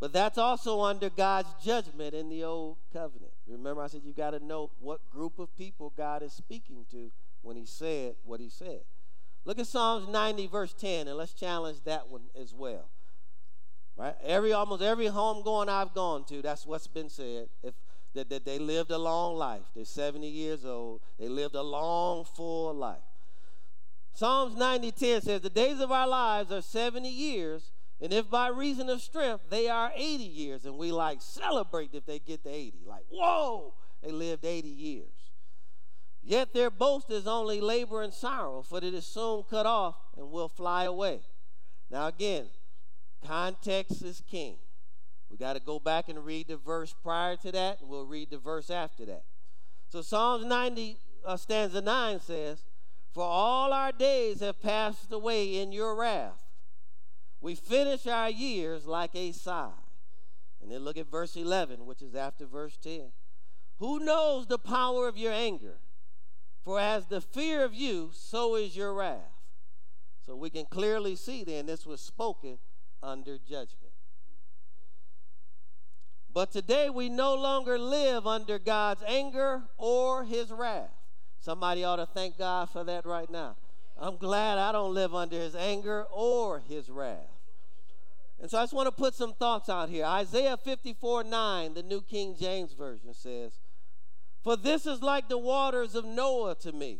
But 0.00 0.12
that's 0.12 0.38
also 0.38 0.80
under 0.80 1.10
God's 1.10 1.48
judgment 1.64 2.14
in 2.14 2.28
the 2.28 2.44
old 2.44 2.76
covenant. 2.92 3.33
Remember, 3.46 3.82
I 3.82 3.88
said 3.88 4.02
you 4.04 4.12
got 4.12 4.30
to 4.30 4.44
know 4.44 4.70
what 4.80 5.00
group 5.10 5.38
of 5.38 5.54
people 5.56 5.92
God 5.96 6.22
is 6.22 6.32
speaking 6.32 6.86
to 6.90 7.10
when 7.42 7.56
He 7.56 7.66
said 7.66 8.14
what 8.24 8.40
He 8.40 8.48
said. 8.48 8.80
Look 9.44 9.58
at 9.58 9.66
Psalms 9.66 10.08
90, 10.08 10.46
verse 10.46 10.72
10, 10.72 11.06
and 11.08 11.18
let's 11.18 11.34
challenge 11.34 11.78
that 11.84 12.08
one 12.08 12.22
as 12.40 12.54
well. 12.54 12.88
Right? 13.96 14.14
Every 14.24 14.52
almost 14.52 14.82
every 14.82 15.06
home 15.06 15.42
going 15.44 15.68
I've 15.68 15.94
gone 15.94 16.24
to, 16.24 16.40
that's 16.42 16.66
what's 16.66 16.86
been 16.86 17.10
said. 17.10 17.48
If 17.62 17.74
that, 18.14 18.30
that 18.30 18.44
they 18.44 18.58
lived 18.58 18.90
a 18.90 18.98
long 18.98 19.36
life. 19.36 19.62
They're 19.74 19.84
70 19.84 20.26
years 20.28 20.64
old. 20.64 21.00
They 21.18 21.28
lived 21.28 21.54
a 21.54 21.62
long, 21.62 22.24
full 22.24 22.74
life. 22.74 23.02
Psalms 24.14 24.56
90, 24.56 24.92
10 24.92 25.22
says, 25.22 25.40
The 25.40 25.50
days 25.50 25.80
of 25.80 25.90
our 25.90 26.06
lives 26.06 26.52
are 26.52 26.62
70 26.62 27.08
years, 27.08 27.72
and 28.04 28.12
if 28.12 28.28
by 28.28 28.48
reason 28.48 28.90
of 28.90 29.00
strength 29.00 29.44
they 29.48 29.66
are 29.66 29.90
80 29.96 30.24
years, 30.24 30.66
and 30.66 30.76
we 30.76 30.92
like 30.92 31.22
celebrate 31.22 31.94
if 31.94 32.04
they 32.04 32.18
get 32.18 32.44
to 32.44 32.50
80, 32.50 32.82
like, 32.86 33.06
whoa, 33.08 33.72
they 34.02 34.10
lived 34.10 34.44
80 34.44 34.68
years. 34.68 35.32
Yet 36.22 36.52
their 36.52 36.68
boast 36.68 37.10
is 37.10 37.26
only 37.26 37.62
labor 37.62 38.02
and 38.02 38.12
sorrow, 38.12 38.60
for 38.60 38.76
it 38.76 38.84
is 38.84 39.06
soon 39.06 39.44
cut 39.48 39.64
off 39.64 39.96
and 40.18 40.30
will 40.30 40.50
fly 40.50 40.84
away. 40.84 41.20
Now, 41.90 42.08
again, 42.08 42.48
context 43.26 44.02
is 44.02 44.22
king. 44.30 44.56
We 45.30 45.38
got 45.38 45.54
to 45.54 45.60
go 45.60 45.78
back 45.78 46.10
and 46.10 46.22
read 46.26 46.48
the 46.48 46.58
verse 46.58 46.94
prior 47.02 47.36
to 47.36 47.52
that, 47.52 47.80
and 47.80 47.88
we'll 47.88 48.04
read 48.04 48.28
the 48.28 48.36
verse 48.36 48.68
after 48.68 49.06
that. 49.06 49.24
So, 49.88 50.02
Psalms 50.02 50.44
90, 50.44 50.98
uh, 51.24 51.38
stanza 51.38 51.80
9 51.80 52.20
says, 52.20 52.64
For 53.14 53.24
all 53.24 53.72
our 53.72 53.92
days 53.92 54.40
have 54.40 54.60
passed 54.60 55.10
away 55.10 55.58
in 55.58 55.72
your 55.72 55.96
wrath 55.96 56.43
we 57.44 57.54
finish 57.54 58.06
our 58.06 58.30
years 58.30 58.86
like 58.86 59.14
a 59.14 59.30
sigh. 59.30 59.68
And 60.62 60.72
then 60.72 60.80
look 60.80 60.96
at 60.96 61.10
verse 61.10 61.36
11, 61.36 61.84
which 61.84 62.00
is 62.00 62.14
after 62.14 62.46
verse 62.46 62.78
10. 62.78 63.12
Who 63.80 63.98
knows 63.98 64.46
the 64.46 64.58
power 64.58 65.08
of 65.08 65.18
your 65.18 65.32
anger? 65.32 65.76
For 66.64 66.80
as 66.80 67.04
the 67.04 67.20
fear 67.20 67.62
of 67.62 67.74
you, 67.74 68.08
so 68.14 68.54
is 68.54 68.74
your 68.74 68.94
wrath. 68.94 69.42
So 70.24 70.34
we 70.34 70.48
can 70.48 70.64
clearly 70.64 71.16
see 71.16 71.44
then 71.44 71.66
this 71.66 71.84
was 71.84 72.00
spoken 72.00 72.56
under 73.02 73.36
judgment. 73.36 73.92
But 76.32 76.50
today 76.50 76.88
we 76.88 77.10
no 77.10 77.34
longer 77.34 77.78
live 77.78 78.26
under 78.26 78.58
God's 78.58 79.02
anger 79.06 79.64
or 79.76 80.24
his 80.24 80.50
wrath. 80.50 80.94
Somebody 81.40 81.84
ought 81.84 81.96
to 81.96 82.06
thank 82.06 82.38
God 82.38 82.70
for 82.70 82.84
that 82.84 83.04
right 83.04 83.28
now. 83.28 83.56
I'm 83.98 84.16
glad 84.16 84.56
I 84.56 84.72
don't 84.72 84.94
live 84.94 85.14
under 85.14 85.36
his 85.36 85.54
anger 85.54 86.06
or 86.10 86.60
his 86.60 86.88
wrath. 86.88 87.33
And 88.40 88.50
so 88.50 88.58
I 88.58 88.62
just 88.62 88.74
want 88.74 88.86
to 88.86 88.92
put 88.92 89.14
some 89.14 89.34
thoughts 89.34 89.68
out 89.68 89.88
here. 89.88 90.04
Isaiah 90.04 90.56
54 90.56 91.24
9, 91.24 91.74
the 91.74 91.82
New 91.82 92.02
King 92.02 92.36
James 92.38 92.72
Version 92.72 93.14
says, 93.14 93.60
For 94.42 94.56
this 94.56 94.86
is 94.86 95.02
like 95.02 95.28
the 95.28 95.38
waters 95.38 95.94
of 95.94 96.04
Noah 96.04 96.54
to 96.56 96.72
me. 96.72 96.98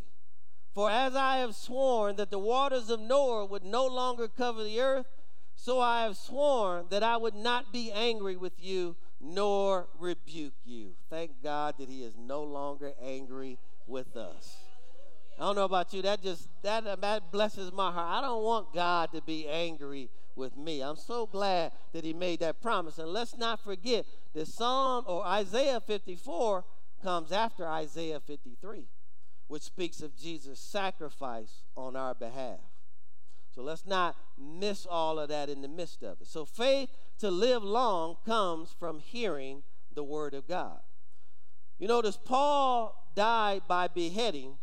For 0.74 0.90
as 0.90 1.14
I 1.14 1.38
have 1.38 1.54
sworn 1.54 2.16
that 2.16 2.30
the 2.30 2.38
waters 2.38 2.90
of 2.90 2.98
Noah 3.00 3.44
would 3.46 3.62
no 3.62 3.86
longer 3.86 4.26
cover 4.26 4.64
the 4.64 4.80
earth, 4.80 5.06
so 5.54 5.80
I 5.80 6.02
have 6.02 6.16
sworn 6.16 6.86
that 6.90 7.02
I 7.02 7.16
would 7.16 7.34
not 7.34 7.72
be 7.72 7.92
angry 7.92 8.36
with 8.36 8.54
you 8.58 8.96
nor 9.20 9.88
rebuke 9.98 10.54
you. 10.64 10.94
Thank 11.08 11.42
God 11.42 11.76
that 11.78 11.88
He 11.88 12.02
is 12.02 12.14
no 12.18 12.42
longer 12.42 12.92
angry 13.00 13.58
with 13.86 14.16
us. 14.16 14.56
I 15.38 15.42
don't 15.42 15.56
know 15.56 15.64
about 15.64 15.92
you. 15.92 16.02
That 16.02 16.22
just 16.22 16.48
that 16.62 17.00
that 17.00 17.32
blesses 17.32 17.72
my 17.72 17.90
heart. 17.90 18.18
I 18.18 18.26
don't 18.26 18.42
want 18.42 18.72
God 18.72 19.12
to 19.12 19.22
be 19.22 19.48
angry 19.48 20.10
with 20.36 20.56
me. 20.56 20.82
I'm 20.82 20.96
so 20.96 21.26
glad 21.26 21.72
that 21.92 22.04
he 22.04 22.12
made 22.12 22.40
that 22.40 22.60
promise. 22.60 22.98
And 22.98 23.08
let's 23.08 23.36
not 23.36 23.60
forget 23.62 24.06
that 24.34 24.48
Psalm 24.48 25.04
or 25.06 25.24
Isaiah 25.24 25.80
54 25.80 26.64
comes 27.02 27.32
after 27.32 27.66
Isaiah 27.66 28.20
53, 28.20 28.88
which 29.46 29.62
speaks 29.62 30.00
of 30.00 30.16
Jesus' 30.16 30.58
sacrifice 30.58 31.62
on 31.76 31.96
our 31.96 32.14
behalf. 32.14 32.60
So 33.54 33.62
let's 33.62 33.86
not 33.86 34.16
miss 34.36 34.84
all 34.84 35.18
of 35.20 35.28
that 35.28 35.48
in 35.48 35.62
the 35.62 35.68
midst 35.68 36.02
of 36.02 36.20
it. 36.20 36.26
So 36.26 36.44
faith 36.44 36.90
to 37.18 37.30
live 37.30 37.62
long 37.62 38.16
comes 38.26 38.74
from 38.78 38.98
hearing 38.98 39.62
the 39.94 40.02
word 40.02 40.34
of 40.34 40.48
God. 40.48 40.80
You 41.78 41.86
notice 41.86 42.18
Paul 42.22 43.10
died 43.14 43.62
by 43.68 43.88
beheading, 43.88 44.58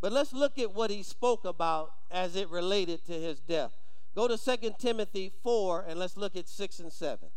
but 0.00 0.12
let's 0.12 0.32
look 0.32 0.58
at 0.58 0.74
what 0.74 0.90
he 0.90 1.02
spoke 1.02 1.44
about 1.44 1.92
as 2.10 2.36
it 2.36 2.50
related 2.50 3.06
to 3.06 3.12
his 3.12 3.40
death. 3.40 3.72
Go 4.16 4.26
to 4.26 4.38
2 4.38 4.72
Timothy 4.78 5.30
4 5.42 5.84
and 5.86 5.98
let's 5.98 6.16
look 6.16 6.36
at 6.36 6.48
6 6.48 6.78
and 6.80 6.90
7. 6.90 7.28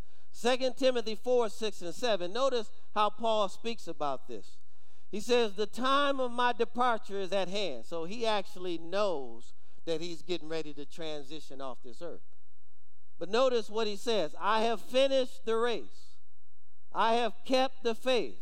2 0.42 0.58
Timothy 0.78 1.16
4, 1.16 1.50
6 1.50 1.82
and 1.82 1.94
7. 1.94 2.32
Notice 2.32 2.72
how 2.96 3.10
Paul 3.10 3.50
speaks 3.50 3.86
about 3.86 4.30
this. 4.30 4.56
He 5.12 5.20
says, 5.20 5.54
The 5.54 5.66
time 5.66 6.22
of 6.22 6.32
my 6.32 6.54
departure 6.54 7.20
is 7.20 7.34
at 7.34 7.50
hand. 7.50 7.86
So 7.86 8.06
he 8.06 8.26
actually 8.26 8.78
knows 8.78 9.54
that 9.86 10.00
he's 10.00 10.22
getting 10.22 10.48
ready 10.48 10.74
to 10.76 10.86
transition 10.86 11.60
off 11.60 11.80
this 11.84 12.02
earth. 12.02 12.22
But 13.20 13.28
notice 13.28 13.70
what 13.70 13.86
he 13.88 13.98
says 13.98 14.34
I 14.40 14.62
have 14.62 14.80
finished 14.80 15.46
the 15.46 15.58
race, 15.58 16.16
I 16.94 17.16
have 17.16 17.34
kept 17.44 17.84
the 17.84 17.94
faith. 17.94 18.40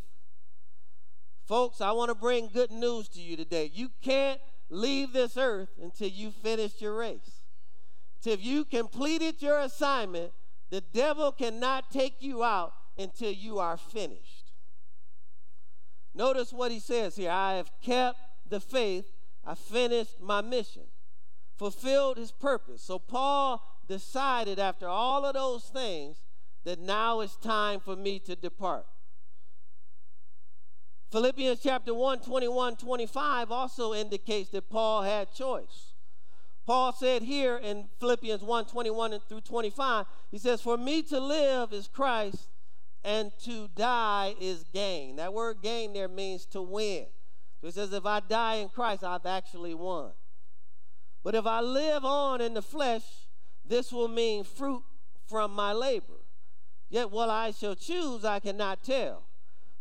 Folks, 1.47 1.81
I 1.81 1.91
want 1.91 2.09
to 2.09 2.15
bring 2.15 2.49
good 2.53 2.71
news 2.71 3.07
to 3.09 3.21
you 3.21 3.35
today. 3.35 3.71
You 3.73 3.89
can't 4.03 4.41
leave 4.69 5.13
this 5.13 5.38
earth 5.38 5.69
until 5.81 6.09
you 6.09 6.29
finish 6.29 6.81
your 6.81 6.93
race. 6.93 7.36
If 8.26 8.43
you 8.43 8.65
completed 8.65 9.41
your 9.41 9.59
assignment, 9.59 10.32
the 10.70 10.82
devil 10.82 11.32
cannot 11.32 11.91
take 11.91 12.22
you 12.22 12.43
out 12.43 12.74
until 12.97 13.32
you 13.32 13.59
are 13.59 13.78
finished. 13.78 14.51
Notice 16.13 16.51
what 16.51 16.72
he 16.72 16.80
says 16.80 17.15
here 17.15 17.32
I 17.32 17.53
have 17.53 17.70
kept 17.82 18.20
the 18.49 18.59
faith, 18.59 19.05
I 19.45 19.55
finished 19.55 20.20
my 20.20 20.41
mission, 20.41 20.84
fulfilled 21.57 22.18
his 22.18 22.32
purpose. 22.32 22.82
So 22.82 22.99
Paul 22.99 23.63
decided 23.88 24.59
after 24.59 24.88
all 24.88 25.26
of 25.26 25.36
those 25.36 25.65
things 25.65 26.18
that 26.65 26.80
now 26.80 27.22
it's 27.22 27.38
time 27.38 27.80
for 27.80 27.95
me 27.95 28.20
to 28.20 28.36
depart. 28.36 28.86
Philippians 31.11 31.61
chapter 31.63 31.93
1, 31.93 32.20
21, 32.20 32.76
25 32.76 33.51
also 33.51 33.93
indicates 33.93 34.49
that 34.49 34.70
Paul 34.70 35.03
had 35.03 35.34
choice. 35.34 35.93
Paul 36.68 36.91
said 36.91 37.22
here 37.24 37.55
in 37.55 37.86
Philippians 38.01 38.43
1, 38.43 38.65
21 38.65 39.20
through 39.30 39.39
25, 39.39 40.05
he 40.30 40.38
says, 40.38 40.61
For 40.61 40.76
me 40.76 41.01
to 41.03 41.18
live 41.18 41.72
is 41.72 41.88
Christ, 41.88 42.49
and 43.05 43.32
to 43.45 43.70
die 43.74 44.36
is 44.41 44.65
gain. 44.74 45.15
That 45.15 45.34
word 45.34 45.59
gain 45.63 45.93
there 45.93 46.09
means 46.09 46.45
to 46.47 46.61
win. 46.61 47.05
So 47.61 47.68
he 47.68 47.72
says, 47.72 47.93
If 47.93 48.05
I 48.05 48.20
die 48.20 48.55
in 48.55 48.68
Christ, 48.68 49.05
I've 49.05 49.26
actually 49.26 49.74
won. 49.76 50.11
But 51.24 51.36
if 51.36 51.45
I 51.45 51.61
live 51.61 52.03
on 52.03 52.41
in 52.41 52.53
the 52.53 52.61
flesh, 52.61 53.05
this 53.65 53.93
will 53.93 54.09
mean 54.09 54.43
fruit 54.43 54.84
from 55.26 55.53
my 55.53 55.72
labor. 55.72 56.26
Yet 56.89 57.11
what 57.11 57.30
I 57.30 57.51
shall 57.51 57.76
choose, 57.76 58.26
I 58.26 58.41
cannot 58.41 58.84
tell. 58.84 59.24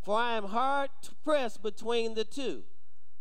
For 0.02 0.16
I 0.16 0.36
am 0.36 0.44
hard 0.44 0.90
pressed 1.24 1.64
between 1.64 2.14
the 2.14 2.24
two, 2.24 2.62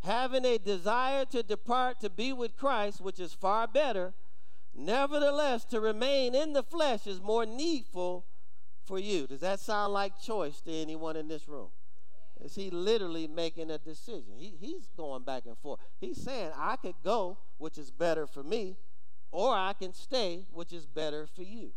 having 0.06 0.44
a 0.44 0.58
desire 0.58 1.24
to 1.26 1.42
depart 1.42 2.00
to 2.00 2.08
be 2.08 2.32
with 2.32 2.56
Christ, 2.56 3.00
which 3.00 3.20
is 3.20 3.34
far 3.34 3.66
better. 3.66 4.14
Nevertheless, 4.74 5.64
to 5.66 5.80
remain 5.80 6.34
in 6.34 6.52
the 6.52 6.62
flesh 6.62 7.06
is 7.06 7.20
more 7.20 7.44
needful 7.44 8.24
for 8.84 8.98
you. 8.98 9.26
Does 9.26 9.40
that 9.40 9.60
sound 9.60 9.92
like 9.92 10.20
choice 10.20 10.60
to 10.62 10.72
anyone 10.72 11.16
in 11.16 11.28
this 11.28 11.48
room? 11.48 11.68
Is 12.40 12.54
he 12.54 12.70
literally 12.70 13.26
making 13.26 13.70
a 13.70 13.78
decision? 13.78 14.34
He, 14.38 14.54
he's 14.60 14.88
going 14.96 15.24
back 15.24 15.44
and 15.46 15.56
forth. 15.58 15.80
He's 15.98 16.22
saying, 16.22 16.50
I 16.56 16.76
could 16.76 16.96
go, 17.02 17.38
which 17.58 17.78
is 17.78 17.90
better 17.90 18.26
for 18.26 18.42
me, 18.42 18.76
or 19.30 19.54
I 19.54 19.72
can 19.72 19.92
stay, 19.92 20.46
which 20.52 20.72
is 20.72 20.86
better 20.86 21.26
for 21.26 21.42
you. 21.42 21.72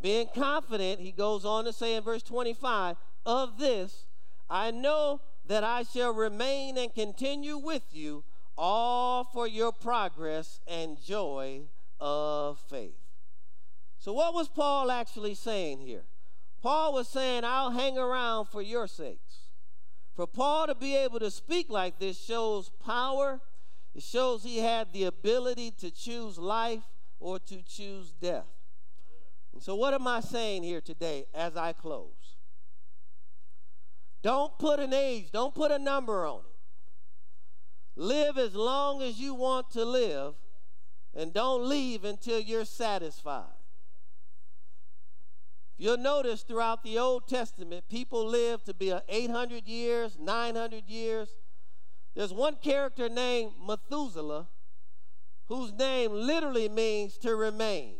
Being 0.00 0.28
confident, 0.34 1.00
he 1.00 1.12
goes 1.12 1.44
on 1.44 1.64
to 1.64 1.72
say 1.72 1.96
in 1.96 2.02
verse 2.02 2.22
25, 2.22 2.96
of 3.26 3.58
this 3.58 4.06
I 4.48 4.70
know 4.70 5.20
that 5.50 5.64
I 5.64 5.82
shall 5.82 6.14
remain 6.14 6.78
and 6.78 6.94
continue 6.94 7.58
with 7.58 7.82
you, 7.90 8.22
all 8.56 9.24
for 9.24 9.48
your 9.48 9.72
progress 9.72 10.60
and 10.64 10.96
joy 11.02 11.62
of 11.98 12.60
faith. 12.70 12.94
So, 13.98 14.12
what 14.12 14.32
was 14.32 14.46
Paul 14.46 14.92
actually 14.92 15.34
saying 15.34 15.80
here? 15.80 16.04
Paul 16.62 16.92
was 16.92 17.08
saying, 17.08 17.42
I'll 17.44 17.72
hang 17.72 17.98
around 17.98 18.46
for 18.46 18.62
your 18.62 18.86
sakes. 18.86 19.48
For 20.14 20.28
Paul 20.28 20.68
to 20.68 20.74
be 20.76 20.94
able 20.94 21.18
to 21.18 21.32
speak 21.32 21.68
like 21.68 21.98
this 21.98 22.16
shows 22.16 22.70
power, 22.86 23.40
it 23.92 24.04
shows 24.04 24.44
he 24.44 24.58
had 24.58 24.92
the 24.92 25.02
ability 25.02 25.72
to 25.80 25.90
choose 25.90 26.38
life 26.38 26.84
or 27.18 27.40
to 27.40 27.60
choose 27.62 28.12
death. 28.12 28.46
And 29.52 29.60
so, 29.60 29.74
what 29.74 29.94
am 29.94 30.06
I 30.06 30.20
saying 30.20 30.62
here 30.62 30.80
today 30.80 31.24
as 31.34 31.56
I 31.56 31.72
close? 31.72 32.36
Don't 34.22 34.58
put 34.58 34.80
an 34.80 34.92
age, 34.92 35.30
don't 35.32 35.54
put 35.54 35.70
a 35.70 35.78
number 35.78 36.26
on 36.26 36.40
it. 36.40 38.00
Live 38.00 38.38
as 38.38 38.54
long 38.54 39.02
as 39.02 39.18
you 39.18 39.34
want 39.34 39.70
to 39.72 39.84
live, 39.84 40.34
and 41.14 41.32
don't 41.32 41.68
leave 41.68 42.04
until 42.04 42.38
you're 42.38 42.64
satisfied. 42.64 43.44
You'll 45.76 45.96
notice 45.96 46.42
throughout 46.42 46.82
the 46.82 46.98
Old 46.98 47.26
Testament, 47.26 47.88
people 47.88 48.26
lived 48.26 48.66
to 48.66 48.74
be 48.74 48.92
800 49.08 49.66
years, 49.66 50.18
900 50.20 50.86
years. 50.86 51.28
There's 52.14 52.34
one 52.34 52.56
character 52.56 53.08
named 53.08 53.52
Methuselah 53.66 54.46
whose 55.46 55.72
name 55.72 56.12
literally 56.12 56.68
means 56.68 57.16
to 57.18 57.34
remain. 57.34 57.94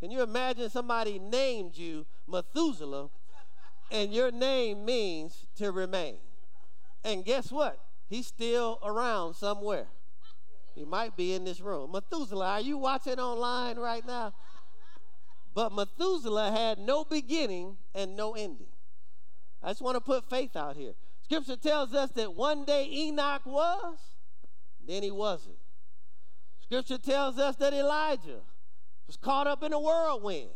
Can 0.00 0.10
you 0.10 0.22
imagine 0.22 0.70
somebody 0.70 1.18
named 1.18 1.76
you 1.76 2.06
Methuselah 2.26 3.10
and 3.92 4.12
your 4.12 4.30
name 4.32 4.84
means 4.84 5.46
to 5.56 5.70
remain? 5.70 6.16
And 7.04 7.24
guess 7.24 7.52
what? 7.52 7.78
He's 8.08 8.26
still 8.26 8.78
around 8.82 9.34
somewhere. 9.34 9.86
He 10.74 10.84
might 10.84 11.16
be 11.16 11.34
in 11.34 11.44
this 11.44 11.60
room. 11.60 11.92
Methuselah, 11.92 12.52
are 12.52 12.60
you 12.60 12.78
watching 12.78 13.20
online 13.20 13.76
right 13.76 14.04
now? 14.06 14.32
But 15.54 15.72
Methuselah 15.74 16.50
had 16.50 16.78
no 16.78 17.04
beginning 17.04 17.76
and 17.94 18.16
no 18.16 18.32
ending. 18.32 18.68
I 19.62 19.68
just 19.68 19.82
want 19.82 19.96
to 19.96 20.00
put 20.00 20.28
faith 20.28 20.56
out 20.56 20.76
here. 20.76 20.94
Scripture 21.22 21.56
tells 21.56 21.94
us 21.94 22.10
that 22.12 22.34
one 22.34 22.64
day 22.64 22.88
Enoch 22.90 23.44
was, 23.44 23.98
then 24.86 25.02
he 25.02 25.10
wasn't. 25.10 25.56
Scripture 26.60 26.98
tells 26.98 27.38
us 27.38 27.56
that 27.56 27.74
Elijah 27.74 28.40
was 29.06 29.16
caught 29.16 29.46
up 29.46 29.62
in 29.62 29.72
a 29.72 29.80
whirlwind. 29.80 30.50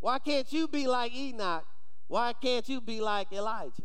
Why 0.00 0.18
can't 0.18 0.50
you 0.50 0.66
be 0.66 0.86
like 0.86 1.14
Enoch? 1.14 1.66
Why 2.10 2.32
can't 2.32 2.68
you 2.68 2.80
be 2.80 3.00
like 3.00 3.32
Elijah? 3.32 3.84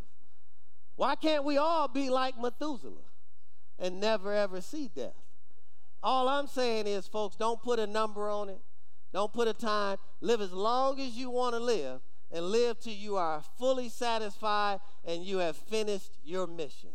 Why 0.95 1.13
can't 1.13 1.43
we 1.43 1.57
all 1.57 1.87
be 1.87 2.09
like 2.09 2.33
Methuselah 2.41 3.05
and 3.77 3.99
never 3.99 4.33
ever 4.33 4.61
see 4.61 4.89
death? 4.95 5.13
All 6.01 6.27
I'm 6.27 6.47
saying 6.47 6.87
is, 6.87 7.05
folks, 7.05 7.35
don't 7.35 7.61
put 7.61 7.77
a 7.77 7.85
number 7.85 8.27
on 8.27 8.49
it. 8.49 8.61
Don't 9.13 9.31
put 9.31 9.47
a 9.47 9.53
time. 9.53 9.97
Live 10.21 10.41
as 10.41 10.51
long 10.51 10.99
as 10.99 11.11
you 11.11 11.29
want 11.29 11.53
to 11.53 11.59
live 11.59 12.01
and 12.31 12.47
live 12.47 12.79
till 12.79 12.95
you 12.95 13.15
are 13.15 13.43
fully 13.59 13.89
satisfied 13.89 14.79
and 15.05 15.23
you 15.23 15.37
have 15.37 15.55
finished 15.55 16.17
your 16.23 16.47
mission. 16.47 16.89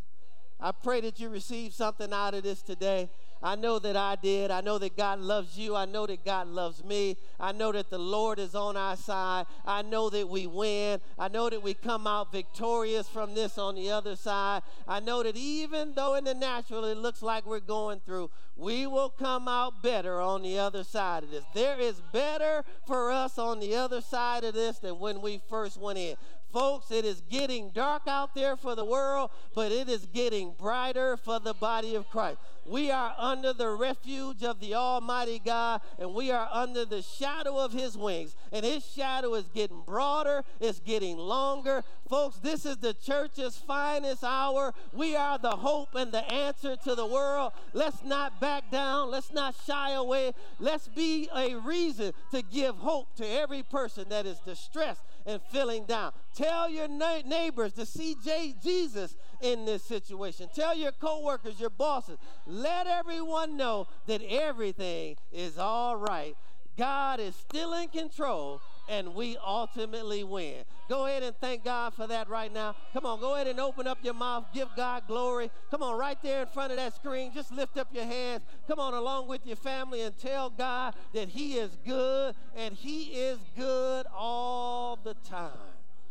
I 0.58 0.72
pray 0.72 1.00
that 1.02 1.20
you 1.20 1.28
receive 1.28 1.72
something 1.74 2.12
out 2.12 2.34
of 2.34 2.42
this 2.42 2.60
today. 2.60 3.08
I 3.42 3.56
know 3.56 3.78
that 3.78 3.96
I 3.96 4.16
did. 4.16 4.50
I 4.50 4.60
know 4.60 4.78
that 4.78 4.96
God 4.96 5.18
loves 5.18 5.58
you. 5.58 5.74
I 5.74 5.86
know 5.86 6.06
that 6.06 6.24
God 6.24 6.48
loves 6.48 6.84
me. 6.84 7.16
I 7.38 7.52
know 7.52 7.72
that 7.72 7.90
the 7.90 7.98
Lord 7.98 8.38
is 8.38 8.54
on 8.54 8.76
our 8.76 8.96
side. 8.96 9.46
I 9.64 9.82
know 9.82 10.10
that 10.10 10.28
we 10.28 10.46
win. 10.46 11.00
I 11.18 11.28
know 11.28 11.48
that 11.48 11.62
we 11.62 11.74
come 11.74 12.06
out 12.06 12.32
victorious 12.32 13.08
from 13.08 13.34
this 13.34 13.56
on 13.56 13.74
the 13.74 13.90
other 13.90 14.16
side. 14.16 14.62
I 14.86 15.00
know 15.00 15.22
that 15.22 15.36
even 15.36 15.94
though 15.94 16.14
in 16.14 16.24
the 16.24 16.34
natural 16.34 16.84
it 16.84 16.98
looks 16.98 17.22
like 17.22 17.46
we're 17.46 17.60
going 17.60 18.00
through, 18.00 18.30
we 18.56 18.86
will 18.86 19.08
come 19.08 19.48
out 19.48 19.82
better 19.82 20.20
on 20.20 20.42
the 20.42 20.58
other 20.58 20.84
side 20.84 21.22
of 21.22 21.30
this. 21.30 21.44
There 21.54 21.80
is 21.80 22.02
better 22.12 22.62
for 22.86 23.10
us 23.10 23.38
on 23.38 23.58
the 23.58 23.74
other 23.74 24.02
side 24.02 24.44
of 24.44 24.52
this 24.52 24.78
than 24.78 24.98
when 24.98 25.22
we 25.22 25.40
first 25.48 25.80
went 25.80 25.98
in. 25.98 26.16
Folks, 26.52 26.90
it 26.90 27.04
is 27.04 27.22
getting 27.30 27.70
dark 27.70 28.02
out 28.08 28.34
there 28.34 28.56
for 28.56 28.74
the 28.74 28.84
world, 28.84 29.30
but 29.54 29.70
it 29.70 29.88
is 29.88 30.06
getting 30.06 30.52
brighter 30.58 31.16
for 31.16 31.38
the 31.38 31.54
body 31.54 31.94
of 31.94 32.08
Christ. 32.10 32.38
We 32.66 32.90
are 32.90 33.14
under 33.16 33.52
the 33.52 33.70
refuge 33.70 34.42
of 34.42 34.60
the 34.60 34.74
Almighty 34.74 35.40
God, 35.44 35.80
and 35.98 36.14
we 36.14 36.30
are 36.30 36.48
under 36.52 36.84
the 36.84 37.02
shadow 37.02 37.58
of 37.58 37.72
His 37.72 37.96
wings. 37.96 38.34
And 38.52 38.64
His 38.64 38.84
shadow 38.84 39.34
is 39.34 39.44
getting 39.54 39.82
broader, 39.82 40.44
it's 40.60 40.80
getting 40.80 41.16
longer. 41.16 41.84
Folks, 42.08 42.38
this 42.38 42.66
is 42.66 42.78
the 42.78 42.94
church's 42.94 43.56
finest 43.56 44.24
hour. 44.24 44.74
We 44.92 45.14
are 45.14 45.38
the 45.38 45.50
hope 45.50 45.94
and 45.94 46.10
the 46.10 46.28
answer 46.32 46.76
to 46.84 46.94
the 46.94 47.06
world. 47.06 47.52
Let's 47.72 48.02
not 48.04 48.40
back 48.40 48.70
down, 48.70 49.10
let's 49.10 49.32
not 49.32 49.54
shy 49.66 49.92
away. 49.92 50.32
Let's 50.58 50.88
be 50.88 51.28
a 51.34 51.54
reason 51.56 52.12
to 52.32 52.42
give 52.42 52.76
hope 52.76 53.14
to 53.16 53.28
every 53.28 53.62
person 53.62 54.08
that 54.08 54.26
is 54.26 54.38
distressed 54.40 55.02
and 55.26 55.40
feeling 55.50 55.84
down. 55.84 56.12
Tell 56.34 56.68
your 56.68 56.88
neighbors 56.88 57.72
to 57.74 57.86
see 57.86 58.16
Jesus 58.62 59.16
in 59.40 59.64
this 59.64 59.82
situation. 59.82 60.48
Tell 60.54 60.76
your 60.76 60.92
coworkers, 60.92 61.58
your 61.60 61.70
bosses. 61.70 62.18
Let 62.46 62.86
everyone 62.86 63.56
know 63.56 63.86
that 64.06 64.22
everything 64.22 65.16
is 65.32 65.58
all 65.58 65.96
right. 65.96 66.36
God 66.76 67.20
is 67.20 67.34
still 67.34 67.74
in 67.74 67.88
control 67.88 68.60
and 68.90 69.14
we 69.14 69.38
ultimately 69.46 70.24
win. 70.24 70.64
Go 70.88 71.06
ahead 71.06 71.22
and 71.22 71.34
thank 71.36 71.64
God 71.64 71.94
for 71.94 72.08
that 72.08 72.28
right 72.28 72.52
now. 72.52 72.74
Come 72.92 73.06
on, 73.06 73.20
go 73.20 73.36
ahead 73.36 73.46
and 73.46 73.60
open 73.60 73.86
up 73.86 73.98
your 74.02 74.14
mouth. 74.14 74.46
Give 74.52 74.68
God 74.76 75.04
glory. 75.06 75.50
Come 75.70 75.82
on, 75.82 75.96
right 75.96 76.18
there 76.22 76.42
in 76.42 76.48
front 76.48 76.72
of 76.72 76.78
that 76.78 76.94
screen, 76.94 77.32
just 77.32 77.52
lift 77.52 77.78
up 77.78 77.88
your 77.92 78.04
hands. 78.04 78.42
Come 78.66 78.80
on, 78.80 78.92
along 78.92 79.28
with 79.28 79.46
your 79.46 79.56
family, 79.56 80.02
and 80.02 80.16
tell 80.18 80.50
God 80.50 80.94
that 81.14 81.28
He 81.28 81.54
is 81.54 81.78
good 81.86 82.34
and 82.56 82.74
He 82.74 83.04
is 83.04 83.38
good 83.56 84.06
all 84.12 84.98
the 85.02 85.14
time. 85.24 85.79